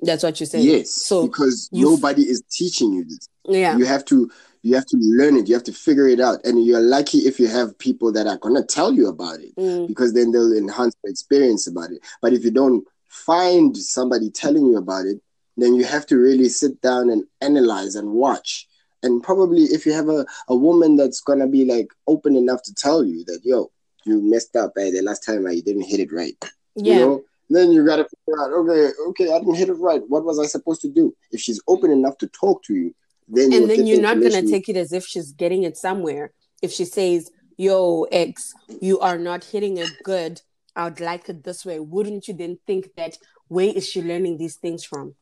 That's 0.00 0.22
what 0.22 0.38
you're 0.38 0.46
saying. 0.46 0.66
Yes, 0.66 0.90
So, 0.90 1.26
because 1.26 1.68
nobody 1.72 2.22
is 2.22 2.42
teaching 2.50 2.92
you 2.92 3.04
this. 3.04 3.28
yeah. 3.48 3.76
You 3.76 3.84
have 3.84 4.04
to 4.06 4.30
you 4.62 4.74
have 4.74 4.86
to 4.86 4.96
learn 4.96 5.36
it. 5.36 5.46
You 5.46 5.54
have 5.54 5.64
to 5.64 5.72
figure 5.72 6.08
it 6.08 6.20
out, 6.20 6.40
and 6.44 6.64
you're 6.64 6.80
lucky 6.80 7.18
if 7.18 7.38
you 7.38 7.48
have 7.48 7.76
people 7.78 8.10
that 8.12 8.26
are 8.26 8.38
gonna 8.38 8.64
tell 8.64 8.92
you 8.92 9.08
about 9.08 9.40
it. 9.40 9.54
Mm, 9.56 9.86
because 9.88 10.14
then 10.14 10.30
they'll 10.30 10.56
enhance 10.56 10.94
the 11.02 11.10
experience 11.10 11.66
about 11.66 11.90
it. 11.90 12.00
But 12.22 12.32
if 12.32 12.44
you 12.44 12.50
don't 12.50 12.84
find 13.08 13.76
somebody 13.76 14.30
telling 14.30 14.66
you 14.66 14.76
about 14.78 15.06
it, 15.06 15.20
then 15.56 15.74
you 15.74 15.84
have 15.84 16.06
to 16.06 16.16
really 16.16 16.48
sit 16.48 16.80
down 16.80 17.10
and 17.10 17.24
analyze 17.40 17.94
and 17.94 18.10
watch. 18.10 18.66
And 19.02 19.22
probably 19.22 19.64
if 19.64 19.84
you 19.86 19.92
have 19.92 20.08
a, 20.08 20.24
a 20.48 20.56
woman 20.56 20.96
that's 20.96 21.20
gonna 21.20 21.46
be 21.46 21.64
like 21.64 21.88
open 22.06 22.36
enough 22.36 22.62
to 22.62 22.74
tell 22.74 23.04
you 23.04 23.24
that, 23.26 23.40
yo, 23.44 23.70
you 24.04 24.20
messed 24.22 24.56
up 24.56 24.72
eh, 24.78 24.90
the 24.90 25.02
last 25.02 25.24
time 25.24 25.46
I 25.46 25.60
didn't 25.60 25.82
hit 25.82 26.00
it 26.00 26.12
right. 26.12 26.36
yeah. 26.74 26.94
You 26.94 27.00
know? 27.00 27.24
Then 27.50 27.72
you 27.72 27.84
gotta 27.84 28.04
figure 28.04 28.40
out, 28.40 28.52
okay, 28.52 28.90
okay, 29.08 29.32
I 29.32 29.38
didn't 29.38 29.56
hit 29.56 29.68
it 29.68 29.74
right. 29.74 30.00
What 30.08 30.24
was 30.24 30.38
I 30.40 30.46
supposed 30.46 30.80
to 30.80 30.88
do? 30.88 31.14
If 31.30 31.40
she's 31.40 31.60
open 31.68 31.90
enough 31.90 32.16
to 32.18 32.26
talk 32.28 32.62
to 32.64 32.74
you, 32.74 32.94
then 33.28 33.52
and 33.52 33.68
then 33.68 33.86
you're 33.86 34.00
not 34.00 34.20
gonna 34.20 34.42
take 34.42 34.68
it 34.68 34.76
as 34.76 34.92
if 34.92 35.04
she's 35.04 35.32
getting 35.32 35.62
it 35.62 35.76
somewhere. 35.76 36.32
If 36.62 36.72
she 36.72 36.84
says, 36.84 37.30
"Yo, 37.56 38.04
X, 38.04 38.54
you 38.80 38.98
are 39.00 39.18
not 39.18 39.44
hitting 39.44 39.76
it 39.76 39.90
good. 40.02 40.40
I 40.74 40.84
would 40.84 41.00
like 41.00 41.28
it 41.28 41.44
this 41.44 41.64
way." 41.64 41.78
Wouldn't 41.80 42.28
you 42.28 42.34
then 42.34 42.58
think 42.66 42.94
that 42.96 43.18
where 43.48 43.72
is 43.74 43.86
she 43.86 44.02
learning 44.02 44.38
these 44.38 44.56
things 44.56 44.84
from? 44.84 45.14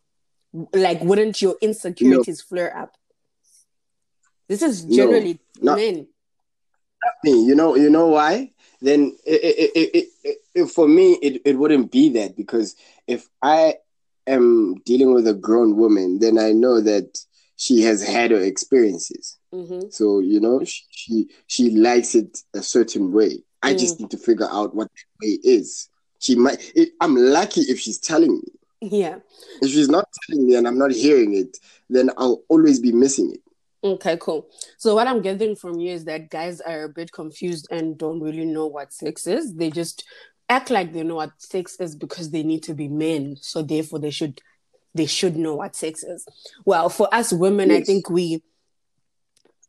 Like, 0.75 1.03
wouldn't 1.03 1.41
your 1.41 1.57
insecurities 1.61 2.41
flare 2.43 2.77
up? 2.77 2.97
This 4.49 4.63
is 4.63 4.85
No, 4.85 4.97
generally 4.97 5.39
not- 5.61 5.77
men. 5.77 6.07
me. 7.25 7.45
You 7.45 7.55
know, 7.55 7.75
you 7.77 7.89
know 7.91 8.09
why? 8.09 8.53
Then 8.81 9.17
it, 9.25 9.71
it, 9.75 9.91
it, 10.25 10.39
it, 10.55 10.67
for 10.71 10.87
me, 10.89 11.13
it, 11.23 11.41
it 11.45 11.59
wouldn't 11.59 11.91
be 11.91 12.09
that 12.11 12.37
because 12.37 12.75
if 13.07 13.29
I 13.41 13.77
am 14.27 14.75
dealing 14.85 15.15
with 15.15 15.27
a 15.27 15.35
grown 15.35 15.77
woman, 15.77 16.19
then 16.19 16.39
I 16.39 16.53
know 16.53 16.81
that 16.81 17.19
she 17.57 17.83
has 17.83 18.03
had 18.07 18.31
her 18.33 18.41
experiences. 18.41 19.39
hmm 19.53 19.89
So 19.91 20.19
you 20.19 20.41
know, 20.41 20.65
she 20.65 20.83
she, 20.91 21.29
she 21.47 21.71
likes 21.71 22.15
it 22.15 22.39
a 22.55 22.63
certain 22.63 23.13
way. 23.13 23.43
I 23.63 23.75
Mm. 23.75 23.79
just 23.79 24.01
need 24.01 24.11
to 24.11 24.19
figure 24.19 24.49
out 24.51 24.75
what 24.75 24.89
that 24.89 25.27
way 25.27 25.39
is. 25.45 25.89
She 26.19 26.35
might. 26.35 26.73
It, 26.75 26.91
I'm 27.01 27.15
lucky 27.17 27.63
if 27.63 27.79
she's 27.79 27.99
telling 27.99 28.35
me. 28.37 28.53
Yeah. 28.83 29.19
If 29.61 29.71
she's 29.71 29.89
not 29.89 30.09
telling 30.27 30.47
me 30.47 30.57
and 30.57 30.67
I'm 30.67 30.77
not 30.77 30.91
hearing 30.91 31.35
it, 31.35 31.57
then 31.89 32.11
I'll 32.19 32.43
always 32.49 32.81
be 32.81 32.91
missing 32.91 33.33
it. 33.33 33.41
Okay, 33.85 34.17
cool. 34.21 34.49
So 34.77 34.95
what 34.95 35.07
I'm 35.07 35.23
gathering 35.23 35.55
from 35.55 35.79
you 35.79 35.93
is 35.93 36.05
that 36.07 36.31
guys 36.31 36.61
are 36.61 36.85
a 36.85 36.89
bit 36.89 37.13
confused 37.13 37.69
and 37.71 37.97
don't 37.97 38.21
really 38.21 38.45
know 38.45 38.67
what 38.67 38.93
sex 38.93 39.27
is. 39.27 39.55
They 39.55 39.71
just 39.71 40.05
act 40.49 40.71
like 40.71 40.93
they 40.93 41.05
know 41.05 41.17
what 41.17 41.31
sex 41.39 41.77
is 41.79 41.95
because 41.95 42.31
they 42.31 42.43
need 42.43 42.65
to 42.65 42.75
be 42.75 42.89
men. 42.89 43.37
So 43.41 43.63
therefore 43.63 44.01
they 44.01 44.11
should 44.11 44.41
they 44.95 45.07
should 45.07 45.37
know 45.37 45.55
what 45.55 45.77
sex 45.77 46.03
is. 46.03 46.27
Well, 46.65 46.89
for 46.89 47.13
us 47.15 47.33
women, 47.33 47.71
I 47.71 47.83
think 47.83 48.11
we 48.11 48.43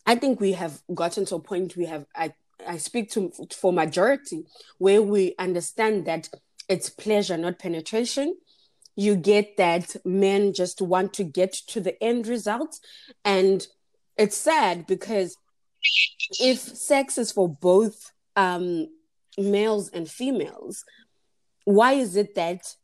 I 0.06 0.16
think 0.16 0.40
we 0.40 0.54
have 0.54 0.82
gotten 0.94 1.26
to 1.26 1.36
a 1.36 1.40
point 1.40 1.78
we 1.78 1.86
have 1.86 2.06
I 2.16 2.34
I 2.68 2.78
speak 2.78 3.12
to 3.12 3.32
for 3.52 3.72
majority 3.72 4.46
where 4.80 5.02
we 5.02 5.36
understand 5.38 6.06
that 6.06 6.30
it's 6.70 6.90
pleasure, 6.90 7.38
not 7.38 7.60
penetration. 7.60 8.36
You 8.96 9.16
get 9.16 9.58
that 9.58 9.96
men 10.06 10.54
just 10.54 10.82
want 10.82 11.14
to 11.14 11.24
get 11.24 11.54
to 11.68 11.80
the 11.82 12.02
end 12.04 12.28
result 12.28 12.80
and 13.26 13.66
it's 14.18 14.38
sad 14.38 14.86
because 14.88 15.38
if 16.40 16.60
sex 16.60 17.18
is 17.18 17.32
for 17.32 17.50
both 17.50 18.12
um, 18.36 18.88
males 19.38 19.90
and 19.90 20.10
females, 20.10 20.84
why 21.66 21.94
is 21.94 22.16
it 22.16 22.36
that 22.36 22.76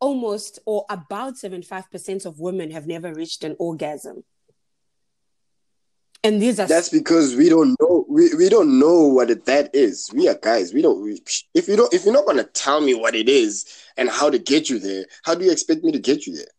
almost 0.00 0.58
or 0.66 0.84
about 0.90 1.34
75% 1.34 2.26
of 2.26 2.38
women 2.38 2.70
have 2.70 2.86
never 2.86 3.12
reached 3.12 3.44
an 3.44 3.56
orgasm? 3.58 4.24
And 6.26 6.42
these 6.42 6.58
are 6.58 6.66
That's 6.66 6.88
because 6.88 7.36
we 7.36 7.48
don't 7.48 7.76
know 7.80 8.04
we, 8.08 8.34
we 8.34 8.48
don't 8.48 8.80
know 8.80 9.02
what 9.02 9.30
it, 9.30 9.44
that 9.44 9.72
is. 9.74 10.10
We 10.12 10.28
are 10.28 10.34
guys. 10.34 10.74
We 10.74 10.82
don't. 10.82 11.00
We, 11.00 11.20
if 11.54 11.68
you 11.68 11.76
don't, 11.76 11.94
if 11.94 12.04
you're 12.04 12.12
not 12.12 12.26
gonna 12.26 12.44
tell 12.44 12.80
me 12.80 12.94
what 12.94 13.14
it 13.14 13.28
is 13.28 13.64
and 13.96 14.10
how 14.10 14.30
to 14.30 14.38
get 14.38 14.68
you 14.68 14.80
there, 14.80 15.04
how 15.22 15.36
do 15.36 15.44
you 15.44 15.52
expect 15.52 15.84
me 15.84 15.92
to 15.92 16.00
get 16.00 16.26
you 16.26 16.34
there? 16.34 16.52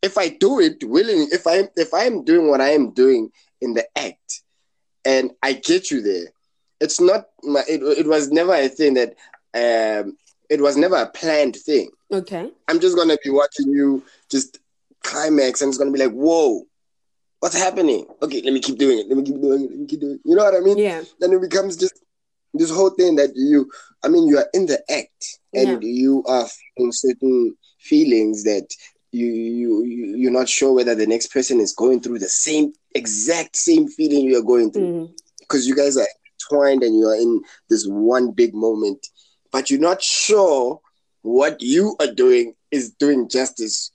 If 0.00 0.16
I 0.16 0.30
do 0.30 0.60
it 0.60 0.82
willingly, 0.82 1.26
if 1.26 1.46
I 1.46 1.68
if 1.76 1.92
I 1.92 2.04
am 2.04 2.24
doing 2.24 2.48
what 2.48 2.62
I 2.62 2.70
am 2.70 2.92
doing 2.92 3.30
in 3.60 3.74
the 3.74 3.86
act, 3.98 4.42
and 5.04 5.32
I 5.42 5.52
get 5.52 5.90
you 5.90 6.00
there, 6.00 6.28
it's 6.80 7.00
not. 7.00 7.26
My, 7.42 7.62
it, 7.68 7.82
it 7.82 8.06
was 8.06 8.30
never 8.30 8.54
a 8.54 8.68
thing 8.68 8.94
that. 8.94 9.14
Um, 9.52 10.16
it 10.48 10.60
was 10.60 10.76
never 10.76 10.96
a 10.96 11.06
planned 11.06 11.54
thing. 11.54 11.90
okay. 12.12 12.50
I'm 12.68 12.80
just 12.80 12.96
gonna 12.96 13.18
be 13.22 13.30
watching 13.30 13.68
you 13.68 14.02
just 14.30 14.58
climax, 15.02 15.60
and 15.60 15.68
it's 15.68 15.78
gonna 15.78 15.92
be 15.92 15.98
like, 15.98 16.12
whoa, 16.12 16.64
what's 17.40 17.56
happening? 17.56 18.06
Okay, 18.22 18.42
let 18.42 18.52
me 18.52 18.60
keep 18.60 18.78
doing 18.78 18.98
it. 19.00 19.08
Let 19.08 19.16
me 19.16 19.24
keep 19.24 19.40
doing 19.40 19.64
it. 19.64 19.70
Let 19.70 19.78
me 19.80 19.86
keep 19.86 20.00
doing 20.00 20.14
it. 20.14 20.20
You 20.24 20.36
know 20.36 20.44
what 20.44 20.54
I 20.54 20.60
mean? 20.60 20.78
Yeah. 20.78 21.02
Then 21.18 21.32
it 21.32 21.40
becomes 21.40 21.76
just 21.76 21.94
this 22.54 22.70
whole 22.70 22.90
thing 22.90 23.16
that 23.16 23.30
you, 23.34 23.70
I 24.04 24.08
mean, 24.08 24.28
you 24.28 24.38
are 24.38 24.48
in 24.54 24.66
the 24.66 24.80
act 24.90 25.38
and 25.54 25.82
you 25.82 26.22
are 26.26 26.46
feeling 26.76 26.92
certain 26.92 27.56
feelings 27.78 28.44
that 28.44 28.68
you, 29.12 29.26
you, 29.26 29.84
you, 29.84 30.16
you're 30.16 30.30
not 30.30 30.48
sure 30.48 30.72
whether 30.72 30.94
the 30.94 31.06
next 31.06 31.32
person 31.32 31.60
is 31.60 31.72
going 31.74 32.00
through 32.00 32.18
the 32.18 32.28
same, 32.28 32.72
exact 32.94 33.56
same 33.56 33.88
feeling 33.88 34.26
you're 34.26 34.42
going 34.42 34.70
through. 34.70 34.82
Mm-hmm. 34.92 35.12
Because 35.40 35.66
you 35.66 35.74
guys 35.74 35.96
are 35.96 36.06
twined 36.48 36.82
and 36.82 36.96
you 36.96 37.06
are 37.06 37.16
in 37.16 37.42
this 37.68 37.86
one 37.86 38.30
big 38.32 38.54
moment, 38.54 39.06
but 39.50 39.70
you're 39.70 39.80
not 39.80 40.02
sure 40.02 40.80
what 41.22 41.60
you 41.60 41.96
are 42.00 42.12
doing 42.12 42.54
is 42.70 42.90
doing 42.92 43.28
justice 43.28 43.90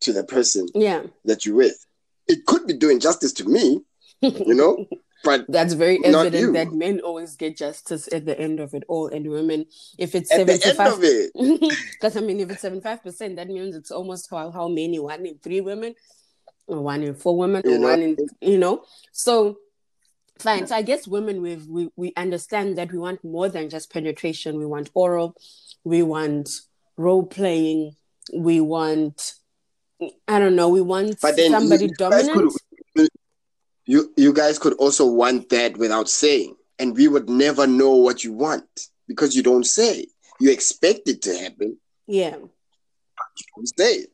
to 0.00 0.12
the 0.12 0.24
person 0.24 0.66
Yeah. 0.74 1.02
that 1.24 1.44
you're 1.44 1.56
with. 1.56 1.84
It 2.30 2.46
could 2.46 2.66
be 2.66 2.74
doing 2.74 3.00
justice 3.00 3.32
to 3.34 3.44
me, 3.44 3.80
you 4.20 4.54
know, 4.54 4.86
but 5.24 5.44
That's 5.48 5.74
very 5.74 6.02
evident 6.04 6.34
you. 6.34 6.52
that 6.52 6.72
men 6.72 7.00
always 7.00 7.36
get 7.36 7.56
justice 7.56 8.08
at 8.12 8.24
the 8.24 8.38
end 8.38 8.60
of 8.60 8.74
it 8.74 8.84
all, 8.88 9.08
and 9.08 9.28
women, 9.28 9.66
if 9.98 10.14
it's 10.14 10.30
end 10.30 10.48
75 10.48 11.00
Because 11.92 12.16
I 12.16 12.20
mean, 12.20 12.40
if 12.40 12.50
it's 12.50 12.62
seventy 12.62 12.82
five 12.82 13.02
percent, 13.02 13.36
that 13.36 13.48
means 13.48 13.76
it's 13.76 13.90
almost 13.90 14.28
how 14.30 14.50
how 14.50 14.68
many? 14.68 14.98
One 14.98 15.26
in 15.26 15.38
three 15.38 15.60
women, 15.60 15.94
or 16.66 16.80
one 16.80 17.02
in 17.02 17.14
four 17.14 17.36
women, 17.36 17.62
or 17.66 17.78
know? 17.78 17.88
one 17.88 18.02
in 18.02 18.16
you 18.40 18.58
know. 18.58 18.84
So 19.12 19.58
fine. 20.38 20.66
So 20.66 20.76
I 20.76 20.82
guess 20.82 21.06
women 21.06 21.42
we 21.42 21.56
we 21.56 21.90
we 21.96 22.12
understand 22.16 22.78
that 22.78 22.92
we 22.92 22.98
want 22.98 23.22
more 23.22 23.48
than 23.48 23.68
just 23.68 23.92
penetration. 23.92 24.58
We 24.58 24.66
want 24.66 24.90
oral, 24.94 25.36
we 25.84 26.02
want 26.02 26.48
role 26.96 27.26
playing, 27.26 27.96
we 28.34 28.60
want 28.60 29.34
I 30.28 30.38
don't 30.38 30.56
know, 30.56 30.68
we 30.68 30.80
want 30.80 31.20
But 31.20 31.36
then 31.36 31.50
somebody 31.50 31.86
you 31.86 31.94
dominant. 31.98 32.52
you 33.84 34.12
you 34.16 34.32
guys 34.32 34.58
could 34.58 34.74
also 34.74 35.06
want 35.06 35.48
that 35.50 35.76
without 35.76 36.08
saying, 36.08 36.56
and 36.78 36.96
we 36.96 37.08
would 37.08 37.28
never 37.28 37.66
know 37.66 37.94
what 37.96 38.24
you 38.24 38.32
want 38.32 38.88
because 39.06 39.34
you 39.36 39.42
don't 39.42 39.66
say. 39.66 40.06
You 40.40 40.50
expect 40.50 41.08
it 41.08 41.20
to 41.22 41.36
happen, 41.36 41.76
Yeah, 42.06 42.36
you 42.36 43.44
don't 43.56 43.78
say 43.78 44.06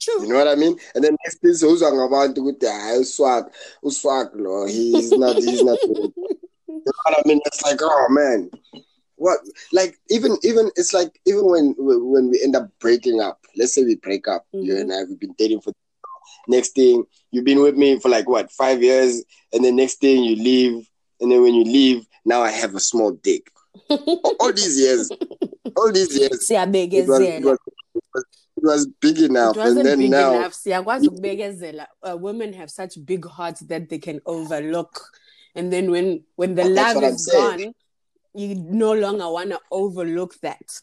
true. 0.00 0.22
You 0.22 0.28
know 0.28 0.38
what 0.38 0.48
I 0.48 0.54
mean? 0.54 0.78
And 0.94 1.02
then 1.02 1.16
next 1.24 1.40
thing 1.40 1.54
so 1.54 1.72
uzwa 1.72 1.92
ngabantu 1.92 2.40
ukuthi 2.42 2.66
hayi 2.66 3.00
uswag 3.00 3.50
uswag 3.82 4.30
lo 4.34 4.66
he's 4.66 5.10
not 5.12 5.36
he's 5.36 5.62
not 5.62 5.78
you 5.88 6.12
know 6.68 6.92
what 7.04 7.18
I 7.18 7.22
mean? 7.26 7.40
It's 7.46 7.62
like 7.62 7.80
oh 7.82 8.06
man. 8.10 8.50
What 9.16 9.40
like 9.72 9.96
even 10.10 10.36
even 10.42 10.70
it's 10.76 10.92
like 10.92 11.18
even 11.24 11.46
when 11.46 11.74
when 11.78 12.28
we 12.30 12.40
end 12.42 12.54
up 12.54 12.68
breaking 12.80 13.20
up, 13.20 13.38
let's 13.56 13.74
say 13.74 13.82
we 13.84 13.96
break 13.96 14.28
up, 14.28 14.44
you 14.52 14.74
Mhm. 14.74 14.80
and 14.80 14.92
I 14.92 15.04
we've 15.04 15.18
been 15.18 15.34
dating 15.38 15.62
for 15.62 15.72
next 16.48 16.74
thing 16.74 17.04
you've 17.30 17.44
been 17.44 17.60
with 17.62 17.76
me 17.76 17.98
for 17.98 18.08
like 18.10 18.28
what 18.28 18.50
five 18.52 18.82
years, 18.82 19.24
and 19.52 19.64
then 19.64 19.76
next 19.76 20.00
thing 20.00 20.22
you 20.22 20.36
leave, 20.36 20.86
and 21.20 21.32
then 21.32 21.42
when 21.42 21.54
you 21.54 21.64
leave, 21.64 22.06
now 22.24 22.42
I 22.42 22.50
have 22.50 22.74
a 22.74 22.80
small 22.80 23.12
dick. 23.12 23.50
all 23.88 24.52
these 24.52 24.78
years, 24.78 25.10
all 25.76 25.92
these 25.92 26.16
years, 26.18 26.50
it 26.50 27.08
was, 27.08 27.20
it 27.20 27.44
was, 27.44 27.58
it 27.94 28.04
was, 28.14 28.24
it 28.56 28.64
was 28.64 28.86
big 29.00 29.18
enough, 29.20 29.56
It 29.56 29.60
and 29.60 29.68
wasn't 29.68 29.84
then 29.84 29.98
big 29.98 30.10
now 30.10 30.34
enough. 30.34 30.52
Siyakwazi 30.54 31.08
ukubekezela. 31.08 31.86
Uh, 32.02 32.16
women 32.16 32.52
have 32.52 32.70
such 32.70 32.98
big 33.04 33.24
hearts 33.26 33.60
that 33.60 33.88
they 33.88 33.98
can 33.98 34.20
overlook. 34.26 35.00
And 35.54 35.72
then 35.72 35.90
when 35.90 36.24
when 36.36 36.54
the 36.54 36.64
love 36.64 37.02
is 37.02 37.24
saying. 37.24 37.72
You 38.36 38.54
no 38.54 38.92
longer 38.92 39.28
want 39.30 39.50
to 39.50 39.60
overlook 39.70 40.38
that. 40.40 40.80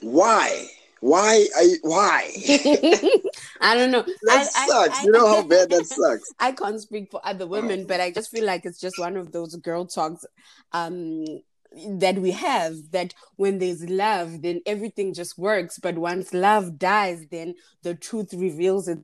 why, 0.00 0.68
why, 1.00 1.46
I 1.56 1.74
why? 1.82 2.30
I 3.60 3.74
don't 3.74 3.90
know. 3.90 4.02
that 4.22 4.48
I, 4.56 4.66
sucks. 4.66 4.98
I, 4.98 5.02
you 5.04 5.12
know 5.12 5.26
how 5.26 5.42
bad 5.48 5.70
that 5.70 5.86
sucks. 5.86 6.32
I 6.38 6.52
can't 6.52 6.80
speak 6.80 7.10
for 7.10 7.20
other 7.24 7.46
women, 7.46 7.86
but 7.86 8.00
I 8.00 8.10
just 8.10 8.30
feel 8.30 8.44
like 8.44 8.64
it's 8.64 8.80
just 8.80 8.98
one 8.98 9.16
of 9.16 9.32
those 9.32 9.54
girl 9.56 9.86
talks 9.86 10.24
um 10.72 11.24
that 11.98 12.18
we 12.18 12.30
have 12.30 12.74
that 12.92 13.14
when 13.36 13.58
there's 13.58 13.88
love, 13.88 14.42
then 14.42 14.60
everything 14.66 15.14
just 15.14 15.38
works. 15.38 15.78
But 15.78 15.98
once 15.98 16.32
love 16.32 16.78
dies, 16.78 17.26
then 17.30 17.54
the 17.82 17.94
truth 17.94 18.32
reveals 18.32 18.88
it. 18.88 18.98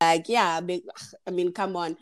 Like, 0.00 0.28
yeah, 0.28 0.56
I 0.56 0.60
mean, 0.60 0.82
I 1.26 1.30
mean, 1.30 1.52
come 1.52 1.76
on. 1.76 1.96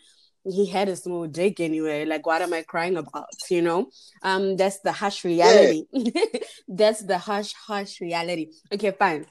He 0.45 0.66
had 0.66 0.88
a 0.88 0.97
small 0.97 1.26
dick 1.26 1.61
anyway. 1.61 2.05
Like, 2.05 2.26
what 2.26 2.43
am 2.43 2.53
I 2.53 2.62
crying 2.62 2.97
about? 2.97 3.28
You 3.49 3.62
know? 3.62 3.90
Um, 4.22 4.57
that's 4.57 4.80
the 4.80 4.93
harsh 4.93 5.24
reality. 5.24 5.84
that's 6.68 7.03
the 7.03 7.18
harsh, 7.18 7.53
harsh 7.53 8.01
reality. 8.01 8.51
Okay, 8.72 8.90
fine 8.90 9.26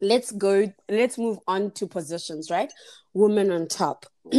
let's 0.00 0.32
go 0.32 0.70
let's 0.88 1.16
move 1.18 1.38
on 1.46 1.70
to 1.70 1.86
positions 1.86 2.50
right 2.50 2.72
woman 3.14 3.50
on 3.50 3.66
top 3.68 4.06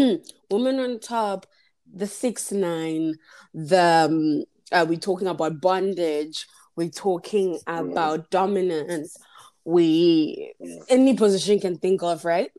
woman 0.52 0.80
on 0.80 1.00
top 1.00 1.46
the 1.92 2.06
six 2.06 2.52
nine 2.52 3.14
the 3.54 4.06
um, 4.10 4.44
uh, 4.72 4.86
we're 4.88 4.98
talking 5.00 5.28
about 5.28 5.62
bondage 5.62 6.46
we're 6.76 6.90
talking 6.90 7.58
about 7.68 8.30
dominance 8.30 9.18
we 9.64 10.54
any 10.90 11.16
position 11.16 11.60
can 11.60 11.78
think 11.78 12.04
of 12.04 12.26
right 12.26 12.52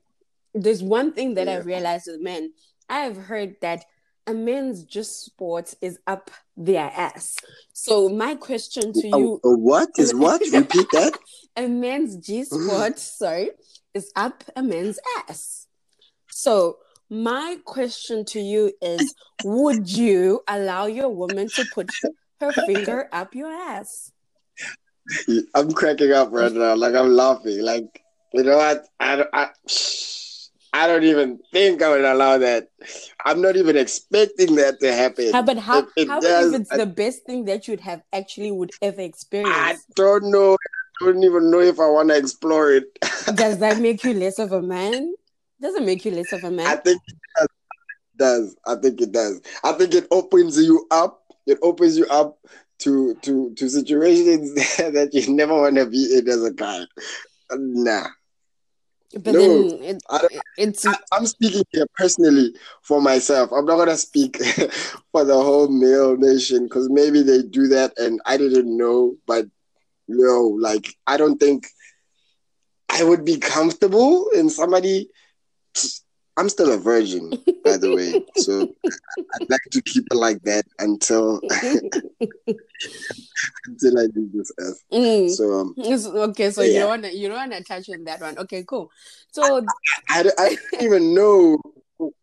there's 0.55 0.83
one 0.83 1.13
thing 1.13 1.35
that 1.35 1.49
i 1.49 1.53
Yeah. 1.59 1.63
realized 1.63 2.09
with 2.11 2.21
men 2.23 2.51
i 2.89 3.01
have 3.01 3.17
heard 3.17 3.57
that 3.61 3.85
a 4.29 4.35
man's 4.35 4.83
G 4.85 5.03
spot 5.05 5.73
is 5.81 5.99
up 6.07 6.31
their 6.57 6.91
ass 6.97 7.37
so 7.73 8.09
my 8.09 8.35
question 8.35 8.93
to 8.93 9.07
you 9.07 9.41
A, 9.45 9.49
a 9.49 9.57
what 9.57 9.91
is 9.99 10.15
what? 10.23 10.41
Repeat 10.53 10.91
that. 10.93 11.19
a 11.57 11.69
man's 11.69 12.17
G 12.17 12.43
spot, 12.45 12.99
sorry, 12.99 13.51
is 13.95 14.11
up 14.17 14.43
a 14.57 14.63
man's 14.63 14.99
ass. 15.29 15.67
So 16.31 16.79
my 17.11 17.59
question 17.65 18.25
to 18.27 18.41
you 18.41 18.73
is 18.81 19.15
would 19.43 19.89
you 19.91 20.41
allow 20.49 20.87
your 20.87 21.11
woman 21.11 21.51
to 21.51 21.65
put 21.67 21.87
her 22.41 22.53
finger 22.53 23.09
up 23.13 23.35
your 23.35 23.53
ass? 23.53 24.11
I'm 25.55 25.71
cracking 25.73 26.13
up 26.13 26.31
right 26.33 26.53
now. 26.53 26.75
Like 26.75 26.95
I'm 26.95 27.11
laughing. 27.11 27.61
Like 27.63 28.03
you 28.33 28.43
know 28.43 28.57
what? 28.57 28.87
I 28.99 29.17
don't- 29.17 29.31
I, 29.33 29.51
I 30.77 30.87
don't 30.87 31.05
even 31.05 31.39
think 31.53 31.81
I 31.83 31.89
would 31.89 32.05
allow 32.05 32.37
that. 32.37 32.69
I'm 33.25 33.41
not 33.41 33.57
even 33.57 33.79
expecting 33.79 34.57
that 34.57 34.79
to 34.81 34.93
happen. 34.93 35.33
How 35.33 35.41
but 35.41 35.57
how, 35.57 35.87
It- 35.97 36.09
how 36.09 36.21
does- 36.21 36.53
if 36.53 36.61
it's 36.61 36.71
the 36.71 36.85
best 36.85 37.25
thing 37.25 37.47
that 37.47 37.67
you'd 37.67 37.81
have 37.81 38.03
actually 38.13 38.53
would 38.53 38.73
ever 38.83 39.01
experience? 39.01 39.57
I 39.57 39.77
don't 39.95 40.31
know. 40.31 40.53
I 41.01 41.05
don't 41.07 41.25
even 41.25 41.51
know 41.51 41.61
if 41.61 41.81
I 41.81 41.89
want 41.89 42.11
to 42.11 42.17
explore 42.17 42.73
it. 42.73 42.85
Does 43.35 43.59
that 43.59 43.81
make 43.81 44.05
you 44.05 44.13
less 44.15 44.39
of 44.39 44.53
a 44.53 44.61
man? 44.61 45.15
Doesn't 45.61 45.87
make 45.87 46.05
you 46.05 46.11
less 46.11 46.33
of 46.33 46.45
a 46.45 46.51
man. 46.51 46.67
I 46.67 46.77
think 46.77 47.01
it 47.09 47.17
does. 47.37 47.49
It 48.13 48.19
does. 48.19 48.57
I 48.67 48.75
think 48.77 49.01
it 49.01 49.13
does. 49.13 49.41
I 49.65 49.73
think 49.73 49.95
it 49.95 50.07
opens 50.11 50.59
you 50.59 50.87
up. 50.91 51.23
It 51.47 51.59
opens 51.63 51.97
you 51.97 52.07
up 52.07 52.39
to 52.81 53.15
to 53.23 53.55
to 53.55 53.69
situations 53.69 54.55
that 54.77 55.11
you 55.15 55.33
never 55.35 55.55
want 55.55 55.77
to 55.77 55.87
be 55.87 56.17
in 56.19 56.29
as 56.29 56.43
a 56.45 56.53
guy. 56.53 56.85
Nah. 57.53 58.09
But 59.13 59.35
No, 59.35 59.41
then 59.41 59.83
it, 59.83 60.03
I 60.11 60.27
it's 60.57 60.87
I, 60.87 60.95
i'm 61.13 61.27
speaking 61.27 61.63
here 61.71 61.87
personally 61.95 62.55
for 62.83 63.01
myself. 63.01 63.51
I'm 63.53 63.65
not 63.65 63.77
gonna 63.77 63.97
speak 63.97 64.37
for 65.13 65.25
the 65.25 65.35
whole 65.35 65.69
male 65.69 66.17
nation 66.17 66.65
because 66.65 66.89
maybe 66.91 67.23
they 67.23 67.43
do 67.43 67.69
that 67.69 67.99
and 67.99 68.21
I 68.27 68.37
didn't 68.37 68.77
know. 68.77 69.17
But 69.27 69.47
no, 70.09 70.57
like 70.61 70.95
I 71.07 71.17
don't 71.17 71.39
think 71.39 71.67
I 72.91 73.05
would 73.05 73.25
be 73.25 73.39
comfortable 73.39 74.29
in 74.35 74.51
somebody. 74.51 75.09
I'm 76.39 76.49
still 76.51 76.71
a 76.73 76.77
virgin, 76.77 77.31
by 77.65 77.77
the 77.79 77.95
way, 77.95 78.23
so 78.37 78.69
I'd 79.41 79.49
like 79.51 79.63
to 79.73 79.81
keep 79.83 80.05
it 80.11 80.15
like 80.15 80.43
that 80.43 80.67
until 80.79 81.41
until 83.67 83.99
I 83.99 84.03
leave 84.15 84.33
this 84.33 84.53
earth. 84.59 84.83
Mm. 84.93 85.31
So 85.31 85.53
um, 85.61 85.75
okay, 86.31 86.51
so 86.51 86.63
you 86.63 86.75
don't 86.81 86.89
want 86.89 87.03
to 87.05 87.17
you 87.17 87.29
don't 87.29 87.39
want 87.39 87.53
to 87.53 87.65
touch 87.65 87.89
on 87.91 88.05
that 88.05 88.21
one. 88.21 88.37
Okay, 88.39 88.65
cool. 88.65 88.91
So 89.33 89.65
I, 90.11 90.31
I 90.39 90.49
didn't 90.51 90.83
even 90.83 91.15
know 91.15 91.59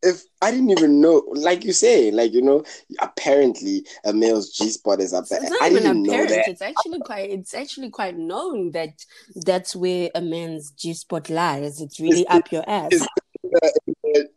if 0.03 0.24
I 0.41 0.51
didn't 0.51 0.70
even 0.70 1.01
know, 1.01 1.24
like 1.34 1.64
you 1.64 1.74
say, 1.74 2.11
like 2.11 2.34
you 2.34 2.41
know, 2.41 2.64
apparently 2.99 3.86
a 4.05 4.14
male's 4.14 4.51
G 4.51 4.70
spot 4.70 4.99
is 5.01 5.14
up 5.14 5.26
there. 5.28 5.41
it's 5.41 5.49
not 5.49 5.61
I 5.61 5.70
even 5.72 5.84
didn't 5.84 6.03
know 6.03 6.14
apparent. 6.14 6.30
that. 6.30 6.47
It's 6.47 6.61
actually 6.61 6.99
quite 6.99 7.30
it's 7.32 7.53
actually 7.53 7.89
quite 7.89 8.18
known 8.18 8.72
that 8.72 8.93
that's 9.36 9.76
where 9.76 10.09
a 10.14 10.22
man's 10.22 10.72
G 10.72 10.93
spot 10.93 11.30
lies. 11.30 11.82
It's 11.82 11.99
really 11.99 12.22
Is- 12.22 12.26
up 12.30 12.51
your 12.51 12.64
ass. 12.68 12.91
is- 12.93 13.07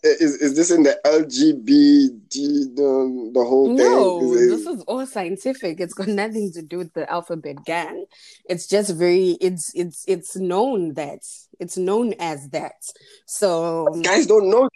Is 0.03 0.35
is 0.41 0.57
this 0.57 0.71
in 0.71 0.83
the 0.83 0.99
LGBT 1.05 2.77
the, 2.77 3.31
the 3.35 3.45
whole 3.45 3.69
No, 3.69 4.21
thing? 4.21 4.39
Is 4.39 4.65
this 4.65 4.67
is 4.75 4.83
all 4.83 5.07
scientific. 5.07 5.81
It's 5.81 5.95
got 5.95 6.09
nothing 6.23 6.53
to 6.53 6.63
do 6.63 6.79
with 6.79 6.93
the 6.95 7.11
alphabet 7.11 7.65
gang. 7.65 8.07
It's 8.49 8.67
just 8.67 8.95
very 8.95 9.37
it's 9.41 9.73
it's 9.75 10.05
it's 10.09 10.37
known 10.37 10.95
that 10.95 11.21
it's 11.61 11.77
known 11.77 12.15
as 12.19 12.49
that. 12.51 12.75
So 13.27 13.89
it- 13.95 14.05
guys 14.05 14.27
don't 14.27 14.49
know. 14.51 14.69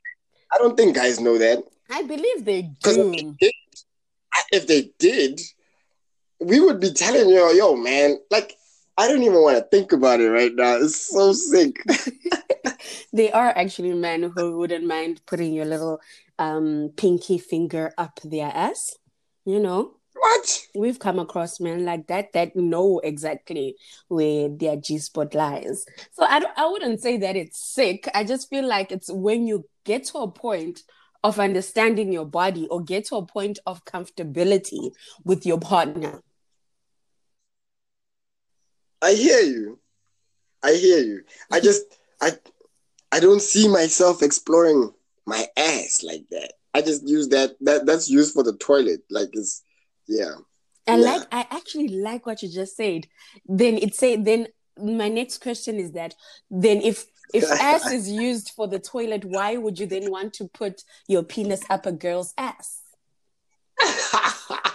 I 0.52 0.58
don't 0.58 0.76
think 0.76 0.96
guys 0.96 1.20
know 1.20 1.38
that. 1.38 1.62
I 1.90 2.02
believe 2.02 2.44
they 2.44 2.62
do. 2.82 3.36
if 4.52 4.66
they 4.66 4.90
did, 4.98 5.40
we 6.40 6.60
would 6.60 6.80
be 6.80 6.92
telling 6.92 7.28
you, 7.28 7.52
yo, 7.54 7.76
man, 7.76 8.18
like 8.30 8.54
I 9.00 9.08
don't 9.08 9.22
even 9.22 9.40
want 9.40 9.56
to 9.56 9.64
think 9.64 9.92
about 9.92 10.20
it 10.20 10.28
right 10.28 10.54
now. 10.54 10.76
It's 10.76 11.08
so 11.10 11.32
sick. 11.32 11.76
They 13.12 13.32
are 13.32 13.48
actually 13.48 13.94
men 13.94 14.22
who 14.22 14.58
wouldn't 14.58 14.86
mind 14.86 15.20
putting 15.26 15.52
your 15.52 15.64
little 15.64 16.00
um, 16.38 16.90
pinky 16.96 17.38
finger 17.38 17.92
up 17.98 18.20
their 18.22 18.46
ass. 18.54 18.96
You 19.44 19.58
know, 19.58 19.94
what? 20.14 20.66
we've 20.74 20.98
come 20.98 21.18
across 21.18 21.60
men 21.60 21.84
like 21.84 22.06
that 22.06 22.32
that 22.34 22.54
know 22.54 23.00
exactly 23.00 23.74
where 24.08 24.48
their 24.48 24.76
G 24.76 24.98
spot 24.98 25.34
lies. 25.34 25.84
So 26.12 26.24
I, 26.24 26.40
don't- 26.40 26.56
I 26.56 26.66
wouldn't 26.68 27.00
say 27.00 27.16
that 27.18 27.36
it's 27.36 27.58
sick. 27.58 28.08
I 28.14 28.22
just 28.24 28.48
feel 28.48 28.66
like 28.66 28.92
it's 28.92 29.10
when 29.10 29.46
you 29.46 29.64
get 29.84 30.04
to 30.04 30.18
a 30.18 30.30
point 30.30 30.82
of 31.24 31.40
understanding 31.40 32.12
your 32.12 32.26
body 32.26 32.68
or 32.70 32.82
get 32.82 33.06
to 33.06 33.16
a 33.16 33.26
point 33.26 33.58
of 33.66 33.84
comfortability 33.84 34.92
with 35.24 35.44
your 35.44 35.58
partner. 35.58 36.22
I 39.02 39.14
hear 39.14 39.40
you. 39.40 39.78
I 40.62 40.72
hear 40.74 40.98
you. 40.98 41.22
I 41.50 41.60
just 41.60 41.82
I 42.20 42.32
I 43.12 43.20
don't 43.20 43.42
see 43.42 43.68
myself 43.68 44.22
exploring 44.22 44.92
my 45.26 45.46
ass 45.56 46.02
like 46.02 46.24
that. 46.30 46.52
I 46.74 46.82
just 46.82 47.06
use 47.08 47.28
that 47.28 47.56
that 47.62 47.86
that's 47.86 48.10
used 48.10 48.34
for 48.34 48.42
the 48.42 48.56
toilet. 48.56 49.02
Like 49.10 49.30
it's 49.32 49.62
yeah. 50.06 50.34
I 50.86 50.96
Yeah. 50.96 51.04
like 51.12 51.22
I 51.32 51.46
actually 51.50 51.88
like 51.88 52.26
what 52.26 52.42
you 52.42 52.48
just 52.48 52.76
said. 52.76 53.06
Then 53.46 53.78
it 53.78 53.94
say 53.94 54.16
then 54.16 54.48
my 54.78 55.08
next 55.08 55.38
question 55.42 55.76
is 55.76 55.92
that 55.92 56.14
then 56.50 56.80
if 56.82 57.06
if 57.32 57.44
ass 57.60 57.90
is 57.90 58.08
used 58.10 58.50
for 58.50 58.68
the 58.68 58.78
toilet, 58.78 59.24
why 59.24 59.56
would 59.56 59.78
you 59.78 59.86
then 59.86 60.10
want 60.10 60.34
to 60.34 60.48
put 60.48 60.82
your 61.08 61.22
penis 61.22 61.62
up 61.70 61.86
a 61.86 61.92
girl's 61.92 62.34
ass? 62.36 62.82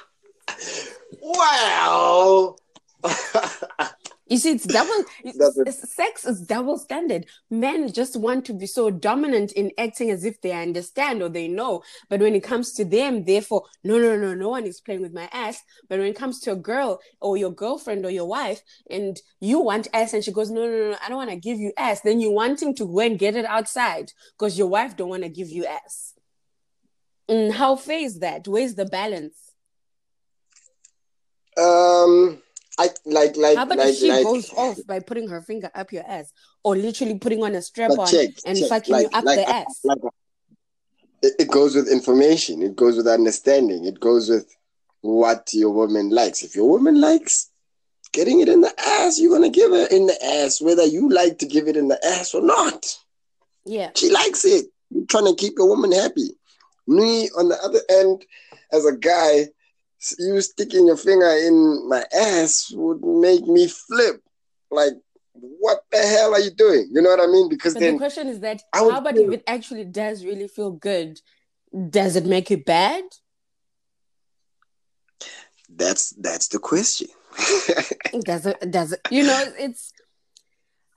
wow. 1.22 2.56
You 4.28 4.38
see, 4.38 4.52
it's 4.54 4.66
double. 4.66 4.92
It's, 5.24 5.38
That's 5.38 5.58
a- 5.58 5.62
it's- 5.62 5.94
sex 5.94 6.26
is 6.26 6.42
double 6.42 6.80
standard. 6.80 7.28
Men 7.52 7.92
just 7.94 8.16
want 8.16 8.46
to 8.46 8.54
be 8.54 8.66
so 8.66 8.90
dominant 8.90 9.52
in 9.52 9.72
acting 9.78 10.10
as 10.10 10.26
if 10.26 10.42
they 10.42 10.52
understand 10.52 11.22
or 11.22 11.30
they 11.30 11.48
know. 11.48 11.84
But 12.10 12.22
when 12.22 12.34
it 12.34 12.44
comes 12.44 12.74
to 12.74 12.86
them, 12.86 13.24
therefore, 13.24 13.64
no, 13.84 14.00
no, 14.00 14.16
no, 14.18 14.34
no 14.34 14.50
one 14.50 14.66
is 14.66 14.82
playing 14.82 15.02
with 15.02 15.14
my 15.14 15.30
ass. 15.32 15.62
But 15.90 16.00
when 16.00 16.08
it 16.08 16.16
comes 16.16 16.40
to 16.42 16.54
a 16.54 16.56
girl 16.56 17.00
or 17.22 17.38
your 17.38 17.52
girlfriend 17.52 18.04
or 18.04 18.10
your 18.10 18.26
wife, 18.26 18.62
and 18.90 19.16
you 19.42 19.60
want 19.60 19.88
ass, 19.94 20.14
and 20.14 20.24
she 20.24 20.32
goes, 20.32 20.50
no, 20.50 20.66
no, 20.66 20.92
no, 20.92 20.98
I 21.04 21.10
don't 21.10 21.18
want 21.18 21.30
to 21.30 21.36
give 21.36 21.60
you 21.60 21.72
ass. 21.78 22.02
Then 22.02 22.20
you 22.20 22.32
want 22.32 22.62
him 22.64 22.74
to 22.76 22.86
go 22.86 23.00
and 23.02 23.20
get 23.20 23.36
it 23.36 23.46
outside 23.46 24.12
because 24.38 24.58
your 24.58 24.68
wife 24.68 24.98
don't 24.98 25.10
want 25.10 25.24
to 25.24 25.30
give 25.30 25.50
you 25.50 25.66
ass. 25.66 26.14
And 27.30 27.54
how 27.54 27.76
fair 27.76 28.00
is 28.00 28.20
that? 28.20 28.48
Where's 28.48 28.74
the 28.76 28.86
balance? 28.86 29.36
um 31.58 32.42
I 32.78 32.90
like 33.06 33.38
like 33.38 33.58
How 33.58 33.64
about 33.64 33.78
like 33.78 33.90
if 33.90 33.98
she 33.98 34.10
like 34.10 34.24
goes 34.24 34.52
off 34.54 34.78
by 34.86 35.00
putting 35.00 35.30
her 35.30 35.42
finger 35.42 35.72
up 35.74 35.92
your 35.92 36.04
ass 36.08 36.32
or 36.64 36.76
literally 36.76 37.18
putting 37.18 37.44
on 37.44 37.56
a 37.56 37.62
strap 37.62 37.92
on 37.92 38.08
check, 38.08 38.32
and 38.46 38.58
check, 38.58 38.70
fucking 38.70 38.92
like- 38.94 39.12
you 39.12 39.18
up 39.18 39.24
like- 39.24 39.38
the 39.38 39.50
ass? 39.50 39.82
it, 41.22 41.34
it 41.40 41.48
goes 41.50 41.76
with 41.76 41.88
information, 41.88 42.62
it 42.62 42.76
goes 42.76 42.98
with 42.98 43.08
understanding, 43.08 43.86
it 43.86 44.00
goes 44.00 44.30
with 44.30 44.54
what 45.02 45.50
your 45.54 45.72
woman 45.72 46.10
likes. 46.10 46.44
If 46.44 46.56
your 46.56 46.70
woman 46.70 47.00
likes 47.00 47.50
getting 48.12 48.40
it 48.42 48.50
in 48.50 48.62
the 48.62 48.74
ass, 48.80 49.20
you're 49.20 49.32
gonna 49.32 49.50
give 49.50 49.72
her 49.72 49.88
in 49.92 50.08
the 50.08 50.26
ass, 50.26 50.62
whether 50.62 50.86
you 50.86 51.10
like 51.10 51.40
to 51.40 51.46
give 51.46 51.68
it 51.68 51.78
in 51.78 51.88
the 51.88 52.04
ass 52.06 52.34
or 52.34 52.42
not. 52.42 52.98
Yeah. 53.66 53.92
She 53.96 54.10
likes 54.10 54.46
it. 54.46 54.66
You're 54.90 55.06
trying 55.06 55.26
to 55.26 55.36
keep 55.36 55.54
your 55.58 55.68
woman 55.68 55.92
happy. 55.92 56.30
Me, 56.88 57.30
on 57.38 57.50
the 57.50 57.58
other 57.64 57.80
end, 57.90 58.24
as 58.72 58.86
a 58.86 58.96
guy, 58.96 59.48
you 60.20 60.42
sticking 60.42 60.88
your 60.88 60.98
finger 60.98 61.30
in 61.30 61.88
my 61.90 62.04
ass 62.16 62.72
would 62.74 63.04
make 63.04 63.46
me 63.48 63.68
flip. 63.68 64.22
Like, 64.72 64.94
what 65.34 65.80
the 65.92 65.98
hell 66.00 66.34
are 66.34 66.40
you 66.40 66.52
doing? 66.52 66.90
You 66.92 67.02
know 67.02 67.10
what 67.10 67.20
I 67.22 67.28
mean? 67.28 67.50
Because 67.50 67.74
But 67.74 67.82
the 67.82 67.98
question 67.98 68.28
is 68.28 68.40
that 68.42 68.64
how 68.74 68.90
about 68.98 69.16
feel- 69.16 69.30
if 69.34 69.40
it 69.40 69.44
actually 69.48 69.86
does 69.86 70.26
really 70.26 70.48
feel 70.48 70.72
good? 70.72 71.22
Does 71.90 72.16
it 72.16 72.26
make 72.26 72.50
you 72.50 72.58
bad? 72.58 73.04
that's 75.70 76.12
that's 76.12 76.48
the 76.50 76.60
question. 76.60 77.08
Does 78.24 78.46
it 78.46 78.72
does 78.72 78.94
it 78.94 79.02
you 79.10 79.24
know 79.24 79.44
it's 79.58 79.92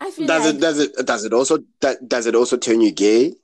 I 0.00 0.10
feel 0.10 0.26
does 0.26 0.46
like 0.46 0.54
it 0.54 0.60
does 0.60 0.78
it 0.78 1.06
does 1.06 1.24
it 1.24 1.32
also 1.32 1.58
does 2.06 2.26
it 2.26 2.34
also 2.34 2.56
turn 2.56 2.80
you 2.80 2.92
gay? 2.92 3.34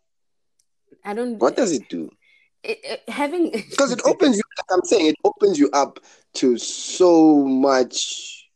I 1.05 1.15
don't 1.15 1.39
What 1.39 1.57
does 1.57 1.73
it 1.73 1.89
do? 1.89 2.11
It, 2.65 2.79
it- 2.85 3.03
having 3.09 3.51
Because 3.71 3.93
it 3.93 4.01
opens 4.05 4.37
you. 4.37 4.43
Like 4.59 4.67
I'm 4.79 4.85
saying, 4.85 5.07
it 5.07 5.17
opens 5.25 5.59
you 5.59 5.71
up 5.73 6.01
to 6.35 6.57
so 6.59 7.45
much 7.45 8.49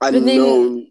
unknown. 0.00 0.90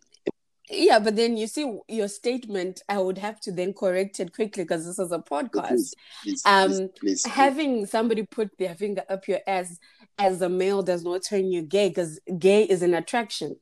yeah, 0.69 0.99
but 0.99 1.15
then 1.15 1.37
you 1.37 1.47
see 1.47 1.79
your 1.87 2.07
statement, 2.07 2.81
I 2.89 2.97
would 2.99 3.17
have 3.17 3.39
to 3.41 3.51
then 3.51 3.73
correct 3.73 4.19
it 4.19 4.33
quickly 4.33 4.63
because 4.63 4.85
this 4.85 4.99
is 4.99 5.11
a 5.11 5.19
podcast. 5.19 5.69
Please, 5.69 5.93
please, 6.23 6.41
Um, 6.45 6.89
please. 6.99 7.25
having 7.25 7.85
somebody 7.85 8.23
put 8.23 8.57
their 8.57 8.75
finger 8.75 9.03
up 9.09 9.27
your 9.27 9.39
ass 9.47 9.77
as 10.17 10.41
a 10.41 10.49
male 10.49 10.81
does 10.81 11.03
not 11.03 11.23
turn 11.23 11.51
you 11.51 11.61
gay 11.61 11.89
because 11.89 12.19
gay 12.37 12.63
is 12.63 12.81
an 12.81 12.93
attraction. 12.93 13.55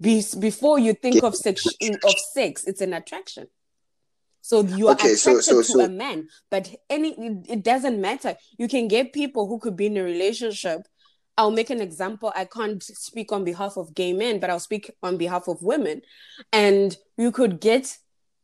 Be- 0.00 0.24
before 0.38 0.78
you 0.78 0.94
think 0.94 1.14
Gay 1.20 1.26
of 1.26 1.34
sex, 1.36 1.64
of 1.66 2.14
sex, 2.32 2.64
it's 2.64 2.80
an 2.80 2.92
attraction. 2.92 3.46
So 4.42 4.60
you 4.62 4.88
are 4.88 4.94
Okay, 4.94 5.12
attracted 5.14 5.44
so- 5.44 5.62
so- 5.62 5.62
to 5.62 5.64
so- 5.64 5.80
a 5.80 5.88
man, 5.88 6.28
but 6.50 6.68
any 6.90 7.10
it, 7.12 7.46
it 7.48 7.62
doesn't 7.62 8.00
matter. 8.00 8.36
You 8.58 8.68
can 8.68 8.88
get 8.88 9.12
people 9.12 9.46
who 9.46 9.58
could 9.58 9.76
be 9.76 9.86
in 9.86 9.96
a 9.96 10.02
relationship. 10.02 10.82
I'll 11.38 11.50
make 11.50 11.70
an 11.70 11.80
example. 11.80 12.30
I 12.36 12.44
can't 12.44 12.82
speak 12.82 13.32
on 13.32 13.42
behalf 13.44 13.76
of 13.78 13.94
gay 13.94 14.12
men, 14.12 14.38
but 14.40 14.50
I'll 14.50 14.60
speak 14.60 14.90
on 15.02 15.16
behalf 15.16 15.48
of 15.48 15.62
women. 15.62 16.02
And 16.52 16.94
you 17.16 17.32
could 17.32 17.58
get 17.60 17.96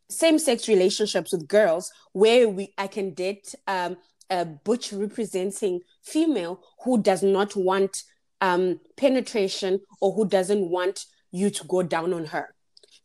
same-sex 0.08 0.68
relationships 0.68 1.32
with 1.32 1.46
girls 1.48 1.92
where 2.12 2.48
we 2.48 2.72
I 2.78 2.86
can 2.86 3.12
date 3.12 3.54
um, 3.66 3.98
a 4.30 4.44
butch 4.46 4.92
representing 4.92 5.80
female 6.02 6.60
who 6.84 7.02
does 7.02 7.22
not 7.22 7.54
want 7.56 8.04
um, 8.40 8.80
penetration 8.96 9.80
or 10.00 10.12
who 10.12 10.26
doesn't 10.26 10.70
want 10.70 11.04
you 11.30 11.50
to 11.50 11.64
go 11.64 11.82
down 11.82 12.14
on 12.14 12.24
her. 12.26 12.54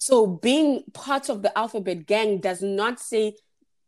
So 0.04 0.28
being 0.28 0.84
part 0.92 1.30
of 1.30 1.44
the 1.44 1.58
alphabet 1.58 2.06
gang 2.06 2.40
does 2.40 2.62
not 2.62 3.00
say 3.00 3.38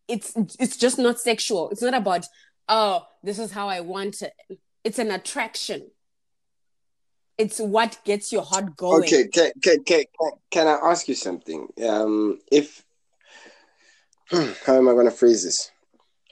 it's 0.07 0.31
it's 0.57 0.77
just 0.77 0.97
not 0.97 1.19
sexual. 1.19 1.69
It's 1.71 1.81
not 1.81 1.93
about 1.93 2.25
oh 2.69 3.05
this 3.21 3.37
is 3.37 3.51
how 3.51 3.67
I 3.67 3.81
want 3.81 4.21
it. 4.21 4.31
It's 4.85 4.97
an 4.97 5.11
attraction. 5.11 5.91
It's 7.37 7.59
what 7.59 7.99
gets 8.05 8.31
your 8.31 8.43
heart 8.43 8.77
going. 8.77 9.03
Okay, 9.03 9.27
can, 9.27 9.51
can, 9.61 9.83
can, 9.83 10.03
can 10.51 10.67
I 10.67 10.77
ask 10.89 11.09
you 11.09 11.15
something? 11.15 11.67
Um, 11.85 12.39
if 12.49 12.85
how 14.31 14.77
am 14.77 14.87
I 14.87 14.93
going 14.93 15.07
to 15.07 15.11
phrase 15.11 15.43
this? 15.43 15.69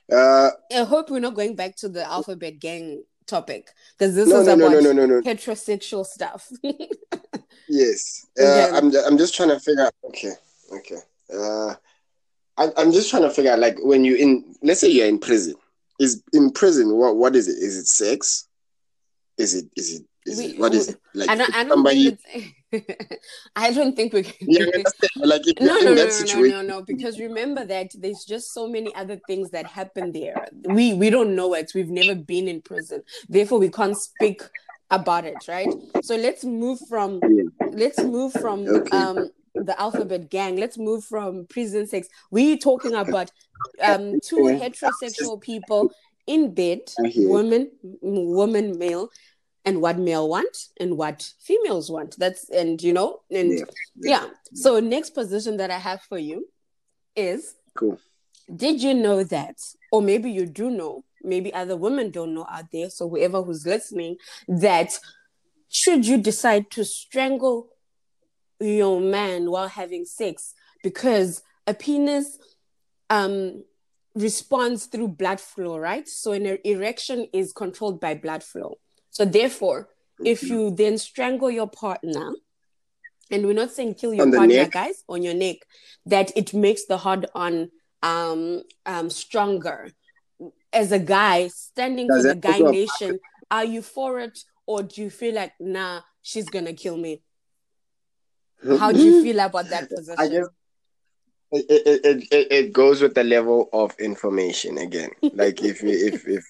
Uh, 0.09 0.51
I 0.73 0.83
hope 0.83 1.09
we're 1.09 1.19
not 1.19 1.35
going 1.35 1.57
back 1.57 1.75
to 1.77 1.89
the 1.89 2.09
alphabet 2.09 2.57
gang 2.61 3.03
topic 3.27 3.67
because 3.97 4.15
this 4.15 4.29
no, 4.29 4.37
was 4.37 4.47
no, 4.47 4.55
no, 4.55 4.69
no, 4.69 4.79
no, 4.79 4.91
no, 4.93 5.05
no. 5.05 5.21
heterosexual 5.21 6.05
stuff. 6.05 6.49
Yes. 7.69 8.25
Uh. 8.39 8.71
I'm, 8.73 8.91
I'm 9.05 9.17
just 9.17 9.33
trying 9.35 9.49
to 9.49 9.59
figure 9.59 9.83
out. 9.85 9.93
Okay, 10.05 10.33
okay. 10.73 10.97
Uh, 11.33 11.73
I, 12.57 12.69
I'm 12.77 12.91
just 12.91 13.09
trying 13.09 13.23
to 13.23 13.29
figure 13.31 13.51
out, 13.51 13.59
like, 13.59 13.77
when 13.81 14.03
you 14.05 14.15
in, 14.15 14.55
let's 14.61 14.81
say 14.81 14.89
you're 14.89 15.07
in 15.07 15.19
prison. 15.19 15.55
Is 15.99 16.23
in 16.33 16.51
prison? 16.51 16.95
What 16.95 17.15
what 17.15 17.35
is 17.35 17.47
it? 17.47 17.51
Is 17.57 17.77
it 17.77 17.87
sex? 17.87 18.47
Is 19.37 19.53
it 19.53 19.65
is 19.77 19.99
it 19.99 20.05
is 20.25 20.37
We- 20.39 20.45
it 20.45 20.59
what 20.59 20.73
is 20.73 20.89
it? 20.89 20.99
Like 21.13 21.29
I 21.29 21.35
don't. 21.35 21.55
I 21.55 21.63
don't 21.63 21.69
somebody. 21.69 22.11
think. 22.11 22.55
I 23.55 23.71
don't 23.71 23.95
think 23.95 24.13
we 24.13 24.23
can. 24.23 24.33
Yeah, 24.49 24.65
like 25.17 25.47
if 25.47 25.59
no, 25.61 25.77
in 25.77 25.85
no, 25.85 25.95
that 25.95 26.05
no, 26.05 26.09
situation, 26.09 26.49
no, 26.49 26.61
no, 26.63 26.79
no. 26.79 26.81
Because 26.81 27.19
remember 27.19 27.63
that 27.65 27.91
there's 27.95 28.25
just 28.25 28.51
so 28.53 28.67
many 28.67 28.93
other 28.95 29.21
things 29.27 29.51
that 29.51 29.67
happen 29.67 30.11
there. 30.11 30.47
We 30.65 30.95
we 30.95 31.11
don't 31.11 31.35
know 31.35 31.53
it. 31.53 31.71
We've 31.75 31.89
never 31.89 32.15
been 32.15 32.47
in 32.47 32.61
prison, 32.61 33.03
therefore 33.29 33.59
we 33.59 33.69
can't 33.69 33.95
speak 33.95 34.41
about 34.95 35.25
it, 35.25 35.45
right? 35.47 35.73
So 36.01 36.15
let's 36.15 36.43
move 36.43 36.79
from 36.87 37.21
let's 37.71 38.03
move 38.03 38.33
from 38.33 38.67
Okay. 38.67 38.97
um 38.97 39.29
the 39.55 39.79
alphabet 39.79 40.29
gang. 40.29 40.57
Let's 40.57 40.77
move 40.77 41.03
from 41.05 41.45
prison 41.47 41.87
sex. 41.87 42.07
We're 42.31 42.57
talking 42.57 42.93
about 42.93 43.31
um 43.81 44.19
two 44.21 44.43
Okay. 44.45 44.59
heterosexual 44.69 45.41
people 45.41 45.91
in 46.27 46.53
bed, 46.53 46.79
woman, 47.27 47.71
woman, 48.01 48.77
male, 48.77 49.09
and 49.65 49.81
what 49.81 49.97
male 49.97 50.29
want 50.29 50.55
and 50.79 50.97
what 50.97 51.33
females 51.39 51.89
want. 51.91 52.15
That's 52.17 52.49
and 52.49 52.81
you 52.81 52.93
know 52.93 53.21
and 53.31 53.51
Yeah. 53.51 53.65
yeah. 53.99 54.25
So 54.53 54.79
next 54.79 55.11
position 55.11 55.57
that 55.57 55.71
I 55.71 55.79
have 55.79 56.01
for 56.01 56.17
you 56.17 56.47
is 57.15 57.55
Cool. 57.75 57.99
did 58.55 58.81
you 58.81 58.93
know 58.93 59.23
that 59.23 59.57
or 59.93 60.01
maybe 60.01 60.31
you 60.31 60.47
do 60.47 60.71
know 60.71 61.05
maybe 61.21 61.53
other 61.53 61.77
women 61.77 62.09
don't 62.09 62.33
know 62.33 62.45
out 62.49 62.65
there 62.73 62.89
so 62.89 63.07
whoever 63.07 63.41
who's 63.43 63.65
listening 63.65 64.17
that 64.47 64.89
should 65.69 66.05
you 66.05 66.17
decide 66.17 66.69
to 66.71 66.83
strangle 66.83 67.69
your 68.59 68.99
man 68.99 69.49
while 69.51 69.67
having 69.67 70.03
sex 70.03 70.53
because 70.81 71.43
a 71.67 71.73
penis 71.73 72.37
um 73.09 73.63
responds 74.15 74.85
through 74.85 75.07
blood 75.07 75.39
flow 75.39 75.77
right? 75.77 76.07
So 76.07 76.33
an 76.33 76.57
erection 76.63 77.27
is 77.33 77.51
controlled 77.51 77.99
by 77.99 78.15
blood 78.15 78.43
flow. 78.43 78.77
So 79.09 79.25
therefore 79.25 79.89
if 80.23 80.43
you 80.43 80.71
then 80.71 80.97
strangle 80.97 81.49
your 81.49 81.67
partner 81.67 82.31
and 83.31 83.45
we're 83.45 83.53
not 83.53 83.71
saying 83.71 83.95
kill 83.95 84.13
your 84.13 84.31
partner, 84.31 84.55
neck? 84.55 84.71
guys, 84.71 85.03
on 85.09 85.23
your 85.23 85.33
neck, 85.33 85.57
that 86.05 86.31
it 86.37 86.53
makes 86.53 86.85
the 86.85 86.97
hard 86.97 87.25
on 87.33 87.71
um 88.03 88.63
um 88.85 89.09
stronger. 89.09 89.89
As 90.71 90.91
a 90.91 90.99
guy 90.99 91.47
standing 91.47 92.07
Does 92.09 92.23
for 92.23 92.33
the 92.33 92.35
guy 92.35 92.59
nation, 92.59 93.19
are 93.49 93.65
you 93.65 93.81
for 93.81 94.19
it 94.19 94.39
or 94.65 94.83
do 94.83 95.01
you 95.01 95.09
feel 95.09 95.35
like 95.35 95.53
nah, 95.59 96.01
she's 96.21 96.49
gonna 96.49 96.73
kill 96.73 96.97
me? 96.97 97.21
How 98.79 98.91
do 98.91 98.99
you 99.01 99.11
feel 99.23 99.39
about 99.39 99.69
that 99.69 99.89
position? 99.89 100.15
I 100.19 100.27
guess 100.27 100.47
it, 101.51 101.65
it, 101.69 102.27
it, 102.31 102.51
it, 102.51 102.73
goes 102.73 103.01
with 103.01 103.13
the 103.13 103.23
level 103.23 103.69
of 103.73 103.93
information 103.99 104.77
again. 104.79 105.11
Like 105.21 105.61
if 105.63 105.81
you- 105.83 105.89
if 105.89 106.27
if 106.27 106.43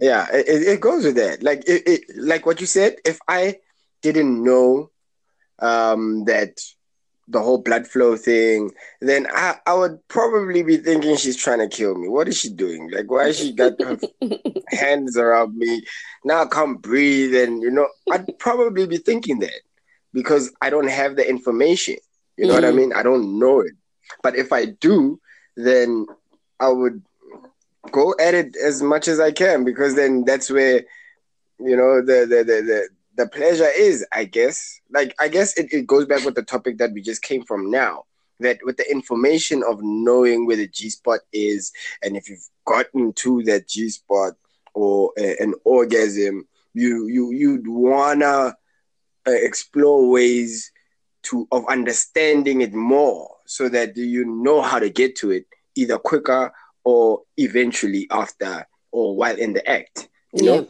yeah, 0.00 0.26
it, 0.32 0.48
it 0.48 0.62
it 0.68 0.80
goes 0.80 1.04
with 1.04 1.14
that. 1.16 1.42
Like 1.42 1.62
it, 1.68 1.82
it 1.86 2.00
like 2.16 2.44
what 2.44 2.60
you 2.60 2.66
said. 2.66 2.96
If 3.04 3.18
I 3.28 3.58
didn't 4.02 4.42
know 4.42 4.90
um 5.60 6.24
that 6.24 6.60
the 7.32 7.40
whole 7.42 7.58
blood 7.58 7.86
flow 7.86 8.16
thing, 8.16 8.70
then 9.00 9.26
I, 9.32 9.56
I 9.66 9.74
would 9.74 9.98
probably 10.08 10.62
be 10.62 10.76
thinking 10.78 11.16
she's 11.16 11.36
trying 11.36 11.58
to 11.60 11.68
kill 11.68 11.96
me. 11.96 12.08
What 12.08 12.28
is 12.28 12.38
she 12.38 12.50
doing? 12.50 12.90
Like 12.92 13.10
why 13.10 13.28
is 13.28 13.38
she 13.38 13.52
got 13.54 13.72
her 13.82 13.98
hands 14.70 15.16
around 15.16 15.56
me? 15.56 15.82
Now 16.24 16.42
I 16.42 16.46
can't 16.46 16.80
breathe 16.82 17.34
and 17.34 17.62
you 17.62 17.70
know, 17.70 17.88
I'd 18.10 18.26
probably 18.38 18.86
be 18.86 18.98
thinking 18.98 19.40
that 19.40 19.60
because 20.12 20.52
I 20.62 20.70
don't 20.70 20.88
have 20.90 21.16
the 21.16 21.28
information. 21.28 21.96
You 22.36 22.46
know 22.46 22.54
what 22.54 22.64
I 22.64 22.70
Mm. 22.70 22.76
mean? 22.76 22.92
I 22.94 23.02
don't 23.02 23.38
know 23.38 23.60
it. 23.60 23.74
But 24.22 24.36
if 24.36 24.52
I 24.52 24.66
do, 24.66 25.20
then 25.56 26.06
I 26.60 26.68
would 26.68 27.02
go 27.90 28.14
at 28.20 28.34
it 28.34 28.56
as 28.56 28.82
much 28.82 29.08
as 29.08 29.20
I 29.20 29.32
can 29.32 29.64
because 29.64 29.94
then 29.94 30.24
that's 30.24 30.50
where 30.50 30.82
you 31.58 31.76
know 31.76 32.00
the 32.00 32.26
the 32.28 32.44
the 32.44 32.62
the, 32.62 32.88
the 33.16 33.26
pleasure 33.26 33.68
is, 33.68 34.06
I 34.12 34.24
guess. 34.24 34.80
Like 34.90 35.14
I 35.18 35.28
guess 35.28 35.56
it, 35.58 35.72
it 35.72 35.86
goes 35.86 36.06
back 36.06 36.24
with 36.24 36.34
the 36.34 36.42
topic 36.42 36.78
that 36.78 36.92
we 36.92 37.02
just 37.02 37.22
came 37.22 37.44
from 37.44 37.70
now. 37.70 38.04
That 38.40 38.58
with 38.64 38.76
the 38.76 38.90
information 38.90 39.62
of 39.68 39.78
knowing 39.82 40.46
where 40.46 40.56
the 40.56 40.66
G 40.66 40.90
spot 40.90 41.20
is 41.32 41.72
and 42.02 42.16
if 42.16 42.28
you've 42.28 42.48
gotten 42.66 43.12
to 43.14 43.42
that 43.44 43.68
G 43.68 43.88
spot 43.88 44.32
or 44.74 45.12
a, 45.18 45.36
an 45.38 45.54
orgasm, 45.64 46.48
you 46.74 47.06
you 47.06 47.30
you'd 47.32 47.68
wanna 47.68 48.56
uh, 49.26 49.30
explore 49.30 50.10
ways 50.10 50.72
to 51.24 51.46
of 51.52 51.64
understanding 51.68 52.62
it 52.62 52.72
more 52.72 53.36
so 53.46 53.68
that 53.68 53.96
you 53.96 54.24
know 54.24 54.60
how 54.60 54.78
to 54.78 54.90
get 54.90 55.14
to 55.16 55.30
it 55.30 55.46
either 55.76 55.98
quicker 55.98 56.52
or 56.84 57.22
eventually 57.36 58.08
after 58.10 58.66
or 58.90 59.14
while 59.14 59.36
in 59.36 59.52
the 59.52 59.70
act 59.70 60.08
you 60.32 60.44
know 60.44 60.68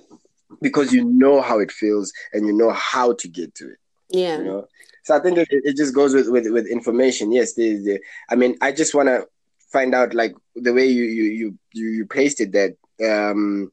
because 0.63 0.93
you 0.93 1.05
know 1.05 1.41
how 1.41 1.59
it 1.59 1.71
feels 1.73 2.13
and 2.33 2.47
you 2.47 2.53
know 2.53 2.71
how 2.71 3.13
to 3.15 3.29
get 3.29 3.55
to 3.55 3.69
it 3.71 3.79
yeah. 4.11 4.39
you 4.39 4.45
know 4.45 4.67
so 5.05 5.17
i 5.17 5.21
think 5.21 5.37
it, 5.39 5.49
it 5.51 5.77
just 5.77 5.95
goes 5.95 6.15
with 6.15 6.29
with, 6.29 6.47
with 6.51 6.67
information 6.67 7.33
yes 7.33 7.55
the, 7.55 7.77
the 7.87 8.01
i 8.31 8.35
mean 8.35 8.57
i 8.61 8.71
just 8.73 8.95
want 8.95 9.09
to 9.09 9.27
find 9.73 9.95
out 9.95 10.15
like 10.15 10.35
the 10.55 10.73
way 10.73 10.87
you 10.87 11.05
you 11.05 11.25
you 11.25 11.59
you, 11.73 11.87
you 11.89 12.07
placed 12.07 12.41
it 12.41 12.53
that 12.53 12.73
um 13.11 13.71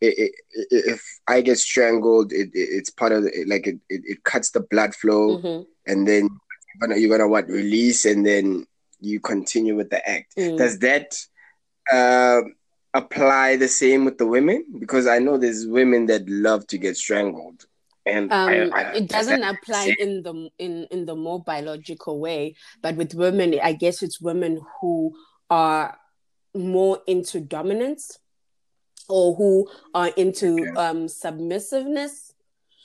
it, 0.00 0.14
it, 0.18 0.32
if 0.70 1.02
i 1.26 1.40
get 1.40 1.58
strangled 1.58 2.32
it, 2.32 2.50
it 2.52 2.68
it's 2.78 2.90
part 2.90 3.12
of 3.12 3.22
the, 3.24 3.44
like 3.48 3.66
it, 3.66 3.78
it, 3.88 4.22
cuts 4.24 4.50
the 4.50 4.60
blood 4.60 4.94
flow 4.94 5.38
Mhm. 5.38 5.66
and 5.86 6.06
then 6.06 6.22
you're 6.28 6.80
gonna, 6.88 7.00
you're 7.00 7.10
gonna 7.16 7.28
what 7.28 7.48
release 7.48 8.04
and 8.04 8.26
then 8.26 8.66
you 9.00 9.20
continue 9.20 9.74
with 9.76 9.88
the 9.90 10.06
act 10.08 10.34
Mm. 10.36 10.58
does 10.58 10.78
that 10.80 11.16
uh, 11.92 12.40
apply 12.96 13.56
the 13.56 13.68
same 13.68 14.04
with 14.04 14.18
the 14.18 14.26
women? 14.26 14.64
Because 14.78 15.06
i 15.06 15.18
know 15.18 15.36
there's 15.36 15.66
women 15.66 16.06
that 16.06 16.28
love 16.28 16.66
to 16.68 16.78
get 16.78 16.96
strangled. 16.96 17.66
And 18.06 18.32
um, 18.32 18.48
I, 18.48 18.54
I, 18.72 18.82
it 18.94 19.08
does 19.08 19.26
doesn't 19.26 19.42
apply 19.42 19.94
in 19.98 20.22
the 20.22 20.48
in 20.58 20.86
in 20.90 21.06
the 21.06 21.16
more 21.16 21.42
biological 21.42 22.20
way 22.20 22.54
but 22.80 22.94
with 22.94 23.14
women 23.14 23.58
i 23.62 23.72
guess 23.72 24.00
it's 24.00 24.20
women 24.20 24.60
who 24.80 25.12
are 25.50 25.98
more 26.54 27.00
into 27.06 27.40
dominance 27.40 28.18
or 29.08 29.34
who 29.34 29.68
are 29.94 30.08
into 30.16 30.62
Okay. 30.62 30.80
um 30.80 31.08
submissiveness. 31.08 32.32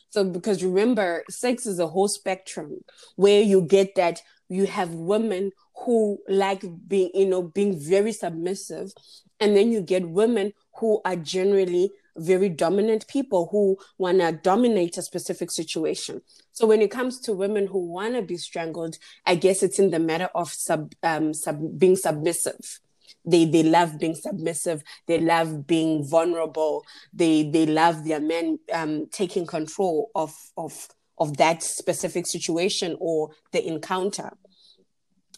So 0.09 0.23
because 0.25 0.63
remember 0.63 1.23
sex 1.29 1.65
is 1.65 1.79
a 1.79 1.87
whole 1.87 2.07
spectrum 2.07 2.83
where 3.15 3.41
you 3.41 3.61
get 3.61 3.95
that 3.95 4.21
you 4.49 4.65
have 4.67 4.93
women 4.93 5.51
who 5.83 6.19
like 6.27 6.63
being 6.87 7.11
you 7.13 7.25
know 7.25 7.41
being 7.43 7.77
very 7.79 8.11
submissive 8.11 8.91
and 9.39 9.55
then 9.55 9.71
you 9.71 9.81
get 9.81 10.07
women 10.07 10.53
who 10.75 11.01
are 11.03 11.15
generally 11.15 11.91
very 12.17 12.49
dominant 12.49 13.07
people 13.07 13.47
who 13.51 13.77
want 13.97 14.19
to 14.19 14.31
dominate 14.31 14.97
a 14.97 15.01
specific 15.01 15.49
situation. 15.49 16.21
So 16.51 16.67
when 16.67 16.81
it 16.81 16.91
comes 16.91 17.19
to 17.21 17.33
women 17.33 17.67
who 17.67 17.79
want 17.79 18.15
to 18.15 18.21
be 18.21 18.37
strangled, 18.37 18.97
I 19.25 19.35
guess 19.35 19.63
it's 19.63 19.79
in 19.79 19.91
the 19.91 19.99
matter 19.99 20.29
of 20.35 20.51
sub, 20.51 20.93
um, 21.03 21.33
sub 21.33 21.79
being 21.79 21.95
submissive. 21.95 22.79
They 23.23 23.45
they 23.45 23.63
love 23.63 23.99
being 23.99 24.15
submissive. 24.15 24.83
They 25.07 25.19
love 25.19 25.67
being 25.67 26.03
vulnerable. 26.03 26.83
They 27.13 27.43
they 27.43 27.65
love 27.65 28.03
their 28.03 28.19
men 28.19 28.59
um, 28.73 29.07
taking 29.11 29.45
control 29.45 30.09
of 30.15 30.33
of 30.57 30.87
of 31.19 31.37
that 31.37 31.61
specific 31.61 32.25
situation 32.25 32.97
or 32.99 33.29
the 33.51 33.65
encounter. 33.65 34.31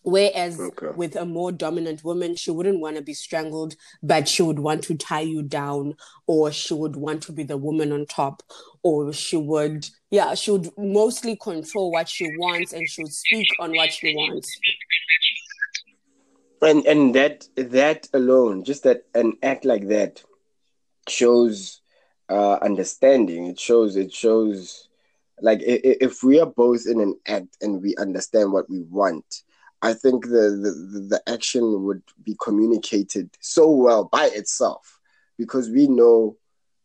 Whereas 0.03 0.59
Okay. 0.59 0.91
with 0.95 1.15
a 1.15 1.25
more 1.25 1.51
dominant 1.51 2.03
woman, 2.03 2.35
she 2.35 2.51
wouldn't 2.51 2.79
want 2.79 2.97
to 2.97 3.01
be 3.01 3.13
strangled, 3.13 3.75
but 4.01 4.27
she 4.27 4.43
would 4.43 4.59
want 4.59 4.83
to 4.83 4.95
tie 4.95 5.21
you 5.21 5.41
down, 5.41 5.95
or 6.27 6.51
she 6.51 6.73
would 6.73 6.95
want 6.95 7.23
to 7.23 7.31
be 7.31 7.43
the 7.43 7.57
woman 7.57 7.91
on 7.91 8.05
top, 8.05 8.43
or 8.83 9.11
she 9.13 9.37
would, 9.37 9.87
yeah, 10.11 10.33
she 10.35 10.51
would 10.51 10.69
mostly 10.77 11.35
control 11.35 11.91
what 11.91 12.09
she 12.09 12.25
wants 12.37 12.73
and 12.73 12.87
she 12.87 13.01
would 13.01 13.13
speak 13.13 13.47
on 13.59 13.73
what 13.73 13.91
she 13.91 14.13
wants. 14.13 14.59
and 16.61 16.85
and 16.85 17.13
that 17.13 17.47
that 17.57 18.07
alone 18.13 18.63
just 18.63 18.83
that 18.83 19.03
an 19.13 19.33
act 19.43 19.65
like 19.65 19.87
that 19.89 20.23
shows 21.09 21.81
uh 22.29 22.53
understanding 22.61 23.47
it 23.47 23.59
shows 23.59 23.95
it 23.95 24.13
shows 24.13 24.87
like 25.41 25.59
if 25.61 26.23
we 26.23 26.39
are 26.39 26.45
both 26.45 26.85
in 26.87 27.01
an 27.01 27.19
act 27.27 27.57
and 27.61 27.81
we 27.81 27.95
understand 27.97 28.51
what 28.53 28.69
we 28.69 28.81
want 28.83 29.43
i 29.83 29.93
think 29.93 30.25
the 30.25 30.45
the, 30.63 30.71
the 31.11 31.21
action 31.27 31.83
would 31.83 32.01
be 32.23 32.35
communicated 32.41 33.29
so 33.39 33.69
well 33.69 34.05
by 34.05 34.25
itself 34.33 34.99
because 35.37 35.69
we 35.69 35.87
know 35.87 36.35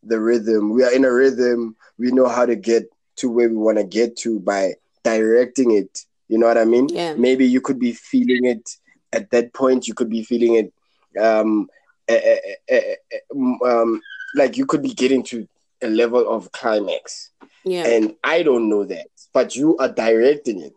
the 0.03 0.21
rhythm. 0.21 0.71
We 0.71 0.85
are 0.85 0.93
in 0.93 1.05
a 1.05 1.13
rhythm. 1.13 1.77
We 1.99 2.11
know 2.13 2.29
how 2.29 2.47
to 2.47 2.57
get 2.57 2.91
to 3.17 3.31
where 3.31 3.49
we 3.49 3.57
want 3.57 3.79
to 3.79 3.85
get 3.85 4.17
to 4.19 4.41
by 4.41 4.75
directing 5.03 5.73
it. 5.73 6.05
You 6.29 6.39
know 6.39 6.47
what 6.47 6.59
i 6.59 6.65
mean? 6.65 6.89
Yeah. 6.89 7.15
maybe 7.15 7.47
you 7.47 7.61
could 7.61 7.79
be 7.79 7.93
feeling 7.93 8.45
it 8.45 8.69
at 9.13 9.31
that 9.31 9.53
point. 9.55 9.89
You 9.89 9.95
could 9.95 10.11
be 10.11 10.23
feeling 10.23 10.55
it 10.57 10.73
um, 11.21 11.69
eh, 12.07 12.37
eh, 12.69 12.75
eh, 12.77 12.95
um 13.65 14.01
like 14.35 14.57
you 14.57 14.67
could 14.67 14.83
be 14.83 14.93
getting 14.93 15.23
to 15.25 15.49
a 15.83 15.89
level 15.89 16.29
of 16.29 16.53
climax. 16.53 17.31
Yeah. 17.65 17.87
and 17.87 18.15
i 18.25 18.43
don't 18.43 18.69
know 18.71 18.85
that 18.85 19.09
but 19.35 19.57
you 19.57 19.77
are 19.79 19.89
directing 19.89 20.61
it 20.63 20.75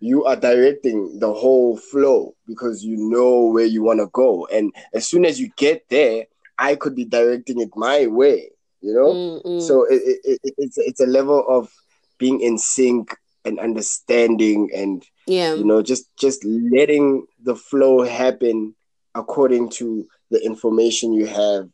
you 0.00 0.24
are 0.24 0.36
directing 0.36 1.18
the 1.18 1.32
whole 1.32 1.76
flow 1.76 2.34
because 2.46 2.82
you 2.82 2.96
know 2.96 3.46
where 3.46 3.66
you 3.66 3.82
want 3.82 4.00
to 4.00 4.06
go 4.12 4.46
and 4.46 4.72
as 4.94 5.06
soon 5.06 5.24
as 5.24 5.38
you 5.38 5.50
get 5.56 5.88
there 5.90 6.24
i 6.58 6.74
could 6.74 6.94
be 6.94 7.04
directing 7.04 7.60
it 7.60 7.68
my 7.76 8.06
way 8.06 8.50
you 8.80 8.92
know 8.94 9.12
Mm, 9.12 9.44
mm. 9.44 9.62
so 9.62 9.84
it, 9.84 10.00
it, 10.24 10.40
it, 10.42 10.54
it's 10.58 10.78
it's 10.78 11.00
a 11.00 11.06
level 11.06 11.44
of 11.48 11.70
being 12.18 12.40
in 12.40 12.58
sync 12.58 13.14
and 13.44 13.58
understanding 13.58 14.70
and 14.74 15.04
yeah. 15.26 15.54
you 15.54 15.64
know 15.64 15.82
just 15.82 16.04
just 16.16 16.44
letting 16.44 17.26
the 17.42 17.54
flow 17.54 18.02
happen 18.02 18.74
according 19.14 19.68
to 19.70 20.06
the 20.30 20.42
information 20.44 21.12
you 21.12 21.26
have 21.26 21.68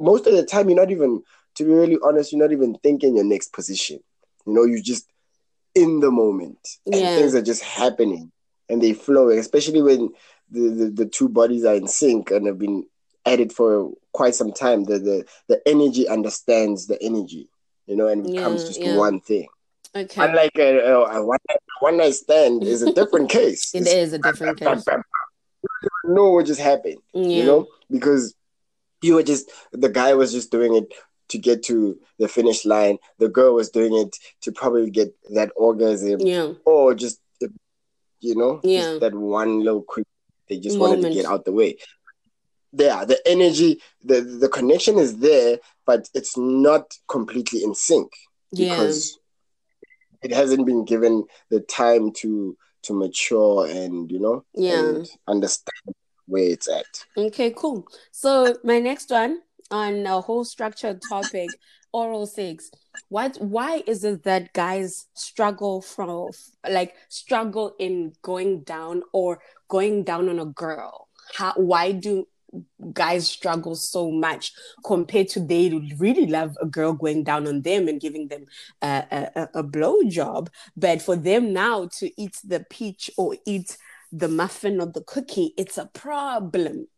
most 0.00 0.26
of 0.26 0.34
the 0.34 0.44
time 0.44 0.68
you're 0.68 0.78
not 0.78 0.90
even 0.90 1.22
to 1.54 1.64
be 1.64 1.70
really 1.70 1.98
honest 2.02 2.32
you're 2.32 2.42
not 2.42 2.52
even 2.52 2.74
thinking 2.82 3.16
your 3.16 3.24
next 3.24 3.52
position 3.52 4.00
you 4.46 4.54
know 4.54 4.64
you're 4.64 4.82
just 4.82 5.06
in 5.74 6.00
the 6.00 6.10
moment 6.10 6.58
and 6.86 6.94
Yeah. 6.94 7.14
things 7.14 7.34
are 7.34 7.42
just 7.42 7.62
happening 7.62 8.32
and 8.68 8.82
they 8.82 8.92
flow, 8.92 9.28
especially 9.28 9.82
when 9.82 10.10
the, 10.50 10.68
the 10.70 10.90
the 10.90 11.06
two 11.06 11.28
bodies 11.28 11.64
are 11.64 11.74
in 11.74 11.86
sync 11.86 12.30
and 12.30 12.46
have 12.46 12.58
been 12.58 12.84
at 13.24 13.38
it 13.40 13.52
for 13.52 13.92
quite 14.12 14.34
some 14.34 14.52
time 14.52 14.84
the 14.84 14.98
the, 14.98 15.24
the 15.48 15.60
energy 15.68 16.08
understands 16.08 16.86
the 16.86 17.00
energy 17.02 17.48
you 17.86 17.94
know 17.94 18.08
and 18.08 18.26
it 18.26 18.32
becomes 18.34 18.62
Yeah, 18.62 18.68
just 18.68 18.80
yeah. 18.80 18.96
one 18.96 19.20
thing 19.20 19.46
Okay. 19.94 20.22
Unlike 20.24 20.52
a, 20.58 20.78
a, 20.78 21.24
one 21.26 21.38
night, 21.48 21.58
one 21.80 21.96
night 21.96 22.14
stand 22.14 22.62
is 22.74 22.82
a 22.82 22.92
different 22.92 23.28
case. 23.28 23.72
It 23.74 23.82
It's 23.82 23.92
is 23.92 24.12
a 24.12 24.18
different 24.18 24.58
case. 24.58 24.84
You 24.86 25.68
don't 26.04 26.14
know 26.14 26.30
what 26.30 26.46
just 26.46 26.60
happened, 26.60 26.98
Yeah. 27.12 27.38
you 27.38 27.44
know, 27.44 27.66
because 27.90 28.34
you 29.02 29.14
were 29.14 29.22
just 29.22 29.50
the 29.72 29.88
guy 29.88 30.14
was 30.14 30.32
just 30.32 30.50
doing 30.50 30.74
it 30.74 30.92
to 31.30 31.38
get 31.38 31.62
to 31.64 31.98
the 32.18 32.28
finish 32.28 32.64
line. 32.64 32.98
The 33.18 33.28
girl 33.28 33.54
was 33.54 33.70
doing 33.70 33.94
it 33.94 34.16
to 34.42 34.52
probably 34.52 34.90
get 34.90 35.14
that 35.34 35.50
orgasm, 35.56 36.20
Yeah. 36.20 36.52
or 36.64 36.94
just 36.94 37.20
you 38.22 38.34
know, 38.36 38.60
Yeah. 38.62 38.82
just 38.82 39.00
that 39.00 39.14
one 39.14 39.60
little 39.60 39.82
quick. 39.82 40.06
They 40.48 40.58
just 40.58 40.78
wanted 40.78 41.00
to 41.02 41.10
get 41.10 41.24
out 41.24 41.46
the 41.46 41.52
way. 41.52 41.78
Yeah, 42.72 43.04
the 43.06 43.18
energy, 43.26 43.80
the 44.04 44.20
the 44.20 44.48
connection 44.48 44.98
is 44.98 45.16
there, 45.18 45.58
but 45.86 46.08
it's 46.14 46.36
not 46.36 46.92
completely 47.08 47.64
in 47.64 47.74
sync 47.74 48.12
Yeah. 48.52 48.74
because 48.76 49.18
it 50.22 50.32
hasn't 50.32 50.66
been 50.66 50.84
given 50.84 51.24
the 51.48 51.60
time 51.60 52.12
to 52.20 52.56
to 52.82 52.92
mature 52.94 53.66
and 53.66 54.10
you 54.12 54.18
know 54.20 54.44
Yeah. 54.54 54.80
and 54.80 55.08
understand 55.26 55.94
where 56.26 56.44
it's 56.54 56.68
at. 56.68 56.92
Okay, 57.16 57.50
cool. 57.50 57.86
So 58.12 58.56
my 58.62 58.78
next 58.80 59.10
one 59.10 59.42
on 59.70 60.06
a 60.06 60.20
whole 60.20 60.44
structured 60.44 61.00
topic, 61.08 61.50
oral 61.92 62.26
sex. 62.26 62.70
What 63.08 63.36
why 63.40 63.82
is 63.86 64.04
it 64.04 64.22
that 64.24 64.52
guys 64.52 65.06
struggle 65.14 65.82
from 65.82 66.30
like 66.68 66.94
struggle 67.08 67.74
in 67.78 68.12
going 68.22 68.62
down 68.62 69.02
or 69.12 69.40
going 69.68 70.04
down 70.04 70.28
on 70.28 70.38
a 70.38 70.46
girl? 70.46 71.08
How 71.34 71.52
why 71.56 71.92
do 71.92 72.26
guys 72.92 73.28
struggle 73.28 73.74
so 73.74 74.10
much 74.10 74.52
compared 74.84 75.28
to 75.28 75.40
they 75.40 75.70
really 75.98 76.26
love 76.26 76.56
a 76.60 76.66
girl 76.66 76.92
going 76.92 77.22
down 77.22 77.46
on 77.46 77.62
them 77.62 77.88
and 77.88 78.00
giving 78.00 78.28
them 78.28 78.44
a, 78.82 79.30
a, 79.36 79.48
a- 79.54 79.62
blow 79.62 80.02
job 80.08 80.50
but 80.76 81.00
for 81.00 81.14
them 81.16 81.52
now 81.52 81.86
to 81.86 82.10
eat 82.20 82.36
the 82.44 82.64
peach 82.68 83.10
or 83.16 83.36
eat 83.46 83.76
the 84.10 84.28
muffin 84.28 84.80
or 84.80 84.86
the 84.86 85.02
cookie 85.02 85.54
it's 85.56 85.78
a 85.78 85.86
problem 85.86 86.88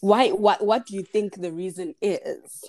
why 0.00 0.30
what 0.30 0.64
what 0.64 0.86
do 0.86 0.94
you 0.94 1.02
think 1.02 1.40
the 1.40 1.52
reason 1.52 1.94
is 2.00 2.64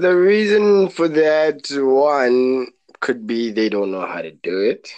The 0.00 0.14
reason 0.14 0.88
for 0.88 1.08
that 1.08 1.66
one 1.70 2.68
could 3.00 3.26
be 3.26 3.50
they 3.50 3.68
don't 3.68 3.90
know 3.90 4.06
how 4.06 4.22
to 4.22 4.30
do 4.30 4.60
it. 4.60 4.90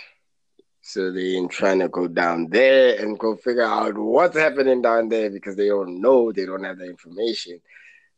So 0.83 1.11
they're 1.11 1.49
trying 1.49 1.81
to 1.81 1.89
go 1.89 2.07
down 2.07 2.51
there 2.51 3.03
and 3.03 3.19
go 3.19 3.35
figure 3.35 3.65
out 3.65 3.99
what's 3.99 4.37
happening 4.37 4.83
down 4.83 5.09
there 5.09 5.29
because 5.31 5.57
they 5.57 5.67
don't 5.67 6.01
know, 6.01 6.31
they 6.31 6.47
don't 6.47 6.63
have 6.63 6.79
the 6.79 6.87
information. 6.87 7.61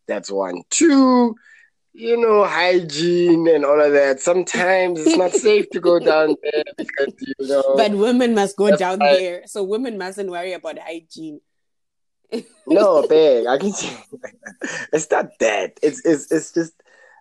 That's 0.07 0.30
one. 0.30 0.62
Two, 0.68 1.34
you 1.95 2.16
know, 2.18 2.45
hygiene 2.45 3.49
and 3.49 3.64
all 3.64 3.80
of 3.80 3.93
that. 3.93 4.20
Sometimes 4.20 5.01
it's 5.01 5.16
not 5.16 5.32
safe 5.32 5.70
to 5.70 5.80
go 5.80 5.99
down 5.99 6.36
there 6.43 6.64
because 6.76 7.14
you 7.18 7.47
know 7.49 7.74
but 7.76 7.93
women 7.93 8.34
must 8.34 8.57
go 8.57 8.76
down 8.76 8.99
there 8.99 9.43
so 9.47 9.62
women 9.62 9.97
mustn't 9.97 10.30
worry 10.30 10.53
about 10.53 10.78
hygiene 10.78 11.41
no, 12.66 13.06
bang. 13.08 13.46
I 13.46 13.58
can 13.58 13.72
see 13.72 13.96
it's 14.92 15.10
not 15.10 15.26
that. 15.40 15.78
It's 15.82 16.04
it's 16.04 16.30
it's 16.30 16.52
just 16.52 16.72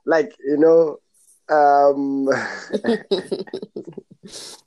like, 0.06 0.36
you 0.44 0.58
know, 0.58 1.00
um 1.50 2.26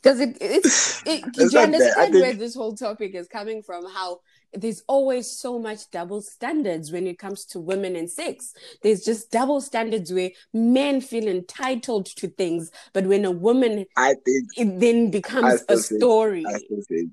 because 0.02 0.20
it 0.20 0.36
it's 0.40 1.02
it, 1.06 1.22
do 1.32 1.44
It's 1.44 1.52
you 1.52 1.60
not 1.60 1.72
that. 1.72 1.94
I 1.98 2.04
understand 2.06 2.14
where 2.14 2.34
this 2.34 2.54
whole 2.54 2.74
topic 2.74 3.14
is 3.14 3.28
coming 3.28 3.62
from 3.62 3.84
how 3.92 4.20
there's 4.52 4.82
always 4.88 5.30
so 5.30 5.58
much 5.60 5.90
double 5.90 6.20
standards 6.22 6.90
when 6.90 7.06
it 7.06 7.18
comes 7.18 7.44
to 7.44 7.60
women 7.60 7.94
and 7.94 8.10
sex 8.10 8.52
there's 8.82 9.04
just 9.04 9.30
double 9.30 9.60
standards 9.60 10.12
where 10.12 10.30
men 10.52 11.00
feel 11.00 11.28
entitled 11.28 12.06
to 12.06 12.26
things 12.26 12.70
but 12.92 13.06
when 13.06 13.24
a 13.24 13.30
woman 13.30 13.84
I 13.96 14.14
think 14.24 14.48
it 14.56 14.80
then 14.80 15.10
becomes 15.10 15.62
a 15.68 15.76
think- 15.76 16.00
story 16.00 16.44
I 16.48 16.58
say 16.88 17.06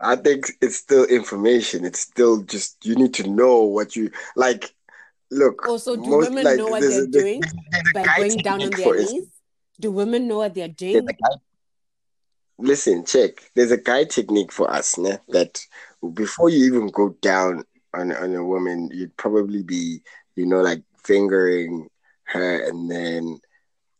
I 0.00 0.16
think 0.16 0.52
it's 0.60 0.76
still 0.76 1.04
information. 1.04 1.84
It's 1.84 2.00
still 2.00 2.42
just 2.42 2.84
you 2.84 2.94
need 2.96 3.14
to 3.14 3.28
know 3.28 3.62
what 3.62 3.96
you 3.96 4.10
like. 4.36 4.70
Look, 5.30 5.62
oh, 5.66 5.72
also 5.72 5.96
do 5.96 6.02
most, 6.08 6.28
women 6.28 6.44
like, 6.44 6.56
know 6.58 6.68
what 6.68 6.80
they're 6.80 6.90
there's- 6.90 7.08
doing 7.08 7.40
there's 7.40 7.84
a 7.88 7.92
by 7.94 8.04
going 8.16 8.36
down 8.38 8.62
on 8.62 8.70
their 8.70 8.78
for 8.78 8.96
instance. 8.96 9.12
knees 9.12 9.28
do 9.80 9.90
women 9.90 10.28
know 10.28 10.38
what 10.38 10.54
they're 10.54 10.68
doing 10.68 11.08
a. 11.08 11.38
Listen, 12.58 13.04
check. 13.04 13.32
There's 13.54 13.70
a 13.70 13.76
guy 13.76 14.04
technique 14.04 14.50
for 14.50 14.70
us, 14.70 14.96
ne? 14.96 15.18
That 15.28 15.60
before 16.14 16.48
you 16.48 16.64
even 16.66 16.88
go 16.88 17.10
down 17.20 17.64
on 17.92 18.12
on 18.12 18.34
a 18.34 18.44
woman, 18.44 18.88
you'd 18.92 19.16
probably 19.16 19.62
be, 19.62 20.00
you 20.36 20.46
know, 20.46 20.62
like 20.62 20.82
fingering 21.04 21.88
her, 22.24 22.68
and 22.68 22.90
then 22.90 23.40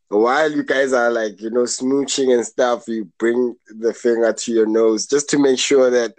while 0.09 0.51
you 0.53 0.63
guys 0.63 0.93
are 0.93 1.11
like, 1.11 1.41
you 1.41 1.51
know, 1.51 1.63
smooching 1.65 2.33
and 2.35 2.47
stuff, 2.47 2.87
you 2.89 3.11
bring 3.19 3.57
the 3.79 3.93
finger 3.93 4.33
to 4.33 4.53
your 4.53 4.67
nose 4.67 5.07
just 5.07 5.29
to 5.31 5.39
make 5.39 5.59
sure 5.59 5.91
that 5.91 6.15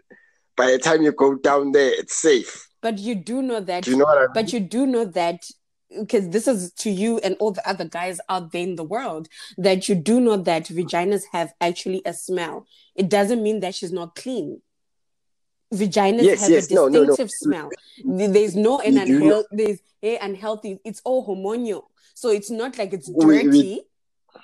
by 0.56 0.72
the 0.72 0.78
time 0.80 1.04
you 1.04 1.12
go 1.12 1.36
down 1.36 1.72
there, 1.72 1.92
it's 1.94 2.16
safe. 2.22 2.68
but 2.82 2.98
you 3.00 3.16
do 3.16 3.42
know 3.42 3.60
that 3.60 3.84
Do 3.84 3.92
you 3.92 3.98
know 3.98 4.06
what 4.06 4.18
I 4.18 4.22
mean? 4.22 4.30
but 4.34 4.54
you 4.54 4.60
do 4.60 4.86
know 4.86 5.06
that 5.06 5.44
because 6.02 6.30
this 6.30 6.48
is 6.50 6.74
to 6.74 6.90
you 6.90 7.18
and 7.20 7.36
all 7.40 7.52
the 7.52 7.68
other 7.68 7.86
guys 7.86 8.20
out 8.28 8.52
there 8.52 8.62
in 8.64 8.76
the 8.76 8.84
world 8.84 9.30
that 9.58 9.88
you 9.88 9.96
do 9.96 10.20
know 10.20 10.36
that 10.36 10.66
vaginas 10.66 11.24
have 11.32 11.54
actually 11.62 12.02
a 12.06 12.14
smell 12.14 12.66
it 12.94 13.08
doesn't 13.10 13.42
mean 13.42 13.62
that 13.62 13.74
she's 13.74 13.94
not 13.94 14.14
clean 14.16 14.62
vaginas 15.74 16.24
Yes, 16.24 16.42
have 16.42 16.50
yes, 16.50 16.72
a 16.72 16.76
no, 16.76 16.88
no, 16.88 17.00
no. 17.04 17.06
distinctive 17.16 17.32
smell 17.32 17.70
there's 18.06 18.56
no 18.56 18.80
an 18.80 18.98
unhealthy 18.98 19.48
there's 19.52 19.80
a 20.04 20.18
unhealthy 20.18 20.80
it's 20.84 21.02
all 21.06 21.26
hormonal 21.28 21.84
so 22.20 22.30
it's 22.38 22.50
not 22.62 22.72
like 22.80 22.92
it's 22.98 23.10
dirty 23.26 23.48
we- 23.50 23.84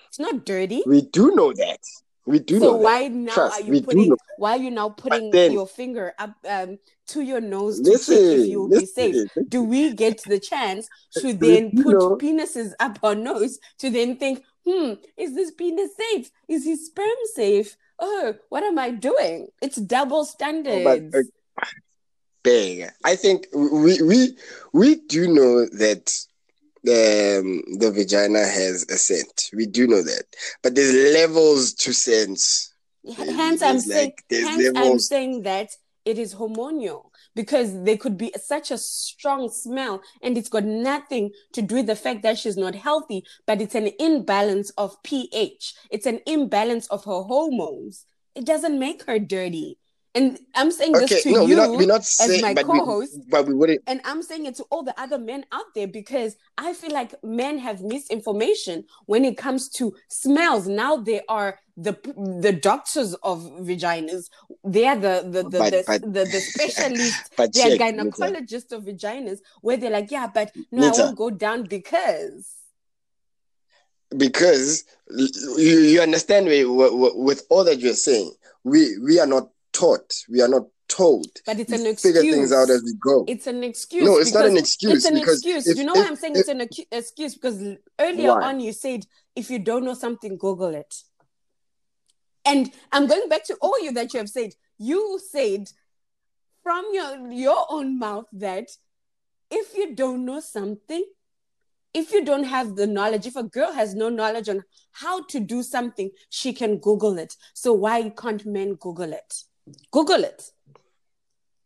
it's 0.08 0.20
not 0.20 0.46
dirty 0.46 0.82
we 0.86 1.02
do 1.18 1.26
know 1.38 1.52
that. 1.54 1.80
We 2.26 2.40
do 2.40 2.58
so 2.60 2.66
know 2.66 2.78
that. 2.78 2.84
why 2.88 3.00
now 3.10 3.34
Trust, 3.34 3.54
are 3.62 3.64
you 3.68 3.82
putting 3.82 4.16
why 4.42 4.52
are 4.56 4.62
you 4.66 4.72
now 4.72 4.90
putting 4.90 5.26
then- 5.32 5.52
your 5.58 5.68
finger 5.68 6.14
up 6.18 6.34
um, 6.56 6.78
to 7.12 7.20
your 7.22 7.42
nose 7.42 7.82
to 7.82 7.90
Listen, 7.92 8.16
check 8.16 8.40
if 8.40 8.46
you'll 8.52 8.70
be 8.70 8.86
safe 8.86 9.28
do 9.50 9.60
we 9.74 9.82
get 10.04 10.18
the 10.34 10.40
chance 10.40 10.88
to 11.22 11.34
then 11.34 11.72
put 11.84 11.94
know- 12.00 12.16
penises 12.24 12.72
up 12.80 12.96
our 13.04 13.16
nose 13.30 13.60
to 13.80 13.90
then 13.90 14.16
think, 14.22 14.36
hmm, 14.66 14.94
is 15.18 15.36
this 15.36 15.52
penis 15.52 15.92
safe? 16.04 16.32
Is 16.48 16.64
his 16.64 16.86
sperm 16.88 17.20
safe? 17.34 17.76
Oh, 18.00 18.36
what 18.50 18.64
am 18.64 18.78
I 18.80 18.90
doing? 18.92 19.48
It's 19.62 19.76
double 19.96 20.24
standards. 20.26 21.14
uh, 21.14 21.24
bang. 22.44 22.90
I 23.04 23.16
think 23.24 23.48
we 23.54 24.02
we 24.02 24.38
we 24.72 24.96
do 24.96 25.28
know 25.28 25.66
that 25.84 26.06
um, 26.88 27.62
the 27.80 27.92
vagina 27.94 28.40
has 28.40 28.86
a 28.90 28.98
scent. 28.98 29.50
We 29.54 29.66
do 29.66 29.88
know 29.88 30.02
that, 30.04 30.24
but 30.62 30.76
there's 30.76 31.14
levels 31.14 31.74
to 31.76 31.94
sense. 31.94 32.74
hence, 33.16 33.62
I'm 33.62 33.74
There's 33.76 33.86
saying, 33.88 34.06
like- 34.06 34.24
there's 34.30 34.48
hence 34.48 34.70
I'm 34.76 35.00
saying 35.00 35.44
that 35.44 35.70
it 36.06 36.18
is 36.20 36.36
hormonal 36.36 37.12
because 37.36 37.84
there 37.84 37.98
could 37.98 38.18
be 38.18 38.34
such 38.42 38.72
a 38.72 38.78
strong 38.78 39.50
smell 39.50 40.02
and 40.22 40.38
it's 40.38 40.50
got 40.50 40.66
nothing 40.66 41.32
to 41.54 41.62
do 41.62 41.76
with 41.76 41.88
the 41.88 41.96
fact 41.96 42.24
that 42.24 42.38
she's 42.38 42.58
not 42.58 42.76
healthy, 42.76 43.24
but 43.48 43.62
it's 43.62 43.76
an 43.76 43.90
imbalance 44.00 44.70
of 44.72 45.02
pH. 45.04 45.74
It's 45.90 46.06
an 46.06 46.20
imbalance 46.28 46.88
of 46.88 47.06
her 47.06 47.22
hormones. 47.22 48.06
It 48.36 48.46
doesn't 48.46 48.78
make 48.78 49.06
her 49.06 49.20
dirty. 49.20 49.78
And 50.16 50.38
I'm 50.54 50.70
saying 50.72 50.96
Okay, 50.96 51.06
this 51.08 51.24
to 51.24 51.32
no, 51.32 51.42
you 51.46 51.56
we're 51.56 51.68
not 51.68 51.78
we're 51.78 51.88
not 51.88 52.06
saying, 52.06 52.42
my 52.42 52.54
but 52.54 52.68
we, 52.68 52.78
co-host. 52.80 53.20
but 53.30 53.48
we 53.48 53.56
wouldn't. 53.56 53.82
and 53.88 54.00
I'm 54.06 54.22
saying 54.22 54.46
it 54.46 54.56
to 54.58 54.64
all 54.70 54.84
the 54.84 54.94
other 55.02 55.18
men 55.18 55.44
out 55.52 55.66
there 55.74 55.88
because 55.88 56.36
I 56.56 56.74
feel 56.74 56.92
like 56.92 57.16
men 57.24 57.58
have 57.58 57.82
misinformation 57.82 58.86
when 59.08 59.26
it 59.26 59.38
comes 59.38 59.70
to 59.70 59.96
smells. 60.10 60.68
Now 60.68 60.98
they 60.98 61.22
are 61.28 61.58
the 61.78 61.94
the 62.42 62.54
doctors 62.54 63.16
of 63.24 63.42
vaginas. 63.62 64.30
They 64.64 64.86
are 64.86 64.96
the 64.96 65.24
the 65.28 65.50
the, 65.50 65.58
But- 65.58 65.72
the, 65.72 65.84
but- 65.88 66.02
the, 66.04 66.24
the 66.26 66.40
specialists. 66.42 67.30
But 67.36 67.54
They 67.54 67.64
are 67.64 67.70
Nita. 67.72 67.84
gynecologists 67.84 68.72
of 68.72 68.84
vaginas 68.84 69.40
where 69.62 69.78
they're 69.78 69.90
like, 69.90 70.12
yeah, 70.12 70.28
but 70.32 70.52
no, 70.72 70.90
I 70.90 70.92
won't 70.92 71.18
go 71.18 71.32
down 71.32 71.64
because 71.64 72.48
because 74.16 74.84
you, 75.10 75.80
you 75.80 76.02
understand 76.02 76.46
me 76.46 76.66
with, 76.66 76.92
with 77.16 77.46
all 77.50 77.64
that 77.64 77.80
you're 77.80 77.94
saying. 77.96 78.32
We 78.64 78.98
we 79.00 79.20
are 79.20 79.28
not 79.28 79.50
taught. 79.74 80.14
We 80.30 80.42
are 80.42 80.48
not 80.48 80.64
told. 80.88 81.26
but 81.46 81.60
it's 81.60 81.72
We 81.72 81.78
an 81.90 81.96
figure 81.96 82.22
excuse. 82.22 82.36
things 82.36 82.52
out 82.52 82.70
as 82.70 82.84
we 82.84 82.94
go. 83.00 83.26
It's 83.28 83.48
an 83.48 83.64
excuse. 83.64 84.04
No, 84.06 84.18
it's 84.20 84.34
not 84.34 84.46
an 84.46 84.58
excuse 84.58 84.94
It's 84.94 85.06
an 85.06 85.18
excuse. 85.18 85.66
if- 85.68 85.78
you 85.78 85.84
know 85.86 85.94
if- 85.94 86.00
why 86.02 86.08
I'm 86.08 86.16
saying 86.16 86.34
if- 86.36 86.42
it's 86.42 86.50
an 86.50 86.62
excuse? 86.92 87.34
Because 87.36 87.60
earlier 88.00 88.30
Why? 88.30 88.44
on 88.50 88.60
you 88.60 88.74
said 88.74 89.06
if 89.36 89.50
you 89.50 89.58
don't 89.60 89.84
know 89.86 89.96
something, 89.96 90.38
Google 90.38 90.76
it. 90.76 90.94
And 92.46 92.72
I'm 92.92 93.08
going 93.08 93.28
back 93.30 93.46
to 93.46 93.56
all 93.62 93.80
you 93.82 93.92
that 93.94 94.14
you 94.14 94.20
have 94.20 94.30
said. 94.30 94.54
You 94.78 95.20
said 95.32 95.70
from 96.62 96.86
your 96.94 97.32
your 97.32 97.66
own 97.70 97.98
mouth 97.98 98.28
that 98.34 98.68
if 99.50 99.76
you 99.76 99.96
don't 99.96 100.26
know 100.26 100.42
something, 100.42 101.04
if 101.94 102.12
you 102.12 102.24
don't 102.26 102.44
have 102.44 102.76
the 102.76 102.86
knowledge, 102.88 103.26
if 103.26 103.36
a 103.36 103.44
girl 103.44 103.72
has 103.72 103.96
no 103.96 104.10
knowledge 104.10 104.50
on 104.50 104.64
how 104.92 105.24
to 105.26 105.40
do 105.40 105.64
something, 105.64 106.12
she 106.30 106.54
can 106.54 106.78
Google 106.78 107.18
it. 107.18 107.36
So 107.54 107.74
why 107.74 108.10
can't 108.10 108.46
men 108.46 108.76
Google 108.76 109.14
it? 109.14 109.44
Google 109.92 110.24
it. 110.24 110.52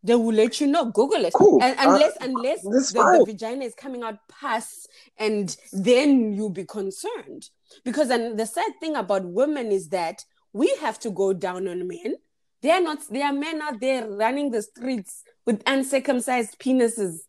They 0.04 0.14
will 0.14 0.32
let 0.32 0.60
you 0.60 0.66
know. 0.68 0.86
Google 0.86 1.24
it. 1.24 1.32
Cool. 1.34 1.60
And 1.62 1.76
Uh, 1.78 1.82
unless 1.92 2.16
unless 2.20 2.62
the, 2.62 3.18
the 3.26 3.32
vagina 3.32 3.64
is 3.64 3.74
coming 3.74 4.02
out 4.04 4.18
pus, 4.28 4.86
and 5.18 5.56
then 5.72 6.32
you'll 6.32 6.50
be 6.50 6.64
concerned. 6.64 7.50
Because 7.84 8.10
and 8.10 8.38
the 8.38 8.46
sad 8.46 8.72
thing 8.80 8.94
about 8.96 9.24
women 9.24 9.72
is 9.72 9.88
that 9.88 10.24
we 10.52 10.74
have 10.80 10.98
to 11.00 11.10
go 11.10 11.32
down 11.32 11.66
on 11.66 11.86
men. 11.88 12.14
They 12.62 12.70
are 12.70 12.80
not. 12.80 12.98
There 13.10 13.24
are 13.26 13.32
men 13.32 13.60
out 13.60 13.80
there 13.80 14.08
running 14.08 14.50
the 14.52 14.62
streets 14.62 15.24
with 15.44 15.62
uncircumcised 15.66 16.58
penises. 16.58 17.20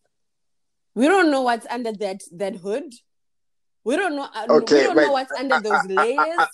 We 0.96 1.08
don't 1.08 1.32
know 1.32 1.42
what's 1.42 1.66
under 1.70 1.92
that 1.94 2.22
that 2.34 2.58
hood. 2.58 2.94
We 3.84 3.96
don't 3.96 4.16
know. 4.16 4.28
uh, 4.34 4.46
Okay, 4.50 4.78
we 4.78 4.84
don't 4.84 4.96
know 4.98 5.12
what's 5.12 5.32
under 5.32 5.60
those 5.60 5.86
layers. 5.86 6.48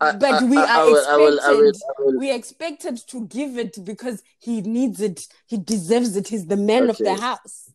I- 0.00 0.12
But 0.16 0.42
we 0.44 0.56
I- 0.56 0.62
are 0.62 0.68
I 0.68 0.84
will- 0.84 1.06
I 1.08 1.16
will- 1.16 1.38
will- 1.56 1.68
expected- 1.68 2.18
we 2.18 2.30
expected 2.32 2.96
to 3.08 3.26
give 3.26 3.58
it 3.58 3.84
because 3.84 4.22
he 4.38 4.62
needs 4.62 5.00
it. 5.00 5.28
He 5.46 5.58
deserves 5.58 6.16
it. 6.16 6.28
He's 6.28 6.46
the 6.46 6.56
man 6.56 6.88
of 6.90 6.96
the 6.98 7.14
house. 7.14 7.70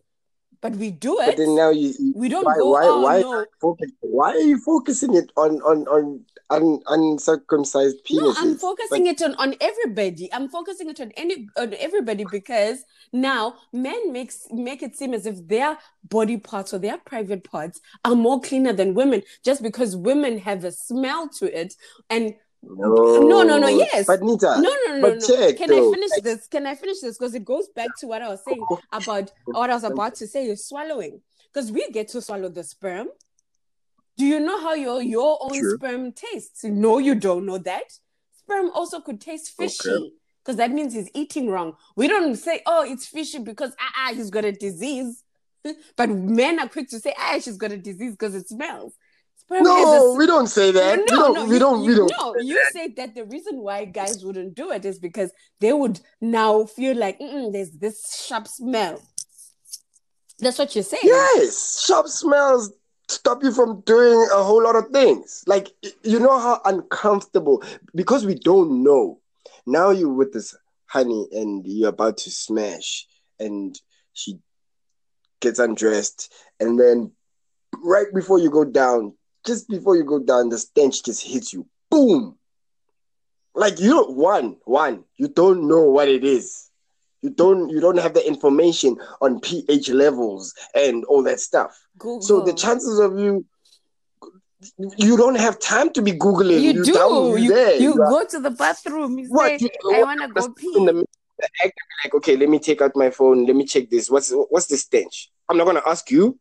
but 0.61 0.75
we 0.75 0.91
do 0.91 1.15
But 1.17 1.29
it. 1.29 1.37
then 1.37 1.55
now 1.55 1.71
you, 1.71 1.91
you 1.97 2.13
we 2.15 2.29
don't 2.29 2.45
why 2.45 2.55
go, 2.55 2.69
why 2.69 2.85
oh 2.85 3.01
why 3.01 3.21
no, 3.21 3.45
focus, 3.59 3.89
why 4.01 4.29
are 4.31 4.37
you 4.37 4.59
focusing 4.59 5.15
it 5.15 5.31
on 5.35 5.59
on 5.63 5.87
on 5.87 6.23
un, 6.51 6.81
uncircumcised 6.87 7.97
no. 8.11 8.33
I'm 8.37 8.57
focusing 8.57 9.07
it 9.07 9.21
on, 9.21 9.35
on 9.35 9.55
everybody. 9.61 10.31
I'm 10.33 10.49
focusing 10.49 10.89
it 10.89 10.99
on 10.99 11.11
any 11.17 11.47
on 11.57 11.73
everybody 11.79 12.25
because 12.29 12.83
now 13.13 13.55
men 13.73 14.11
makes 14.11 14.47
make 14.51 14.83
it 14.83 14.95
seem 14.95 15.13
as 15.13 15.25
if 15.25 15.47
their 15.47 15.77
body 16.03 16.37
parts 16.37 16.73
or 16.73 16.79
their 16.79 16.97
private 16.97 17.43
parts 17.43 17.79
are 18.05 18.15
more 18.15 18.41
cleaner 18.41 18.73
than 18.73 18.93
women 18.93 19.23
just 19.43 19.63
because 19.63 19.95
women 19.95 20.37
have 20.37 20.63
a 20.63 20.71
smell 20.71 21.29
to 21.29 21.59
it. 21.59 21.75
And 22.09 22.35
no, 22.63 23.21
no, 23.21 23.43
no, 23.43 23.57
no, 23.57 23.67
yes. 23.67 24.05
But 24.05 24.21
Nita, 24.21 24.57
no, 24.59 24.75
no, 24.85 24.97
no, 24.97 25.13
no. 25.13 25.19
check, 25.19 25.57
Can 25.57 25.69
though. 25.69 25.89
I 25.89 25.93
finish 25.93 26.11
this? 26.21 26.47
Can 26.47 26.67
I 26.67 26.75
finish 26.75 26.99
this? 26.99 27.17
Because 27.17 27.33
it 27.33 27.43
goes 27.43 27.67
back 27.69 27.89
to 27.99 28.07
what 28.07 28.21
I 28.21 28.29
was 28.29 28.43
saying 28.45 28.63
about 28.91 29.31
what 29.45 29.69
I 29.69 29.73
was 29.73 29.83
about 29.83 30.15
to 30.15 30.27
say 30.27 30.45
is 30.45 30.67
swallowing. 30.67 31.21
Because 31.51 31.71
we 31.71 31.89
get 31.89 32.07
to 32.09 32.21
swallow 32.21 32.49
the 32.49 32.63
sperm. 32.63 33.07
Do 34.17 34.25
you 34.25 34.39
know 34.39 34.59
how 34.61 34.73
your 34.73 35.01
your 35.01 35.37
own 35.41 35.59
True. 35.59 35.75
sperm 35.75 36.11
tastes? 36.11 36.63
No, 36.63 36.97
you 36.97 37.15
don't 37.15 37.45
know 37.45 37.57
that. 37.57 37.83
Sperm 38.33 38.71
also 38.73 38.99
could 38.99 39.21
taste 39.21 39.53
fishy. 39.57 40.13
Because 40.43 40.57
that 40.57 40.71
means 40.71 40.93
he's 40.93 41.09
eating 41.13 41.49
wrong. 41.49 41.73
We 41.95 42.07
don't 42.07 42.35
say, 42.35 42.61
oh, 42.65 42.83
it's 42.83 43.05
fishy 43.05 43.39
because 43.39 43.75
ah, 43.79 43.91
ah 43.95 44.13
he's 44.13 44.31
got 44.31 44.43
a 44.43 44.51
disease. 44.51 45.23
but 45.95 46.09
men 46.09 46.59
are 46.59 46.67
quick 46.67 46.89
to 46.89 46.99
say, 46.99 47.13
ah, 47.17 47.37
she's 47.39 47.57
got 47.57 47.71
a 47.71 47.77
disease 47.77 48.13
because 48.13 48.33
it 48.33 48.49
smells. 48.49 48.93
Sperm 49.35 49.59
has 49.59 49.67
a 49.67 49.73
No, 49.73 50.15
we 50.17 50.25
don't 50.25 50.47
say 50.47 50.71
that. 50.71 50.97
we 50.97 51.05
no, 51.05 51.15
don't. 51.15 51.33
no, 51.35 51.45
we 51.45 51.59
don't. 51.59 51.83
You, 51.83 51.89
we 51.89 51.95
don't. 51.95 52.11
No, 52.17 52.35
you 52.41 52.61
said 52.71 52.95
that 52.95 53.13
the 53.13 53.25
reason 53.25 53.59
why 53.59 53.85
guys 53.85 54.25
wouldn't 54.25 54.55
do 54.55 54.71
it 54.71 54.83
is 54.83 54.97
because 54.97 55.31
they 55.59 55.73
would 55.73 55.99
now 56.19 56.65
feel 56.65 56.97
like 56.97 57.19
"Mm-mm, 57.19 57.51
there's 57.51 57.71
this 57.71 58.25
sharp 58.27 58.47
smell. 58.47 58.99
That's 60.39 60.57
what 60.57 60.73
you're 60.73 60.83
saying. 60.83 61.03
Yes, 61.03 61.83
sharp 61.85 62.07
smells 62.07 62.71
stop 63.11 63.43
you 63.43 63.51
from 63.51 63.81
doing 63.81 64.27
a 64.33 64.43
whole 64.43 64.63
lot 64.63 64.75
of 64.75 64.87
things. 64.87 65.43
Like 65.47 65.69
you 66.03 66.19
know 66.19 66.39
how 66.39 66.61
uncomfortable 66.65 67.63
because 67.93 68.25
we 68.25 68.35
don't 68.35 68.83
know. 68.83 69.19
Now 69.65 69.91
you 69.91 70.09
with 70.09 70.33
this 70.33 70.55
honey 70.87 71.27
and 71.31 71.65
you're 71.65 71.89
about 71.89 72.17
to 72.17 72.31
smash, 72.31 73.07
and 73.39 73.79
she 74.13 74.39
gets 75.39 75.59
undressed, 75.59 76.33
and 76.59 76.79
then 76.79 77.11
right 77.83 78.07
before 78.13 78.39
you 78.39 78.49
go 78.49 78.65
down, 78.65 79.13
just 79.45 79.69
before 79.69 79.95
you 79.95 80.03
go 80.03 80.19
down, 80.19 80.49
the 80.49 80.57
stench 80.57 81.03
just 81.03 81.23
hits 81.23 81.53
you. 81.53 81.67
Boom. 81.89 82.37
Like 83.53 83.79
you 83.79 83.89
don't 83.89 84.15
one 84.15 84.57
one 84.63 85.03
you 85.17 85.27
don't 85.27 85.67
know 85.67 85.83
what 85.83 86.07
it 86.07 86.23
is. 86.23 86.70
You 87.21 87.29
don't 87.29 87.69
you 87.69 87.79
don't 87.79 87.97
have 87.99 88.13
the 88.13 88.25
information 88.27 88.97
on 89.21 89.39
pH 89.39 89.89
levels 89.89 90.53
and 90.73 91.05
all 91.05 91.21
that 91.23 91.39
stuff. 91.39 91.77
Google. 91.97 92.21
So 92.21 92.41
the 92.41 92.53
chances 92.53 92.99
of 92.99 93.17
you 93.19 93.45
you 94.97 95.17
don't 95.17 95.35
have 95.35 95.59
time 95.59 95.91
to 95.93 96.01
be 96.01 96.13
googling. 96.13 96.61
you 96.61 96.73
do. 96.83 96.93
down- 96.93 97.11
You, 97.39 97.53
you 97.55 97.79
You 97.79 97.95
go 97.97 98.23
to 98.25 98.39
the 98.39 98.51
bathroom. 98.51 99.17
You 99.19 99.27
what? 99.29 99.59
say, 99.59 99.69
You- 99.83 99.93
I 99.95 100.03
want 100.03 100.21
to 100.21 100.27
go 100.27 100.45
in 100.45 100.53
pee. 100.53 100.73
the 100.73 100.79
middle 100.81 100.99
of 101.01 101.07
the 101.39 101.49
act, 101.63 101.73
like, 102.03 102.13
okay, 102.15 102.35
let 102.35 102.49
me 102.49 102.59
take 102.59 102.81
out 102.81 102.95
my 102.95 103.09
phone. 103.09 103.45
Let 103.45 103.55
me 103.55 103.65
check 103.65 103.89
this. 103.89 104.09
What's 104.09 104.31
what's 104.49 104.67
the 104.67 104.77
stench? 104.77 105.31
I'm 105.49 105.57
not 105.57 105.65
gonna 105.65 105.81
ask 105.85 106.09
you. 106.11 106.39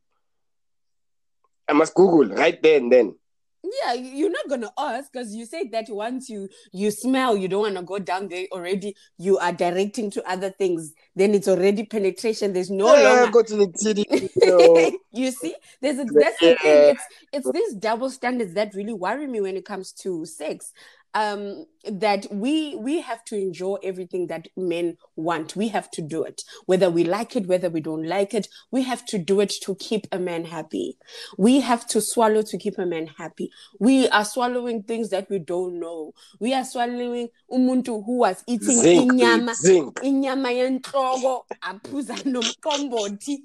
I 1.69 1.73
must 1.73 1.95
Google 1.95 2.35
right 2.37 2.61
there 2.63 2.79
and 2.79 2.93
then. 2.93 3.15
Yeah, 3.63 3.93
you're 3.93 4.31
not 4.31 4.49
gonna 4.49 4.71
ask 4.79 5.13
because 5.13 5.35
you 5.35 5.45
said 5.45 5.71
that 5.73 5.87
once 5.89 6.31
you 6.31 6.49
you 6.73 6.91
smell, 6.91 7.37
you 7.37 7.47
don't 7.47 7.61
want 7.61 7.77
to 7.77 7.83
go 7.83 7.99
down 7.99 8.29
there 8.29 8.47
already. 8.53 8.97
You 9.19 9.37
are 9.39 9.53
directing 9.53 10.11
to 10.13 10.31
other 10.31 10.51
things. 10.51 10.95
Then 11.15 11.35
it's 11.35 11.47
already 11.47 11.85
penetration. 11.85 12.55
There's 12.55 12.71
no 12.71 12.95
yeah, 12.97 13.11
longer 13.11 13.31
go 13.31 13.43
to 13.43 13.57
the 13.57 13.67
titty. 13.67 14.07
You 14.43 14.99
you 15.13 15.31
see, 15.31 15.55
there's 15.83 15.99
a, 15.99 16.05
that's 16.05 16.41
the 16.41 16.57
thing. 16.63 16.95
It's 16.95 17.03
it's 17.33 17.51
these 17.53 17.75
double 17.75 18.09
standards 18.09 18.55
that 18.55 18.75
really 18.75 18.95
worry 18.95 19.27
me 19.27 19.43
when 19.43 19.57
it 19.57 19.67
comes 19.67 19.93
to 19.93 20.25
sex. 20.25 20.73
Um, 21.13 21.67
that 21.91 22.27
we 22.31 22.77
we 22.77 23.01
have 23.01 23.25
to 23.25 23.37
enjoy 23.37 23.77
everything 23.83 24.27
that 24.29 24.49
men 24.57 24.97
want. 25.17 25.57
We 25.57 25.69
have 25.69 25.91
to 25.93 26.03
do 26.03 26.23
it, 26.25 26.43
whether 26.67 26.91
we 26.91 27.05
like 27.05 27.35
it, 27.37 27.47
whether 27.47 27.71
we 27.71 27.81
don't 27.81 28.07
like 28.07 28.35
it. 28.35 28.49
We 28.71 28.83
have 28.83 29.05
to 29.07 29.19
do 29.19 29.41
it 29.41 29.53
to 29.63 29.75
keep 29.75 30.07
a 30.13 30.19
man 30.19 30.45
happy. 30.45 30.99
We 31.39 31.61
have 31.61 31.87
to 31.89 32.01
swallow 32.01 32.43
to 32.43 32.59
keep 32.59 32.79
a 32.79 32.87
man 32.87 33.09
happy. 33.19 33.51
We 33.79 34.09
are 34.11 34.25
swallowing 34.25 34.83
things 34.83 35.11
that 35.11 35.29
we 35.31 35.39
don't 35.39 35.81
know. 35.81 36.13
We 36.39 36.55
are 36.55 36.65
swallowing 36.65 37.29
umuntu 37.51 38.05
who 38.05 38.19
was 38.19 38.45
eating 38.47 38.81
zinc, 38.81 39.13
inyama 39.13 39.47
babe, 39.47 39.55
zinc. 39.57 39.95
inyama 40.03 40.53
yenhloko 40.53 41.45
aphuza 41.63 42.15
nomqombothi 42.25 43.39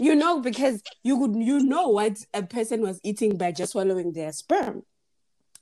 you 0.00 0.14
know 0.14 0.40
because 0.40 0.82
you 1.02 1.18
could 1.18 1.36
you 1.36 1.60
know 1.60 1.88
what 1.88 2.18
a 2.34 2.42
person 2.42 2.82
was 2.82 3.00
eating 3.04 3.36
by 3.36 3.52
just 3.52 3.72
swallowing 3.72 4.12
their 4.12 4.32
sperm 4.32 4.82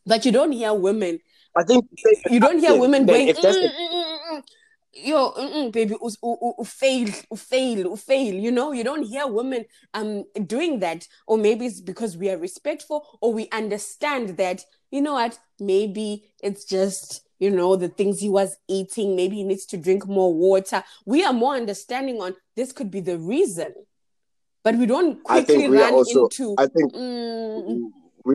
but 0.07 0.25
you 0.25 0.33
don't 0.33 0.53
hear 0.53 0.73
women 0.73 1.19
I 1.57 1.63
think 1.65 1.87
you 2.31 2.41
don't 2.41 2.59
hear 2.59 2.75
women 2.75 3.07
going 3.07 3.29
if 3.29 3.41
that's 3.41 3.57
the- 3.57 3.69
"Mm, 3.69 3.93
mm, 3.93 4.05
mm, 4.05 4.39
mm." 4.39 4.43
yo 4.97 5.71
baby 5.71 5.95
u, 6.01 6.11
u, 6.23 6.55
u- 6.59 6.65
fail 6.65 7.09
u, 7.31 7.37
fail 7.37 7.79
u, 7.79 7.97
fail 7.97 8.35
you 8.35 8.51
know? 8.51 8.73
You 8.73 8.85
don't 8.85 9.03
hear 9.03 9.27
women 9.27 9.65
um 9.93 10.25
doing 10.47 10.81
that. 10.81 11.07
Or 11.27 11.37
maybe 11.37 11.67
it's 11.67 11.81
because 11.81 12.17
we 12.17 12.31
are 12.31 12.39
respectful 12.39 13.19
or 13.21 13.33
we 13.33 13.49
understand 13.51 14.37
that 14.37 14.65
you 14.91 15.01
know 15.03 15.15
what? 15.15 15.39
Maybe 15.59 16.33
it's 16.43 16.65
just 16.65 17.23
you 17.41 17.51
know 17.51 17.77
the 17.77 17.89
things 17.89 18.21
he 18.21 18.29
was 18.29 18.57
eating. 18.69 19.17
Maybe 19.17 19.37
he 19.37 19.45
needs 19.45 19.67
to 19.67 19.77
drink 19.77 20.07
more 20.07 20.33
water. 20.33 20.85
We 21.05 21.25
are 21.25 21.33
more 21.33 21.55
understanding 21.57 22.21
on 22.21 22.37
this 22.57 22.73
could 22.73 22.91
be 22.91 23.01
the 23.01 23.19
reason. 23.19 23.75
But 24.63 24.77
we 24.77 24.87
don't 24.87 25.19
I 25.29 25.43
quickly 25.43 25.55
think 25.57 25.71
we 25.73 25.79
run 25.79 25.95
also. 25.95 26.25
into 26.25 26.55
I 26.57 26.67
think 26.69 26.93
mm, 26.95 27.91
we 28.25 28.35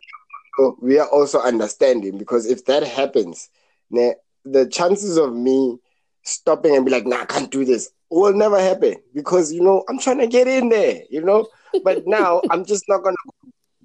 so 0.60 0.78
we 0.82 1.00
are 1.00 1.08
also 1.08 1.40
understanding 1.40 2.18
because 2.18 2.46
if 2.46 2.66
that 2.66 2.84
happens, 2.84 3.50
ne, 3.90 4.16
the 4.44 4.68
chances 4.68 5.18
of 5.18 5.34
me 5.34 5.78
stopping 6.24 6.76
and 6.76 6.86
be 6.86 6.92
like, 6.92 7.06
nah, 7.06 7.22
I 7.22 7.26
can't 7.26 7.52
do 7.52 7.64
this 7.64 7.90
will 8.10 8.34
never 8.34 8.60
happen 8.60 8.96
because 9.14 9.54
you 9.54 9.62
know 9.62 9.84
I'm 9.90 10.00
trying 10.00 10.20
to 10.20 10.28
get 10.28 10.48
in 10.48 10.70
there, 10.70 11.02
you 11.10 11.22
know. 11.24 11.48
But 11.84 12.04
now 12.08 12.42
I'm 12.50 12.66
just 12.66 12.86
not 12.88 13.04
gonna 13.04 13.16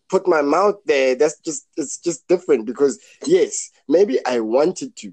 put 0.08 0.26
my 0.26 0.42
mouth 0.42 0.76
there. 0.86 1.14
That's 1.14 1.38
just 1.40 1.66
it's 1.76 1.98
just 1.98 2.26
different 2.28 2.66
because 2.66 2.98
yes, 3.26 3.70
maybe 3.88 4.18
I 4.26 4.40
wanted 4.40 4.96
to 4.96 5.12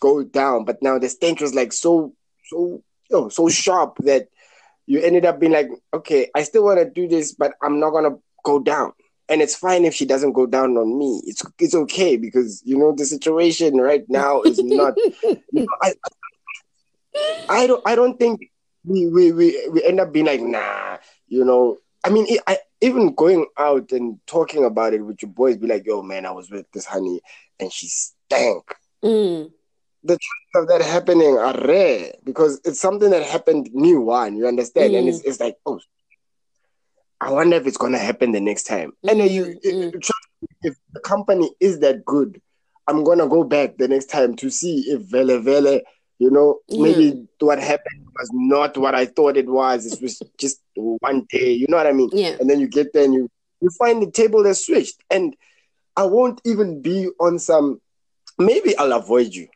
go 0.00 0.22
down, 0.22 0.64
but 0.64 0.82
now 0.82 0.98
the 0.98 1.08
stench 1.08 1.40
was 1.40 1.54
like 1.54 1.72
so 1.72 2.12
so 2.44 2.82
you 3.10 3.18
know, 3.18 3.28
so 3.28 3.48
sharp 3.48 3.96
that 4.04 4.28
you 4.86 5.00
ended 5.00 5.24
up 5.24 5.40
being 5.40 5.52
like, 5.52 5.68
okay, 5.92 6.30
I 6.34 6.42
still 6.42 6.64
want 6.64 6.78
to 6.78 6.88
do 6.88 7.08
this, 7.08 7.32
but 7.34 7.54
I'm 7.62 7.80
not 7.80 7.90
gonna 7.90 8.16
go 8.44 8.60
down 8.60 8.92
and 9.32 9.40
it's 9.40 9.56
fine 9.56 9.86
if 9.86 9.94
she 9.94 10.04
doesn't 10.04 10.32
go 10.32 10.46
down 10.46 10.76
on 10.76 10.98
me. 10.98 11.22
It's 11.26 11.42
it's 11.58 11.74
okay 11.74 12.16
because 12.18 12.62
you 12.66 12.76
know 12.76 12.92
the 12.92 13.06
situation 13.06 13.78
right 13.78 14.04
now 14.08 14.42
is 14.42 14.62
not. 14.62 14.94
you 15.24 15.38
know, 15.54 15.66
I, 15.82 15.94
I 17.48 17.66
don't 17.66 17.82
I 17.86 17.94
don't 17.96 18.18
think 18.18 18.50
we, 18.84 19.08
we 19.08 19.32
we 19.32 19.68
we 19.72 19.82
end 19.82 20.00
up 20.00 20.12
being 20.12 20.26
like 20.26 20.42
nah. 20.42 20.98
You 21.26 21.46
know, 21.46 21.78
I 22.04 22.10
mean, 22.10 22.26
I, 22.46 22.58
even 22.82 23.14
going 23.14 23.46
out 23.58 23.90
and 23.92 24.18
talking 24.26 24.64
about 24.66 24.92
it 24.92 25.00
with 25.00 25.22
your 25.22 25.30
boys, 25.30 25.56
be 25.56 25.66
like, 25.66 25.86
yo, 25.86 26.02
man, 26.02 26.26
I 26.26 26.30
was 26.32 26.50
with 26.50 26.70
this 26.72 26.84
honey 26.84 27.22
and 27.58 27.72
she 27.72 27.88
stank. 27.88 28.64
mm, 29.02 29.50
Of 30.54 30.68
that 30.68 30.82
happening 30.82 31.38
are 31.38 31.56
rare 31.66 32.12
because 32.22 32.60
it's 32.66 32.80
something 32.80 33.08
that 33.10 33.22
happened 33.22 33.70
new 33.72 34.02
one. 34.02 34.36
You 34.36 34.46
understand, 34.46 34.94
and 34.94 35.08
it's 35.08 35.20
it's 35.22 35.40
like 35.40 35.56
oh. 35.64 35.80
I 37.22 37.30
wonder 37.30 37.56
if 37.56 37.66
it's 37.68 37.76
gonna 37.76 37.98
happen 37.98 38.32
the 38.32 38.40
next 38.40 38.64
time. 38.64 38.92
And 39.08 39.20
then 39.20 39.30
you, 39.30 39.44
Mm, 39.44 39.62
mm. 39.64 39.92
trust 39.92 40.28
me, 40.40 40.48
if 40.62 40.74
the 40.92 41.00
company 41.00 41.50
is 41.60 41.78
that 41.78 42.04
good, 42.04 42.40
I'm 42.88 43.04
gonna 43.04 43.28
go 43.28 43.44
back 43.44 43.76
the 43.78 43.86
next 43.86 44.06
time 44.06 44.34
to 44.36 44.50
see 44.50 44.80
if 44.88 45.02
Vele 45.02 45.38
Vele, 45.40 45.80
you 46.18 46.30
know, 46.30 46.58
maybe 46.68 47.26
what 47.38 47.60
happened 47.60 48.06
was 48.18 48.28
not 48.32 48.76
what 48.76 48.96
I 48.96 49.06
thought 49.06 49.36
it 49.36 49.46
was. 49.48 49.86
It 49.86 50.02
was 50.02 50.20
just 50.38 50.60
one 50.74 51.26
day, 51.30 51.52
you 51.52 51.66
know 51.68 51.76
what 51.76 51.86
I 51.86 51.92
mean? 51.92 52.10
yeah 52.12 52.36
And 52.40 52.50
then 52.50 52.58
you 52.58 52.66
get 52.66 52.92
there 52.92 53.04
and 53.04 53.14
you 53.14 53.28
you 53.60 53.70
find 53.78 54.02
the 54.02 54.10
table 54.10 54.44
has 54.44 54.64
switched, 54.66 55.00
and 55.08 55.36
I 55.96 56.04
won't 56.06 56.40
even 56.44 56.82
be 56.82 57.08
on 57.20 57.38
some. 57.38 57.80
Maybe 58.36 58.76
I'll 58.76 58.92
avoid 58.92 59.32
you 59.32 59.46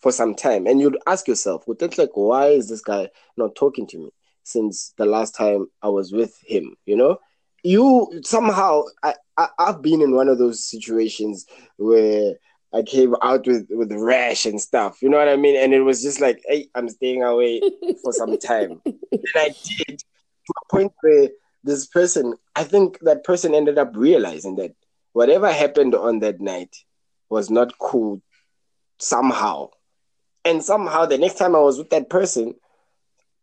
for 0.00 0.12
some 0.12 0.36
time, 0.36 0.68
and 0.68 0.80
you'd 0.80 0.96
ask 1.08 1.26
yourself, 1.26 1.64
"Well, 1.66 1.76
that's 1.80 1.98
like, 1.98 2.10
why 2.14 2.48
is 2.50 2.68
this 2.68 2.82
guy 2.82 3.08
not 3.36 3.56
talking 3.56 3.88
to 3.88 3.98
me 3.98 4.10
since 4.48 4.94
the 4.96 5.06
last 5.06 5.34
time 5.34 5.68
I 5.82 5.88
was 5.88 6.12
with 6.12 6.36
him?" 6.46 6.76
You 6.86 6.96
know, 6.96 7.18
you 7.62 8.20
somehow 8.24 8.84
I, 9.02 9.14
I 9.36 9.48
I've 9.58 9.82
been 9.82 10.02
in 10.02 10.14
one 10.14 10.28
of 10.28 10.38
those 10.38 10.68
situations 10.68 11.46
where 11.76 12.34
I 12.72 12.82
came 12.82 13.14
out 13.22 13.46
with 13.46 13.66
with 13.70 13.92
rash 13.92 14.46
and 14.46 14.60
stuff. 14.60 15.02
You 15.02 15.08
know 15.08 15.18
what 15.18 15.28
I 15.28 15.36
mean? 15.36 15.56
And 15.56 15.72
it 15.72 15.80
was 15.80 16.02
just 16.02 16.20
like, 16.20 16.42
hey, 16.46 16.68
I'm 16.74 16.88
staying 16.88 17.22
away 17.22 17.60
for 18.02 18.12
some 18.12 18.36
time. 18.38 18.80
and 18.86 19.22
I 19.34 19.48
did 19.48 19.98
to 19.98 20.54
a 20.56 20.72
point 20.72 20.92
where 21.00 21.28
this 21.64 21.86
person, 21.86 22.34
I 22.54 22.64
think 22.64 22.98
that 23.00 23.24
person 23.24 23.54
ended 23.54 23.78
up 23.78 23.92
realizing 23.94 24.56
that 24.56 24.74
whatever 25.12 25.50
happened 25.50 25.94
on 25.94 26.20
that 26.20 26.40
night 26.40 26.74
was 27.30 27.50
not 27.50 27.78
cool 27.78 28.22
somehow. 28.98 29.70
And 30.44 30.62
somehow 30.62 31.06
the 31.06 31.18
next 31.18 31.34
time 31.34 31.54
I 31.56 31.60
was 31.60 31.78
with 31.78 31.90
that 31.90 32.10
person, 32.10 32.54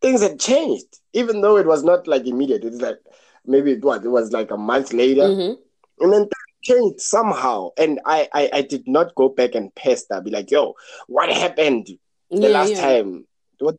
things 0.02 0.22
had 0.22 0.40
changed, 0.40 1.00
even 1.14 1.42
though 1.42 1.58
it 1.58 1.66
was 1.68 1.84
not 1.84 2.08
like 2.08 2.26
immediate. 2.28 2.64
It's 2.64 2.82
like 2.82 3.00
maybe 3.46 3.72
it 3.72 3.84
was 3.84 4.04
it 4.06 4.10
was 4.10 4.32
like 4.32 4.52
a 4.52 4.58
month 4.58 4.94
later, 4.94 5.34
Mhm. 5.34 5.58
and 6.00 6.14
then 6.14 6.28
changed 6.64 7.02
somehow. 7.02 7.70
And 7.78 8.00
I, 8.06 8.28
I 8.34 8.50
I 8.54 8.62
did 8.62 8.88
not 8.88 9.16
go 9.16 9.30
back 9.30 9.56
and 9.56 9.74
pester, 9.76 10.22
be 10.22 10.32
like, 10.32 10.52
yo, 10.52 10.74
what 11.08 11.30
happened 11.32 11.88
the 12.40 12.50
Yeah, 12.50 12.50
last 12.50 12.76
yeah. 12.76 12.78
time? 12.78 13.26
What 13.60 13.76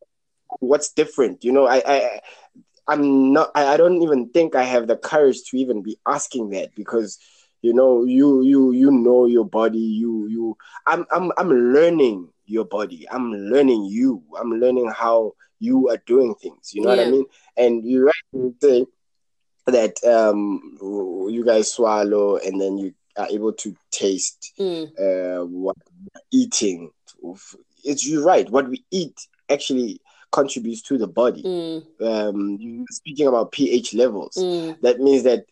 what's 0.60 0.92
different? 0.92 1.44
You 1.44 1.52
know, 1.52 1.66
I 1.66 1.82
I 1.86 2.20
I'm 2.88 3.32
not 3.32 3.50
I, 3.54 3.74
I 3.74 3.76
don't 3.76 4.02
even 4.02 4.28
think 4.30 4.54
I 4.54 4.64
have 4.64 4.86
the 4.86 4.96
courage 4.96 5.42
to 5.50 5.56
even 5.56 5.82
be 5.82 5.98
asking 6.06 6.50
that 6.50 6.74
because 6.74 7.18
you 7.62 7.72
know 7.72 8.04
you 8.04 8.42
you 8.42 8.72
you 8.72 8.90
know 8.90 9.26
your 9.26 9.44
body 9.44 9.78
you 9.78 10.26
you 10.28 10.56
I'm 10.86 11.04
I'm 11.12 11.32
I'm 11.38 11.48
learning 11.50 12.28
your 12.46 12.64
body 12.64 13.06
I'm 13.10 13.32
learning 13.32 13.84
you 13.86 14.22
I'm 14.38 14.50
learning 14.52 14.90
how 14.96 15.32
you 15.60 15.88
are 15.88 15.98
doing 16.06 16.34
things 16.34 16.72
you 16.74 16.82
know 16.82 16.88
what 16.90 17.00
I 17.00 17.04
mean? 17.04 17.24
And 17.56 17.84
you 17.84 18.06
rightly 18.34 18.52
say 18.60 18.86
that 19.66 20.02
um 20.04 20.78
you 21.30 21.44
guys 21.44 21.72
swallow 21.72 22.36
and 22.36 22.60
then 22.60 22.78
you 22.78 22.94
are 23.16 23.28
able 23.28 23.52
to 23.52 23.74
taste 23.90 24.52
Mm, 24.58 24.88
uh 24.98 25.44
what 25.46 25.76
eating. 26.32 26.90
It's 27.84 28.06
you're 28.06 28.24
right 28.24 28.48
what 28.50 28.68
we 28.68 28.84
eat 28.90 29.18
actually 29.50 30.00
contributes 30.32 30.82
to 30.82 30.98
the 30.98 31.06
body. 31.06 31.42
Mm, 31.42 31.82
um 32.02 32.56
you 32.60 32.84
speaking 32.90 33.26
about 33.26 33.52
pH 33.52 33.94
levels. 33.94 34.34
Mm. 34.36 34.80
that 34.82 35.00
means 35.00 35.22
that 35.24 35.44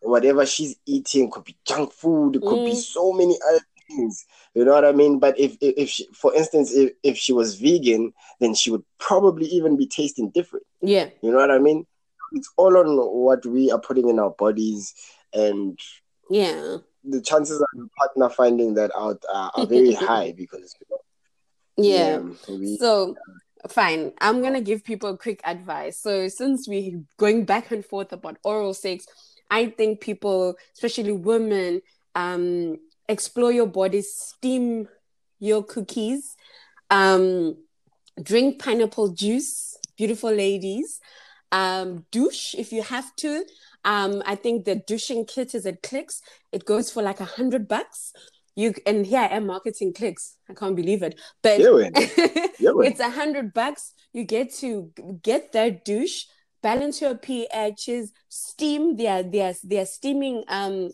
whatever 0.00 0.44
she's 0.46 0.76
eating 0.86 1.30
could 1.30 1.44
be 1.44 1.56
junk 1.66 1.92
food, 1.92 2.36
it 2.36 2.44
could 2.44 2.64
be 2.64 2.72
Mm. 2.72 2.76
so 2.76 3.12
many 3.12 3.38
other 3.48 3.60
things. 3.96 4.24
You 4.54 4.64
know 4.64 4.72
what 4.72 4.84
I 4.84 4.92
mean? 4.92 5.18
But 5.18 5.38
if 5.38 5.56
if, 5.60 5.74
if 5.76 5.88
she, 5.88 6.06
for 6.12 6.34
instance, 6.34 6.72
if, 6.72 6.92
if 7.02 7.16
she 7.16 7.32
was 7.32 7.56
vegan, 7.56 8.12
then 8.40 8.54
she 8.54 8.70
would 8.70 8.84
probably 8.98 9.46
even 9.46 9.76
be 9.76 9.86
tasting 9.86 10.30
different. 10.30 10.66
Yeah. 10.80 11.08
You 11.22 11.30
know 11.30 11.38
what 11.38 11.50
I 11.50 11.58
mean? 11.58 11.86
It's 12.32 12.50
all 12.56 12.76
on 12.76 12.96
what 12.96 13.44
we 13.44 13.70
are 13.70 13.80
putting 13.80 14.08
in 14.08 14.18
our 14.18 14.30
bodies, 14.30 14.94
and 15.34 15.78
Yeah. 16.30 16.78
the 17.04 17.20
chances 17.20 17.60
of 17.60 17.66
your 17.74 17.88
partner 17.98 18.28
finding 18.30 18.74
that 18.74 18.90
out 18.96 19.22
are, 19.32 19.50
are 19.54 19.66
very 19.66 19.92
high 20.08 20.32
because 20.32 20.74
you 20.80 20.86
know, 20.90 20.98
Yeah. 22.48 22.54
we, 22.56 22.76
So 22.76 23.16
fine. 23.68 24.12
I'm 24.20 24.42
gonna 24.42 24.60
give 24.60 24.84
people 24.84 25.16
quick 25.16 25.40
advice. 25.44 25.98
So 25.98 26.28
since 26.28 26.66
we're 26.68 27.02
going 27.18 27.44
back 27.44 27.70
and 27.70 27.84
forth 27.84 28.12
about 28.12 28.38
oral 28.44 28.74
sex, 28.74 29.06
I 29.50 29.66
think 29.66 30.00
people, 30.00 30.56
especially 30.74 31.12
women, 31.12 31.82
um, 32.14 32.78
explore 33.12 33.52
your 33.52 33.66
body, 33.66 34.02
steam 34.02 34.88
your 35.38 35.62
cookies, 35.62 36.36
um, 36.90 37.56
drink 38.22 38.62
pineapple 38.62 39.08
juice, 39.08 39.76
beautiful 39.96 40.32
ladies. 40.32 41.00
Um, 41.50 42.06
douche 42.10 42.54
if 42.54 42.72
you 42.72 42.82
have 42.82 43.14
to. 43.16 43.44
Um, 43.84 44.22
I 44.24 44.36
think 44.36 44.64
the 44.64 44.76
douching 44.76 45.26
kit 45.26 45.54
is 45.54 45.66
at 45.66 45.82
clicks. 45.82 46.22
It 46.50 46.64
goes 46.64 46.90
for 46.90 47.02
like 47.02 47.20
a 47.20 47.24
hundred 47.24 47.68
bucks. 47.68 48.12
You 48.54 48.74
and 48.86 49.06
here 49.06 49.20
I 49.20 49.36
am 49.36 49.46
marketing 49.46 49.92
clicks. 49.92 50.36
I 50.48 50.54
can't 50.54 50.76
believe 50.76 51.02
it. 51.02 51.18
But 51.42 51.60
Yeah. 51.60 51.88
Yeah, 52.58 52.72
it's 52.84 53.00
a 53.00 53.10
hundred 53.10 53.52
bucks. 53.52 53.92
You 54.12 54.24
get 54.24 54.54
to 54.56 54.92
get 55.22 55.52
that 55.52 55.84
douche, 55.84 56.26
balance 56.62 57.00
your 57.00 57.16
pHs, 57.16 58.10
steam 58.28 58.96
their 58.96 59.22
their 59.22 59.54
their 59.64 59.84
steaming 59.84 60.44
um 60.48 60.90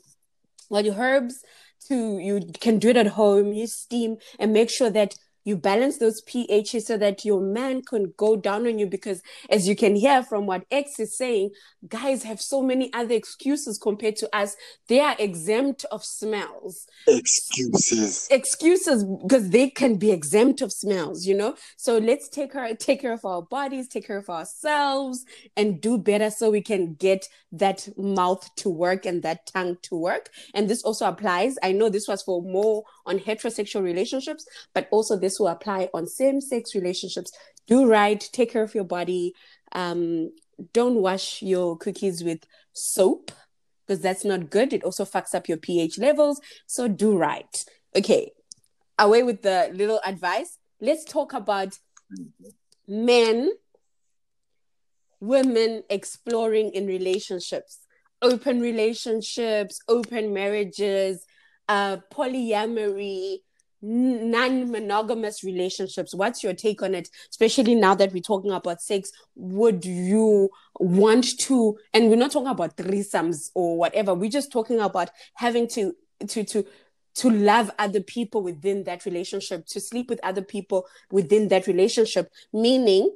well 0.71 0.85
your 0.85 0.95
herbs 0.95 1.43
to 1.89 2.19
you 2.19 2.41
can 2.61 2.79
do 2.79 2.89
it 2.91 2.97
at 2.97 3.09
home, 3.09 3.53
you 3.53 3.67
steam 3.67 4.19
and 4.39 4.53
make 4.53 4.71
sure 4.71 4.91
that 4.91 5.15
you 5.49 5.57
balance 5.57 5.99
those 5.99 6.23
pHs 6.23 6.83
so 6.83 6.99
that 6.99 7.25
your 7.25 7.41
man 7.41 7.83
can 7.83 8.13
go 8.17 8.37
down 8.37 8.67
on 8.67 8.79
you 8.79 8.87
because 8.87 9.23
as 9.51 9.67
you 9.67 9.75
can 9.75 9.97
hear 9.97 10.23
from 10.23 10.47
what 10.47 10.65
X 10.71 11.01
is 11.01 11.17
saying, 11.17 11.51
guys 11.89 12.23
have 12.23 12.41
so 12.41 12.63
many 12.63 12.93
other 12.93 13.15
excuses 13.15 13.79
compared 13.79 14.17
to 14.17 14.37
us. 14.37 14.57
They 14.89 15.01
are 15.01 15.17
exempt 15.19 15.85
of 15.91 16.05
smells 16.05 16.87
excuses. 17.07 18.29
excuses 18.31 19.05
because 19.23 19.51
they 19.51 19.71
can 19.71 19.97
be 19.97 20.11
exempt 20.11 20.61
of 20.61 20.73
smells 20.73 21.27
you 21.27 21.35
know 21.35 21.55
so 21.77 21.99
let's 21.99 22.29
take 22.29 22.53
her 22.53 22.75
take 22.75 23.01
care 23.01 23.13
of 23.13 23.25
our 23.25 23.43
bodies 23.43 23.89
take 23.89 24.07
care 24.07 24.19
of 24.19 24.29
ourselves 24.29 25.25
and 25.57 25.81
do 25.81 25.97
better 25.97 26.31
so 26.31 26.51
we 26.51 26.61
can 26.61 26.95
get 26.95 27.27
that 27.53 27.89
mouth 27.97 28.49
to 28.57 28.69
work 28.69 29.07
and 29.07 29.23
that 29.23 29.47
tongue 29.47 29.77
to 29.83 29.97
work 29.97 30.31
and 30.55 30.69
this 30.69 30.83
also 30.83 31.07
applies 31.07 31.57
i 31.63 31.73
know 31.73 31.89
this 31.89 32.09
was 32.09 32.23
for 32.23 32.43
more 32.43 32.83
on 33.07 33.19
heterosexual 33.19 33.83
relationships 33.83 34.47
but 34.75 34.89
also 34.91 35.17
this 35.17 35.38
will 35.39 35.49
apply 35.49 35.89
on 35.95 36.07
same-sex 36.07 36.75
relationships. 36.75 37.33
Do 37.67 37.87
right 37.87 38.21
take 38.33 38.53
care 38.53 38.63
of 38.63 38.75
your 38.75 38.85
body. 38.85 39.35
Um 39.73 40.31
don't 40.73 40.97
wash 40.97 41.43
your 41.43 41.77
cookies 41.77 42.25
with 42.25 42.45
soap 42.73 43.31
because 43.87 44.03
that's 44.03 44.25
not 44.25 44.51
good. 44.51 44.73
It 44.73 44.85
also 44.85 45.05
fucks 45.05 45.35
up 45.35 45.49
your 45.49 45.59
ph 45.59 45.99
levels. 45.99 46.41
So 46.67 46.89
do 46.89 47.17
right. 47.17 47.65
Okay, 47.97 48.33
away 48.99 49.23
with 49.23 49.43
the 49.43 49.71
little 49.73 50.01
advice. 50.05 50.59
Let's 50.81 51.05
talk 51.05 51.33
about 51.33 51.79
men, 52.87 53.51
women 55.21 55.83
exploring 55.89 56.71
in 56.71 56.87
relationships, 56.87 57.79
open 58.23 58.61
relationships, 58.61 59.81
open 59.89 60.33
marriages, 60.33 61.25
uh, 61.69 61.99
polyamory, 62.13 63.39
non 63.83 64.71
monogamous 64.71 65.45
relationships. 65.45 66.15
What's 66.15 66.43
your 66.43 66.55
take 66.55 66.83
on 66.83 66.95
it? 66.95 67.09
Especially 67.31 67.75
now 67.75 67.95
that 67.95 68.13
we're 68.13 68.23
talking 68.23 68.51
about 68.51 68.83
sex, 68.83 69.13
would 69.35 69.85
you 69.85 70.51
want 70.79 71.39
to? 71.41 71.79
And 71.95 72.11
we're 72.11 72.17
not 72.17 72.33
talking 72.33 72.49
about 72.49 72.77
threesomes 72.77 73.51
or 73.55 73.79
whatever. 73.79 74.15
We're 74.15 74.31
just 74.31 74.53
talking 74.53 74.81
about 74.81 75.11
having 75.35 75.69
to 75.69 75.95
to 76.29 76.45
to 76.45 76.65
to 77.17 77.31
love 77.31 77.71
other 77.79 78.01
people 78.01 78.43
within 78.43 78.85
that 78.85 79.05
relationship, 79.05 79.67
to 79.67 79.81
sleep 79.81 80.09
with 80.09 80.21
other 80.23 80.43
people 80.43 80.87
within 81.11 81.49
that 81.49 81.67
relationship. 81.67 82.31
Meaning, 82.53 83.11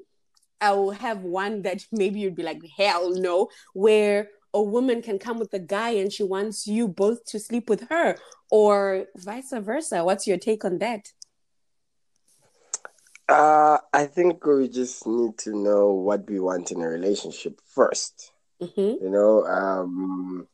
I 0.60 0.72
will 0.72 0.90
have 0.92 1.22
one 1.22 1.62
that 1.62 1.84
maybe 1.92 2.20
you'd 2.20 2.36
be 2.36 2.42
like, 2.42 2.62
hell 2.76 3.12
no, 3.12 3.48
where 3.74 4.28
a 4.54 4.62
woman 4.62 5.02
can 5.02 5.18
come 5.18 5.38
with 5.38 5.52
a 5.54 5.58
guy 5.58 5.90
and 5.90 6.12
she 6.12 6.22
wants 6.22 6.66
you 6.66 6.86
both 6.86 7.24
to 7.24 7.38
sleep 7.38 7.70
with 7.70 7.88
her, 7.88 8.16
or 8.52 9.06
vice 9.16 9.50
versa. 9.50 10.04
What's 10.04 10.26
your 10.26 10.36
take 10.36 10.64
on 10.64 10.78
that? 10.78 11.08
Uh, 13.26 13.78
I 13.94 14.04
think 14.04 14.44
we 14.44 14.68
just 14.68 15.06
need 15.06 15.38
to 15.38 15.56
know 15.56 15.92
what 15.92 16.28
we 16.28 16.38
want 16.38 16.70
in 16.70 16.82
a 16.82 16.86
relationship 16.86 17.58
first. 17.64 18.30
hmm 18.60 19.00
You 19.00 19.08
know, 19.08 19.46
um, 19.46 20.46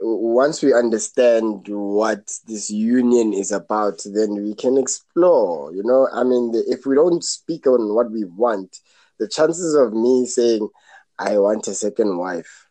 once 0.00 0.62
we 0.62 0.74
understand 0.74 1.68
what 1.68 2.28
this 2.48 2.70
union 2.70 3.32
is 3.32 3.52
about, 3.52 4.02
then 4.04 4.34
we 4.42 4.54
can 4.54 4.76
explore. 4.76 5.72
You 5.72 5.84
know, 5.84 6.08
I 6.12 6.24
mean, 6.24 6.50
the, 6.50 6.64
if 6.66 6.86
we 6.86 6.96
don't 6.96 7.22
speak 7.22 7.68
on 7.68 7.94
what 7.94 8.10
we 8.10 8.24
want, 8.24 8.76
the 9.20 9.28
chances 9.28 9.74
of 9.76 9.92
me 9.92 10.26
saying, 10.26 10.68
I 11.20 11.38
want 11.38 11.68
a 11.68 11.74
second 11.74 12.18
wife. 12.18 12.66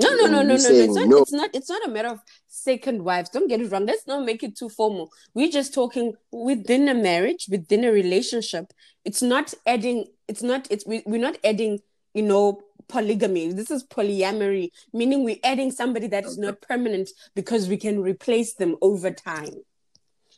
No, 0.00 0.08
no, 0.16 0.26
no, 0.26 0.42
no, 0.42 0.42
no, 0.42 0.56
no. 0.56 0.70
It's 0.70 0.94
not. 0.94 1.08
no. 1.08 1.18
It's 1.18 1.32
not. 1.32 1.50
It's 1.52 1.68
not 1.68 1.86
a 1.86 1.90
matter 1.90 2.08
of 2.08 2.20
second 2.62 3.04
wives. 3.04 3.30
Don't 3.30 3.48
get 3.48 3.60
it 3.60 3.70
wrong. 3.70 3.86
Let's 3.86 4.06
not 4.06 4.24
make 4.24 4.42
it 4.42 4.56
too 4.56 4.68
formal. 4.68 5.10
We're 5.34 5.50
just 5.50 5.72
talking 5.74 6.14
within 6.30 6.88
a 6.88 6.94
marriage, 6.94 7.46
within 7.50 7.84
a 7.84 7.92
relationship. 7.92 8.72
It's 9.04 9.22
not 9.22 9.54
adding. 9.66 10.06
It's 10.28 10.42
not. 10.42 10.66
It's 10.70 10.86
we, 10.86 11.02
we're 11.06 11.20
not 11.20 11.38
adding. 11.44 11.80
You 12.12 12.22
know, 12.22 12.60
polygamy. 12.88 13.52
This 13.52 13.70
is 13.70 13.84
polyamory, 13.84 14.70
meaning 14.92 15.24
we're 15.24 15.38
adding 15.44 15.70
somebody 15.70 16.08
that 16.08 16.24
is 16.24 16.36
not 16.38 16.60
permanent 16.60 17.10
because 17.36 17.68
we 17.68 17.76
can 17.76 18.02
replace 18.02 18.54
them 18.54 18.76
over 18.82 19.10
time. 19.10 19.54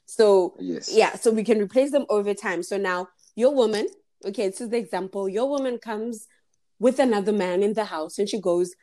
So 0.05 0.55
Yes. 0.61 0.93
yeah, 0.93 1.17
so 1.17 1.31
we 1.31 1.45
can 1.45 1.59
replace 1.59 1.91
them 1.91 2.05
over 2.11 2.35
time. 2.35 2.63
So 2.63 2.77
now 2.77 3.09
your 3.35 3.55
woman, 3.55 3.87
okay, 4.25 4.49
this 4.49 4.61
is 4.61 4.69
the 4.69 4.77
example. 4.77 5.29
Your 5.29 5.49
woman 5.49 5.79
comes 5.79 6.29
with 6.79 6.99
another 6.99 7.33
man 7.33 7.63
in 7.63 7.73
the 7.73 7.87
house 7.87 8.19
and 8.19 8.29
she 8.29 8.39
goes, 8.41 8.75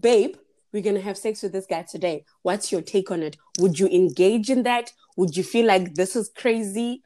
Babe, 0.00 0.34
we're 0.74 0.82
gonna 0.82 1.00
have 1.00 1.16
sex 1.16 1.40
with 1.42 1.52
this 1.52 1.66
guy 1.66 1.82
today. 1.82 2.24
What's 2.42 2.72
your 2.72 2.82
take 2.82 3.12
on 3.12 3.22
it? 3.22 3.36
Would 3.60 3.78
you 3.78 3.86
engage 3.86 4.50
in 4.50 4.64
that? 4.64 4.92
Would 5.16 5.36
you 5.36 5.44
feel 5.44 5.66
like 5.66 5.94
this 5.94 6.16
is 6.16 6.28
crazy? 6.36 7.02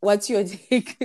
What's 0.00 0.30
your 0.30 0.42
take? 0.70 0.96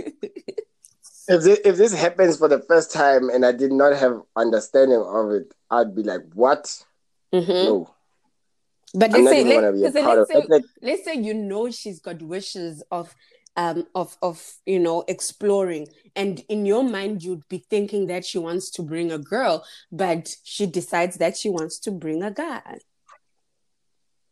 If 1.28 1.44
this, 1.44 1.60
if 1.66 1.76
this 1.76 1.94
happens 1.94 2.38
for 2.38 2.48
the 2.48 2.60
first 2.60 2.92
time 2.94 3.30
and 3.30 3.46
I 3.46 3.52
did 3.52 3.74
not 3.74 3.98
have 3.98 4.22
understanding 4.36 5.04
of 5.06 5.32
it, 5.32 5.54
I'd 5.70 5.94
be 5.94 6.04
like, 6.04 6.22
what? 6.34 6.84
Mhm. 7.34 7.48
No. 7.48 7.90
But 8.96 9.12
let's 9.12 9.30
say, 9.30 9.44
let, 9.44 9.56
gonna 9.56 9.72
be 9.74 9.80
a 9.80 9.84
let's 9.84 9.96
say, 9.96 10.06
let's 10.06 10.20
of 10.20 10.28
say. 10.28 10.48
Like, 10.48 10.64
let's 10.82 11.04
say 11.04 11.16
you 11.16 11.34
know 11.34 11.70
she's 11.70 12.00
got 12.00 12.22
wishes 12.22 12.82
of 12.92 13.14
um 13.56 13.86
of 13.96 14.18
of 14.22 14.56
you 14.66 14.80
know 14.80 15.04
exploring 15.08 15.88
and 16.16 16.44
in 16.50 16.66
your 16.66 16.84
mind 16.84 17.24
you'd 17.24 17.48
be 17.50 17.58
thinking 17.70 18.08
that 18.08 18.26
she 18.26 18.38
wants 18.38 18.70
to 18.70 18.82
bring 18.82 19.12
a 19.12 19.18
girl 19.18 19.66
but 19.92 20.36
she 20.44 20.66
decides 20.66 21.18
that 21.18 21.38
she 21.38 21.50
wants 21.50 21.80
to 21.80 21.92
bring 21.92 22.24
a 22.24 22.32
guy 22.32 22.80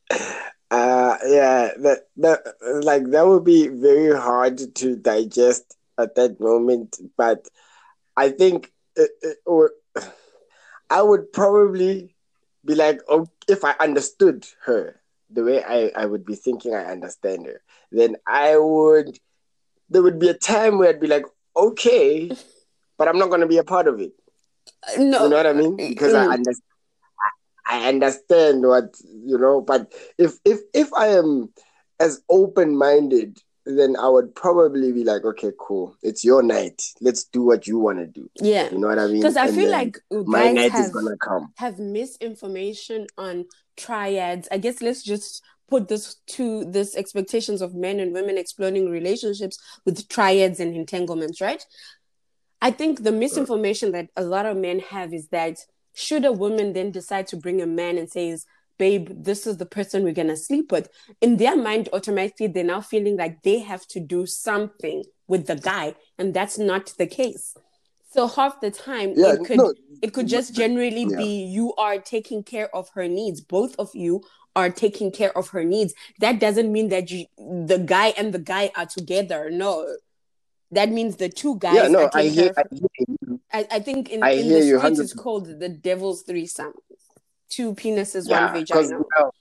Uh, 0.72 1.18
yeah, 1.28 1.72
that 1.80 2.08
that 2.16 2.40
like 2.84 3.04
that 3.12 3.28
would 3.28 3.44
be 3.44 3.68
very 3.68 4.18
hard 4.18 4.58
to 4.74 4.96
digest 4.96 5.76
at 5.98 6.16
that 6.16 6.40
moment. 6.40 6.98
But 7.18 7.48
I 8.16 8.30
think, 8.30 8.72
uh, 8.98 9.04
uh, 9.26 9.34
or 9.46 9.72
I 10.90 11.02
would 11.02 11.34
probably 11.34 12.16
be 12.64 12.76
like, 12.76 13.02
oh, 13.10 13.28
if 13.50 13.66
I 13.66 13.76
understood 13.82 14.46
her 14.66 15.01
the 15.32 15.44
way 15.44 15.64
I, 15.64 15.92
I 15.96 16.06
would 16.06 16.26
be 16.26 16.36
thinking 16.36 16.74
I 16.74 16.86
understand 16.86 17.46
her, 17.48 17.62
then 17.92 18.18
I 18.28 18.58
would, 18.58 19.18
there 19.90 20.04
would 20.04 20.20
be 20.20 20.30
a 20.30 20.34
time 20.34 20.78
where 20.78 20.90
I'd 20.90 21.00
be 21.00 21.08
like, 21.08 21.26
okay, 21.56 22.32
but 22.98 23.08
I'm 23.08 23.18
not 23.20 23.30
going 23.30 23.42
to 23.42 23.48
be 23.48 23.58
a 23.58 23.64
part 23.64 23.88
of 23.88 24.00
it. 24.00 24.14
No, 24.98 25.24
You 25.24 25.30
know 25.30 25.38
what 25.38 25.48
I 25.48 25.54
mean? 25.54 25.78
Because 25.90 26.14
I 26.14 26.24
Mm. 26.24 26.34
understand. 26.34 26.64
I 27.68 27.88
understand 27.90 28.68
what 28.68 28.96
you 29.04 29.38
know, 29.38 29.62
but 29.62 29.94
if 30.18 30.40
if 30.46 30.60
if 30.74 30.94
I 30.94 31.08
am 31.08 31.54
as 32.00 32.22
open 32.30 32.76
minded, 32.78 33.40
then 33.78 33.96
I 33.96 34.08
would 34.10 34.34
probably 34.36 34.92
be 34.92 35.04
like, 35.04 35.24
okay, 35.24 35.52
cool, 35.60 35.96
it's 36.02 36.24
your 36.24 36.42
night. 36.44 36.82
Let's 37.02 37.24
do 37.26 37.44
what 37.44 37.68
you 37.68 37.80
want 37.80 38.00
to 38.00 38.08
do. 38.08 38.30
yeah, 38.42 38.70
You 38.72 38.80
know 38.80 38.88
what 38.88 39.00
I 39.00 39.08
mean? 39.08 39.18
because 39.22 39.38
I 39.38 39.48
And 39.48 39.56
feel 39.56 39.70
like 39.72 39.98
my 40.12 40.52
night 40.52 40.72
have 40.72 40.86
is 40.86 40.92
gonna 40.92 41.18
come. 41.18 41.54
have 41.58 41.80
misinformation 41.80 43.08
on 43.18 43.46
triads. 43.78 44.48
I 44.52 44.58
guess 44.58 44.82
let's 44.82 45.04
just 45.04 45.44
put 45.70 45.88
this 45.88 46.16
to 46.28 46.66
this 46.66 46.96
expectations 46.96 47.62
of 47.62 47.74
men 47.74 48.00
and 48.00 48.14
women 48.14 48.38
exploring 48.38 48.90
relationships 48.90 49.58
with 49.86 50.08
triads 50.10 50.60
and 50.60 50.76
entanglements, 50.76 51.40
right? 51.42 51.66
I 52.62 52.72
think 52.72 53.04
the 53.04 53.12
misinformation 53.12 53.92
that 53.94 54.10
a 54.16 54.24
lot 54.24 54.46
of 54.46 54.58
men 54.58 54.80
have 54.80 55.14
is 55.14 55.30
that 55.30 55.66
should 55.94 56.26
a 56.26 56.32
woman 56.32 56.74
then 56.74 56.92
decide 56.92 57.28
to 57.28 57.38
bring 57.38 57.62
a 57.62 57.66
man 57.66 57.98
and 57.98 58.10
says, 58.10 58.46
babe, 58.84 59.06
this 59.30 59.42
is 59.50 59.56
the 59.58 59.70
person 59.78 59.98
we're 60.04 60.20
gonna 60.22 60.42
sleep 60.50 60.68
with, 60.76 60.90
in 61.26 61.32
their 61.38 61.56
mind, 61.70 61.84
automatically 61.94 62.48
they're 62.48 62.74
now 62.76 62.82
feeling 62.94 63.16
like 63.24 63.36
they 63.48 63.60
have 63.72 63.84
to 63.94 64.00
do 64.16 64.26
something 64.48 65.00
with 65.32 65.44
the 65.52 65.56
guy, 65.72 65.88
and 66.18 66.28
that's 66.38 66.58
not 66.72 66.84
the 67.02 67.10
case. 67.22 67.46
So 68.14 68.28
half 68.38 68.54
the 68.66 68.72
time 68.72 69.10
Yeah, 69.16 69.34
it 69.36 69.46
could 69.48 69.62
no, 69.64 69.74
it 70.06 70.10
could 70.16 70.28
just 70.38 70.50
generally 70.64 71.06
Yeah. 71.10 71.22
be 71.24 71.32
you 71.58 71.68
are 71.86 71.98
taking 72.14 72.42
care 72.54 72.70
of 72.80 72.86
her 72.96 73.08
needs. 73.20 73.40
Both 73.58 73.74
of 73.84 73.90
you 74.04 74.14
are 74.60 74.70
taking 74.84 75.10
care 75.20 75.34
of 75.40 75.46
her 75.56 75.64
needs. 75.64 75.92
That 76.24 76.36
doesn't 76.46 76.70
mean 76.76 76.88
that 76.96 77.06
you 77.14 77.22
the 77.72 77.80
guy 77.96 78.08
and 78.20 78.28
the 78.38 78.44
guy 78.56 78.66
are 78.80 78.90
together. 78.98 79.42
No. 79.64 79.72
That 80.78 80.90
means 80.98 81.14
the 81.24 81.30
two 81.42 81.54
guys 81.66 81.80
yeah, 81.80 81.88
no, 81.96 82.00
are 82.06 82.12
I 82.22 82.24
hear, 82.38 82.52
I 82.62 82.64
hear 82.82 83.06
you. 83.08 83.40
I, 83.58 83.62
I 83.78 83.80
think 83.88 84.02
in, 84.14 84.20
I 84.24 84.32
in 84.42 84.48
the 84.54 84.62
you 84.70 84.78
streets 84.80 85.00
it's 85.06 85.18
called 85.24 85.46
the 85.64 85.72
devil's 85.90 86.20
threesome. 86.30 86.76
Two 87.52 87.76
penises, 87.76 88.30
Yeah, 88.30 88.46
one 88.46 88.62
vagina. 88.62 89.00
now, 89.18 89.32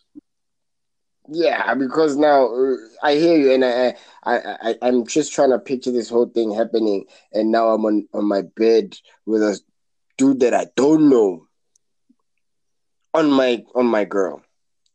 yeah, 1.29 1.75
because 1.75 2.17
now 2.17 2.47
uh, 2.53 2.75
I 3.05 3.15
hear 3.15 3.39
you, 3.39 3.53
and 3.53 3.65
I, 3.65 3.95
I, 4.25 4.57
I, 4.63 4.75
I'm 4.83 5.07
just 5.07 5.33
trying 5.33 5.51
to 5.51 5.61
picture 5.61 5.93
this 5.93 6.09
whole 6.11 6.27
thing 6.27 6.53
happening, 6.53 7.05
and 7.33 7.53
now 7.53 7.69
I'm 7.69 7.85
on 7.87 8.09
on 8.13 8.25
my 8.25 8.43
bed 8.57 8.97
with 9.27 9.43
a 9.43 9.61
dude 10.19 10.41
that 10.41 10.55
I 10.55 10.67
don't 10.75 11.09
know 11.09 11.47
on 13.15 13.31
my 13.31 13.63
on 13.77 13.87
my 13.87 14.05
girl, 14.05 14.43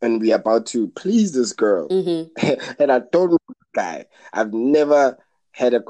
and 0.01 0.19
we 0.19 0.33
about 0.33 0.65
to 0.67 0.89
please 0.89 1.31
this 1.31 1.53
girl, 1.53 1.87
hmm 1.87 2.23
and 2.79 2.91
I 2.91 2.99
don't 3.13 3.31
know 3.31 3.37
this 3.47 3.71
guy. 3.73 4.05
I've 4.33 4.53
never 4.53 5.17
had 5.53 5.73
a, 5.73 5.83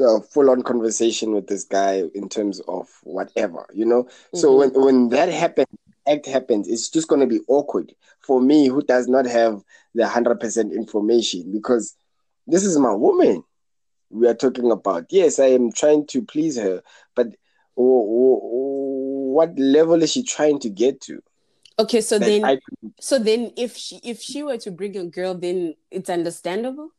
a 0.00 0.20
full 0.20 0.50
on 0.50 0.62
conversation 0.62 1.32
with 1.32 1.48
this 1.48 1.64
guy 1.64 2.04
in 2.14 2.28
terms 2.28 2.60
of 2.68 2.86
whatever, 3.02 3.66
you 3.74 3.86
know. 3.86 4.08
So 4.34 4.56
when 4.56 4.70
when 4.74 5.08
that 5.08 5.30
happens, 5.30 5.66
act 6.10 6.26
happens, 6.26 6.68
it's 6.68 6.88
just 6.88 7.08
gonna 7.08 7.26
be 7.26 7.40
awkward 7.48 7.94
for 8.20 8.40
me 8.40 8.66
who 8.66 8.82
does 8.82 9.08
not 9.08 9.26
have 9.26 9.62
the 9.94 10.06
hundred 10.06 10.40
percent 10.40 10.72
information 10.72 11.50
because 11.52 11.94
this 12.46 12.64
is 12.64 12.78
my 12.78 12.92
woman 12.92 13.42
we 14.10 14.26
are 14.28 14.34
talking 14.34 14.70
about. 14.70 15.06
Yes, 15.10 15.38
I 15.38 15.46
am 15.46 15.72
trying 15.72 16.06
to 16.08 16.22
please 16.22 16.56
her, 16.56 16.82
but 17.14 17.28
what 17.76 19.58
level 19.58 20.02
is 20.02 20.12
she 20.12 20.22
trying 20.22 20.58
to 20.60 20.68
get 20.68 21.00
to? 21.02 21.22
Okay, 21.78 22.00
so 22.00 22.18
then 22.18 22.44
I 22.44 22.58
so 23.00 23.18
then 23.18 23.52
if 23.56 23.76
she 23.76 24.00
if 24.04 24.20
she 24.20 24.42
were 24.42 24.58
to 24.58 24.70
bring 24.70 24.96
a 24.96 25.04
girl, 25.04 25.34
then 25.34 25.74
it's 25.90 26.10
understandable. 26.10 26.90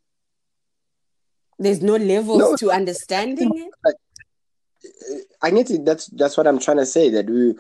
There's 1.60 1.84
no 1.84 1.98
levels 1.98 2.40
No. 2.40 2.56
to 2.56 2.72
understanding 2.72 3.52
it. 3.56 3.96
I 5.42 5.52
need 5.52 5.68
to. 5.68 5.80
That's 5.80 6.08
that's 6.08 6.38
what 6.38 6.48
I'm 6.48 6.60
trying 6.60 6.78
to 6.78 6.86
say. 6.86 7.10
That 7.10 7.30
we, 7.30 7.56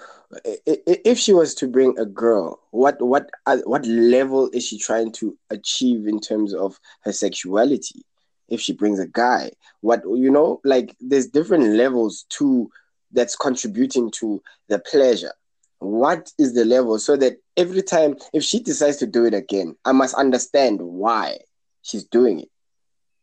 if 0.85 1.17
she 1.17 1.33
was 1.33 1.53
to 1.55 1.67
bring 1.67 1.97
a 1.97 2.05
girl, 2.05 2.59
what 2.71 3.01
what 3.01 3.29
uh, 3.45 3.57
what 3.65 3.85
level 3.85 4.49
is 4.53 4.65
she 4.67 4.77
trying 4.77 5.11
to 5.13 5.37
achieve 5.49 6.07
in 6.07 6.19
terms 6.19 6.53
of 6.53 6.79
her 7.01 7.11
sexuality? 7.11 8.03
If 8.49 8.59
she 8.59 8.73
brings 8.73 8.99
a 8.99 9.07
guy, 9.07 9.51
what 9.81 10.03
you 10.05 10.29
know, 10.29 10.61
like 10.63 10.95
there's 10.99 11.27
different 11.27 11.75
levels 11.75 12.25
to 12.31 12.69
that's 13.11 13.35
contributing 13.35 14.11
to 14.11 14.41
the 14.67 14.79
pleasure. 14.79 15.33
What 15.79 16.31
is 16.37 16.53
the 16.53 16.65
level 16.65 16.99
so 16.99 17.17
that 17.17 17.37
every 17.57 17.81
time 17.81 18.15
if 18.33 18.43
she 18.43 18.59
decides 18.59 18.97
to 18.97 19.07
do 19.07 19.25
it 19.25 19.33
again, 19.33 19.75
I 19.85 19.91
must 19.91 20.13
understand 20.15 20.81
why 20.81 21.39
she's 21.81 22.03
doing 22.03 22.41
it. 22.41 22.49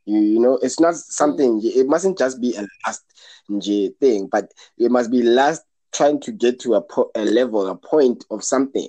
You, 0.08 0.20
you 0.20 0.40
know, 0.40 0.58
it's 0.62 0.80
not 0.80 0.96
something. 0.96 1.60
It 1.62 1.86
mustn't 1.86 2.16
just 2.16 2.40
be 2.40 2.56
a 2.56 2.66
last 2.86 3.04
thing, 4.00 4.26
but 4.26 4.52
it 4.78 4.90
must 4.90 5.10
be 5.10 5.22
last 5.22 5.62
trying 5.92 6.20
to 6.20 6.32
get 6.32 6.58
to 6.60 6.74
a, 6.74 6.80
po- 6.80 7.10
a 7.14 7.24
level, 7.24 7.66
a 7.66 7.76
point 7.76 8.24
of 8.30 8.42
something. 8.42 8.88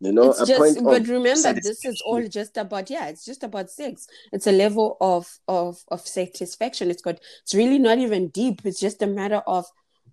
You 0.00 0.12
know, 0.12 0.30
it's 0.30 0.40
a 0.40 0.46
just 0.46 0.76
point 0.76 0.84
but 0.84 1.06
remember 1.06 1.52
this 1.52 1.84
is 1.84 2.02
all 2.04 2.26
just 2.26 2.56
about 2.56 2.90
yeah 2.90 3.06
it's 3.06 3.24
just 3.24 3.44
about 3.44 3.70
sex 3.70 4.08
it's 4.32 4.48
a 4.48 4.52
level 4.52 4.96
of 5.00 5.38
of 5.46 5.78
of 5.92 6.00
satisfaction 6.00 6.90
it's 6.90 7.02
got 7.02 7.20
it's 7.42 7.54
really 7.54 7.78
not 7.78 7.98
even 7.98 8.26
deep 8.26 8.62
it's 8.64 8.80
just 8.80 9.00
a 9.00 9.06
matter 9.06 9.42
of 9.46 9.64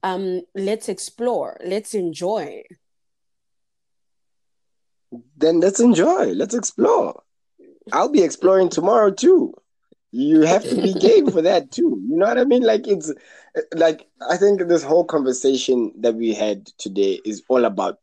um 0.04 0.42
let's 0.54 0.90
explore 0.90 1.58
let's 1.66 1.96
enjoy 1.96 2.62
Then 5.38 5.60
let's 5.60 5.80
enjoy. 5.80 6.34
Let's 6.34 6.54
explore. 6.54 7.24
I'll 7.92 8.10
be 8.10 8.24
exploring 8.24 8.70
tomorrow 8.70 9.12
too. 9.12 9.54
You 10.12 10.42
have 10.42 10.64
to 10.64 10.76
be 10.76 10.94
game 11.00 11.30
for 11.30 11.42
that 11.42 11.72
too. 11.72 12.02
You 12.08 12.18
know 12.18 12.28
what 12.28 12.38
I 12.38 12.44
mean? 12.46 12.64
Like 12.64 12.88
it's 12.88 13.12
like 13.74 14.08
I 14.30 14.38
think 14.38 14.62
this 14.62 14.84
whole 14.84 15.06
conversation 15.06 15.94
that 16.00 16.16
we 16.16 16.34
had 16.34 16.66
today 16.78 17.20
is 17.26 17.44
all 17.48 17.66
about 17.66 18.00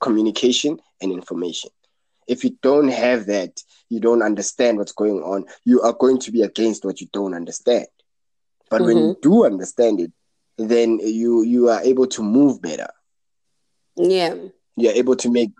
communication 0.00 0.80
and 1.00 1.12
information. 1.12 1.70
If 2.28 2.44
you 2.44 2.56
don't 2.62 2.88
have 2.88 3.26
that, 3.26 3.60
you 3.88 4.00
don't 4.00 4.22
understand 4.22 4.78
what's 4.78 4.92
going 4.92 5.22
on. 5.22 5.44
You 5.64 5.82
are 5.82 5.92
going 5.92 6.18
to 6.20 6.32
be 6.32 6.42
against 6.42 6.84
what 6.84 7.00
you 7.00 7.08
don't 7.12 7.34
understand. 7.34 7.86
But 8.70 8.82
when 8.82 8.96
you 8.96 9.04
mm-hmm. 9.04 9.20
do 9.20 9.44
understand 9.44 10.00
it, 10.00 10.12
then 10.56 10.98
you 10.98 11.42
you 11.42 11.68
are 11.68 11.82
able 11.82 12.06
to 12.08 12.22
move 12.22 12.62
better. 12.62 12.88
yeah 13.96 14.34
You're 14.76 14.94
able 14.94 15.16
to 15.16 15.30
make 15.30 15.50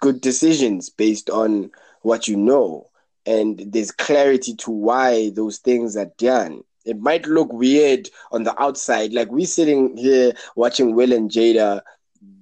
good 0.00 0.20
decisions 0.20 0.90
based 0.90 1.30
on 1.30 1.70
what 2.02 2.28
you 2.28 2.36
know 2.36 2.86
and 3.26 3.60
there's 3.72 3.90
clarity 3.90 4.54
to 4.54 4.70
why 4.70 5.30
those 5.30 5.58
things 5.58 5.96
are 5.96 6.10
done. 6.18 6.62
It 6.84 6.98
might 7.00 7.26
look 7.26 7.52
weird 7.52 8.08
on 8.32 8.44
the 8.44 8.60
outside 8.60 9.12
like 9.12 9.30
we 9.30 9.44
sitting 9.44 9.96
here 9.96 10.32
watching 10.56 10.94
will 10.94 11.12
and 11.12 11.30
jada 11.30 11.82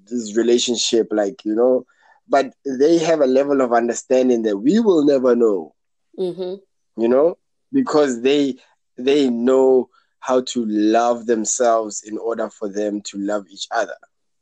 this 0.09 0.37
relationship 0.37 1.09
like 1.11 1.45
you 1.45 1.55
know 1.55 1.85
but 2.29 2.53
they 2.65 2.99
have 2.99 3.21
a 3.21 3.27
level 3.27 3.61
of 3.61 3.73
understanding 3.73 4.43
that 4.43 4.57
we 4.59 4.79
will 4.81 5.05
never 5.05 5.35
know 5.35 5.75
hmm 6.17 6.55
you 6.97 7.09
know 7.09 7.37
because 7.73 8.23
they 8.23 8.55
they 8.97 9.29
know 9.31 9.89
how 10.21 10.41
to 10.41 10.65
love 10.67 11.27
themselves 11.27 12.03
in 12.07 12.19
order 12.19 12.49
for 12.51 12.69
them 12.69 13.01
to 13.01 13.19
love 13.19 13.45
each 13.51 13.67
other. 13.71 13.95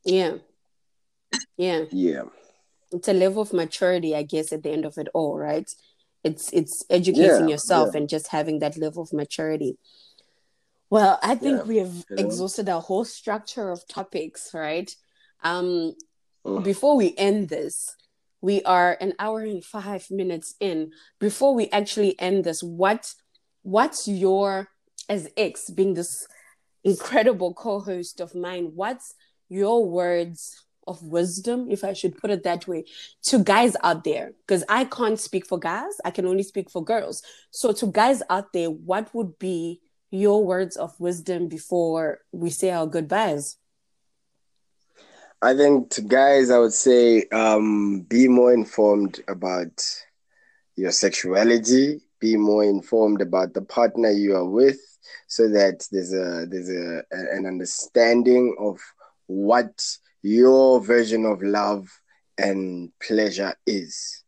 Yeah. 0.05 0.37
Yeah. 1.57 1.85
Yeah 1.91 2.23
it's 2.93 3.09
a 3.09 3.13
level 3.13 3.43
of 3.43 3.53
maturity 3.53 4.15
i 4.15 4.23
guess 4.23 4.53
at 4.53 4.63
the 4.63 4.71
end 4.71 4.85
of 4.85 4.97
it 4.99 5.09
all 5.15 5.37
right? 5.37 5.71
It's 6.25 6.53
it's 6.53 6.85
educating 6.91 7.47
Yeah, 7.47 7.49
yourself 7.55 7.95
yeah. 7.95 8.01
and 8.01 8.09
just 8.09 8.29
having 8.29 8.59
that 8.59 8.77
level 8.77 9.03
of 9.03 9.13
maturity. 9.13 9.79
Well 10.91 11.19
i 11.23 11.35
think 11.37 11.61
Yeah, 11.61 11.69
we 11.69 11.77
have 11.79 12.05
exhausted 12.17 12.69
our 12.69 12.81
whole 12.81 13.05
structure 13.05 13.71
of 13.71 13.87
topics 13.87 14.51
right? 14.55 14.91
Um 15.43 15.95
before 16.63 16.97
we 16.97 17.15
end 17.17 17.49
this 17.49 17.95
we 18.41 18.63
are 18.65 18.97
an 19.01 19.13
hour 19.19 19.41
and 19.41 19.65
five 19.65 20.11
minutes 20.11 20.55
in. 20.61 20.93
Before 21.19 21.55
we 21.55 21.69
actually 21.71 22.19
end 22.21 22.45
this 22.45 22.63
what 22.63 23.15
what's 23.63 24.07
your 24.09 24.69
as 25.09 25.29
x 25.37 25.71
being 25.71 25.95
this 25.95 26.27
incredible 26.85 27.53
co-host 27.55 28.21
of 28.21 28.35
mine 28.35 28.71
what's 28.75 29.15
your 29.49 29.85
words 29.89 30.66
of 30.87 31.03
wisdom 31.03 31.71
if 31.71 31.85
i 31.85 31.93
should 31.93 32.17
put 32.17 32.31
it 32.31 32.43
that 32.43 32.67
way 32.67 32.85
to 33.23 33.43
guys 33.43 33.77
out 33.83 34.05
there. 34.05 34.33
Because 34.47 34.65
i 34.69 34.85
can't 34.85 35.19
speak 35.19 35.47
for 35.47 35.59
guys 35.59 35.93
i 36.05 36.11
can 36.11 36.27
only 36.27 36.43
speak 36.43 36.71
for 36.71 36.85
girls. 36.85 37.23
So 37.51 37.73
to 37.73 37.87
guys 37.87 38.23
out 38.31 38.53
there 38.53 38.71
what 38.71 39.15
would 39.15 39.39
be 39.39 39.81
your 40.11 40.45
words 40.45 40.77
of 40.77 40.99
wisdom 41.01 41.49
before 41.49 42.21
we 42.33 42.51
say 42.51 42.71
our 42.71 42.87
goodbyes? 42.87 43.57
I 45.43 45.55
think 45.55 45.91
to 45.91 46.01
guys, 46.01 46.51
I 46.51 46.59
would 46.59 46.73
say 46.73 47.25
um, 47.31 48.01
be 48.03 48.27
more 48.27 48.55
informed 48.55 49.21
about 49.29 49.85
your 50.77 50.93
sexuality 50.93 52.01
be 52.21 52.37
more 52.37 52.65
informed 52.65 53.21
about 53.21 53.55
the 53.55 53.63
partner 53.63 54.11
you 54.11 54.35
are 54.35 54.49
with 54.49 54.79
so 55.27 55.49
that 55.49 55.87
there's 55.91 56.13
a 56.13 56.47
there's 56.49 56.71
a 56.71 57.03
an 57.11 57.47
understanding 57.47 58.57
of 58.59 58.81
what 59.27 59.97
your 60.23 60.81
version 60.81 61.25
of 61.25 61.43
love 61.43 61.89
and 62.39 62.91
pleasure 63.01 63.55
is. 63.67 64.25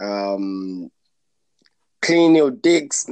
Um, 0.00 0.90
clean 2.02 2.34
your 2.34 2.50
dicks 2.50 3.06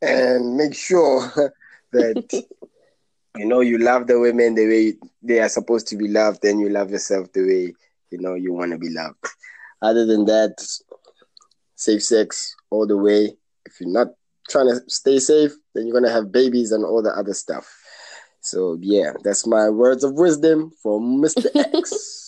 and 0.00 0.56
make 0.56 0.74
sure 0.74 1.30
that 1.92 2.32
you 3.36 3.46
know 3.46 3.60
you 3.60 3.78
love 3.78 4.06
the 4.06 4.18
women 4.18 4.54
the 4.54 4.66
way 4.66 4.94
they 5.22 5.40
are 5.40 5.48
supposed 5.48 5.88
to 5.88 5.96
be 5.96 6.08
loved 6.08 6.44
and 6.44 6.60
you 6.60 6.68
love 6.68 6.90
yourself 6.90 7.32
the 7.32 7.42
way 7.42 7.74
you 8.10 8.18
know 8.18 8.34
you 8.34 8.52
want 8.52 8.72
to 8.72 8.78
be 8.78 8.90
loved. 8.90 9.24
Other 9.82 10.06
than 10.06 10.24
that 10.26 10.54
safe 11.76 12.02
sex 12.02 12.54
all 12.70 12.86
the 12.86 12.96
way. 12.96 13.36
If 13.64 13.80
you're 13.80 13.90
not 13.90 14.08
trying 14.48 14.68
to 14.68 14.80
stay 14.88 15.18
safe 15.18 15.52
then 15.74 15.86
you're 15.86 15.92
going 15.92 16.04
to 16.04 16.10
have 16.10 16.32
babies 16.32 16.72
and 16.72 16.84
all 16.84 17.02
the 17.02 17.10
other 17.10 17.34
stuff 17.34 17.66
so 18.50 18.76
yeah 18.80 19.12
that's 19.22 19.46
my 19.46 19.68
words 19.68 20.04
of 20.04 20.14
wisdom 20.14 20.70
from 20.82 21.22
mr 21.22 21.46
x 21.74 22.18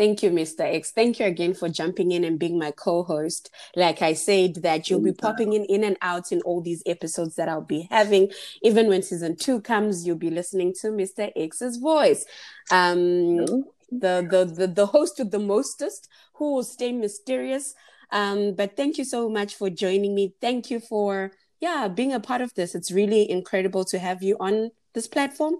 Thank 0.00 0.22
you, 0.22 0.30
Mr. 0.30 0.60
X. 0.60 0.92
Thank 0.92 1.20
you 1.20 1.26
again 1.26 1.52
for 1.52 1.68
jumping 1.68 2.10
in 2.12 2.24
and 2.24 2.38
being 2.38 2.58
my 2.58 2.70
co-host. 2.70 3.50
Like 3.76 4.00
I 4.00 4.14
said, 4.14 4.54
that 4.62 4.88
you'll 4.88 5.02
be 5.02 5.12
popping 5.12 5.52
in, 5.52 5.66
in 5.66 5.84
and 5.84 5.98
out 6.00 6.32
in 6.32 6.40
all 6.40 6.62
these 6.62 6.82
episodes 6.86 7.36
that 7.36 7.50
I'll 7.50 7.60
be 7.60 7.86
having. 7.90 8.30
Even 8.62 8.88
when 8.88 9.02
season 9.02 9.36
two 9.36 9.60
comes, 9.60 10.06
you'll 10.06 10.16
be 10.16 10.30
listening 10.30 10.72
to 10.80 10.86
Mr. 10.86 11.30
X's 11.36 11.76
voice. 11.76 12.24
Um, 12.70 13.44
the, 13.92 14.26
the 14.30 14.50
the 14.56 14.66
the 14.74 14.86
host 14.86 15.18
with 15.18 15.32
the 15.32 15.38
mostest, 15.38 16.08
who 16.36 16.54
will 16.54 16.64
stay 16.64 16.92
mysterious. 16.92 17.74
Um, 18.10 18.54
but 18.54 18.78
thank 18.78 18.96
you 18.96 19.04
so 19.04 19.28
much 19.28 19.54
for 19.54 19.68
joining 19.68 20.14
me. 20.14 20.32
Thank 20.40 20.70
you 20.70 20.80
for 20.80 21.32
yeah 21.60 21.88
being 21.88 22.14
a 22.14 22.20
part 22.20 22.40
of 22.40 22.54
this. 22.54 22.74
It's 22.74 22.90
really 22.90 23.30
incredible 23.30 23.84
to 23.84 23.98
have 23.98 24.22
you 24.22 24.38
on 24.40 24.70
this 24.94 25.08
platform. 25.08 25.56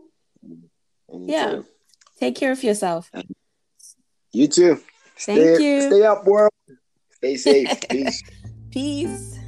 Mm, 0.46 1.28
yeah. 1.28 1.62
Take 2.18 2.36
care 2.36 2.52
of 2.52 2.62
yourself. 2.62 3.10
Uh, 3.14 3.22
you 4.32 4.46
too. 4.48 4.80
Thank 5.18 5.56
stay, 5.56 5.62
you. 5.62 5.82
Stay 5.82 6.04
up, 6.04 6.26
world. 6.26 6.52
Stay 7.16 7.36
safe. 7.36 7.80
Peace. 7.90 8.22
Peace. 8.70 9.39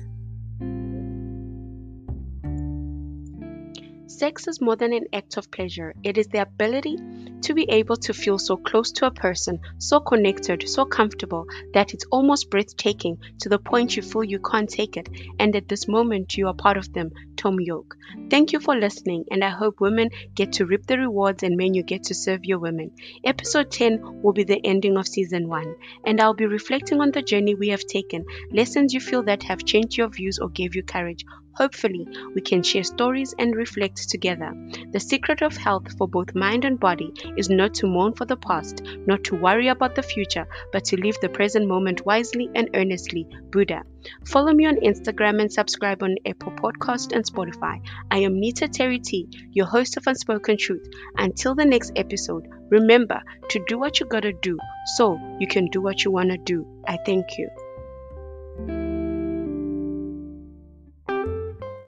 Sex 4.23 4.47
is 4.47 4.61
more 4.61 4.77
than 4.77 4.93
an 4.93 5.07
act 5.13 5.37
of 5.37 5.51
pleasure. 5.51 5.97
It 6.05 6.17
is 6.17 6.29
the 6.29 6.43
ability 6.43 6.97
to 7.41 7.55
be 7.55 7.69
able 7.69 7.97
to 7.97 8.15
feel 8.15 8.39
so 8.39 8.57
close 8.57 8.93
to 8.93 9.07
a 9.07 9.11
person, 9.11 9.59
so 9.79 9.99
connected, 9.99 10.69
so 10.69 10.85
comfortable 10.85 11.45
that 11.75 11.93
it's 11.93 12.05
almost 12.13 12.49
breathtaking 12.49 13.19
to 13.41 13.49
the 13.49 13.59
point 13.59 13.97
you 13.97 14.03
feel 14.05 14.23
you 14.23 14.39
can't 14.39 14.71
take 14.71 14.97
it. 14.97 15.09
And 15.41 15.57
at 15.57 15.67
this 15.67 15.89
moment, 15.89 16.37
you 16.37 16.47
are 16.47 16.55
part 16.55 16.77
of 16.77 16.93
them. 16.93 17.11
Thom 17.37 17.59
York. 17.59 17.97
Thank 18.31 18.53
you 18.53 18.61
for 18.61 18.77
listening, 18.77 19.25
and 19.33 19.43
I 19.43 19.49
hope 19.49 19.81
women 19.81 20.11
get 20.37 20.53
to 20.53 20.67
reap 20.67 20.87
the 20.87 20.99
rewards 20.99 21.43
and 21.43 21.57
men 21.57 21.75
you 21.75 21.83
get 21.83 22.05
to 22.05 22.15
serve 22.15 22.45
your 22.45 22.61
women. 22.61 22.93
Episode 23.25 23.73
10 23.73 24.23
will 24.23 24.33
be 24.33 24.45
the 24.45 24.65
ending 24.65 24.97
of 24.97 25.09
season 25.09 25.49
1, 25.49 25.75
and 26.07 26.21
I'll 26.21 26.35
be 26.35 26.47
reflecting 26.47 27.01
on 27.01 27.11
the 27.11 27.23
journey 27.23 27.57
we 27.57 27.71
have 27.71 27.85
taken, 27.85 28.25
lessons 28.53 28.95
you 28.95 29.01
feel 29.01 29.25
that 29.25 29.43
have 29.43 29.65
changed 29.65 29.97
your 29.97 30.11
views 30.11 30.39
or 30.39 30.49
gave 30.49 30.77
you 30.77 30.85
courage. 30.85 31.25
Hopefully, 31.55 32.07
we 32.35 32.41
can 32.41 32.63
share 32.63 32.85
stories 32.85 33.35
and 33.39 33.55
reflect 33.55 34.09
together. 34.09 34.53
The 34.91 35.01
secret 35.01 35.43
of 35.43 35.57
health 35.57 35.97
for 35.99 36.09
both 36.09 36.35
mind 36.35 36.65
and 36.65 36.81
body 36.81 37.13
is 37.37 37.51
not 37.51 37.75
to 37.75 37.87
mourn 37.87 38.15
for 38.15 38.25
the 38.25 38.37
past, 38.37 38.83
not 39.07 39.25
to 39.25 39.37
worry 39.37 39.69
about 39.69 39.95
the 39.95 40.03
future, 40.03 40.47
but 40.73 40.85
to 40.87 40.97
live 40.97 41.17
the 41.21 41.29
present 41.29 41.67
moment 41.67 42.07
wisely 42.07 42.49
and 42.55 42.71
earnestly. 42.75 43.27
Buddha. 43.51 43.83
Follow 44.27 44.53
me 44.53 44.67
on 44.67 44.77
Instagram 44.77 45.41
and 45.41 45.53
subscribe 45.53 46.03
on 46.03 46.17
Apple 46.27 46.53
Podcast 46.53 47.13
and 47.15 47.25
Spotify. 47.25 47.81
I 48.11 48.19
am 48.19 48.41
Nita 48.41 48.67
Terry 48.67 48.99
T, 48.99 49.29
your 49.53 49.67
host 49.67 49.97
of 49.97 50.07
Unspoken 50.07 50.57
Truth. 50.57 50.89
Until 51.17 51.55
the 51.55 51.65
next 51.65 51.93
episode, 51.97 52.49
remember 52.71 53.23
to 53.51 53.65
do 53.69 53.79
what 53.79 54.01
you 54.01 54.07
gotta 54.07 54.33
do 54.33 54.59
so 54.97 55.19
you 55.39 55.47
can 55.47 55.67
do 55.67 55.81
what 55.81 56.05
you 56.05 56.11
wanna 56.11 56.39
do. 56.39 56.67
I 56.87 56.99
thank 57.05 57.39
you. 57.39 57.49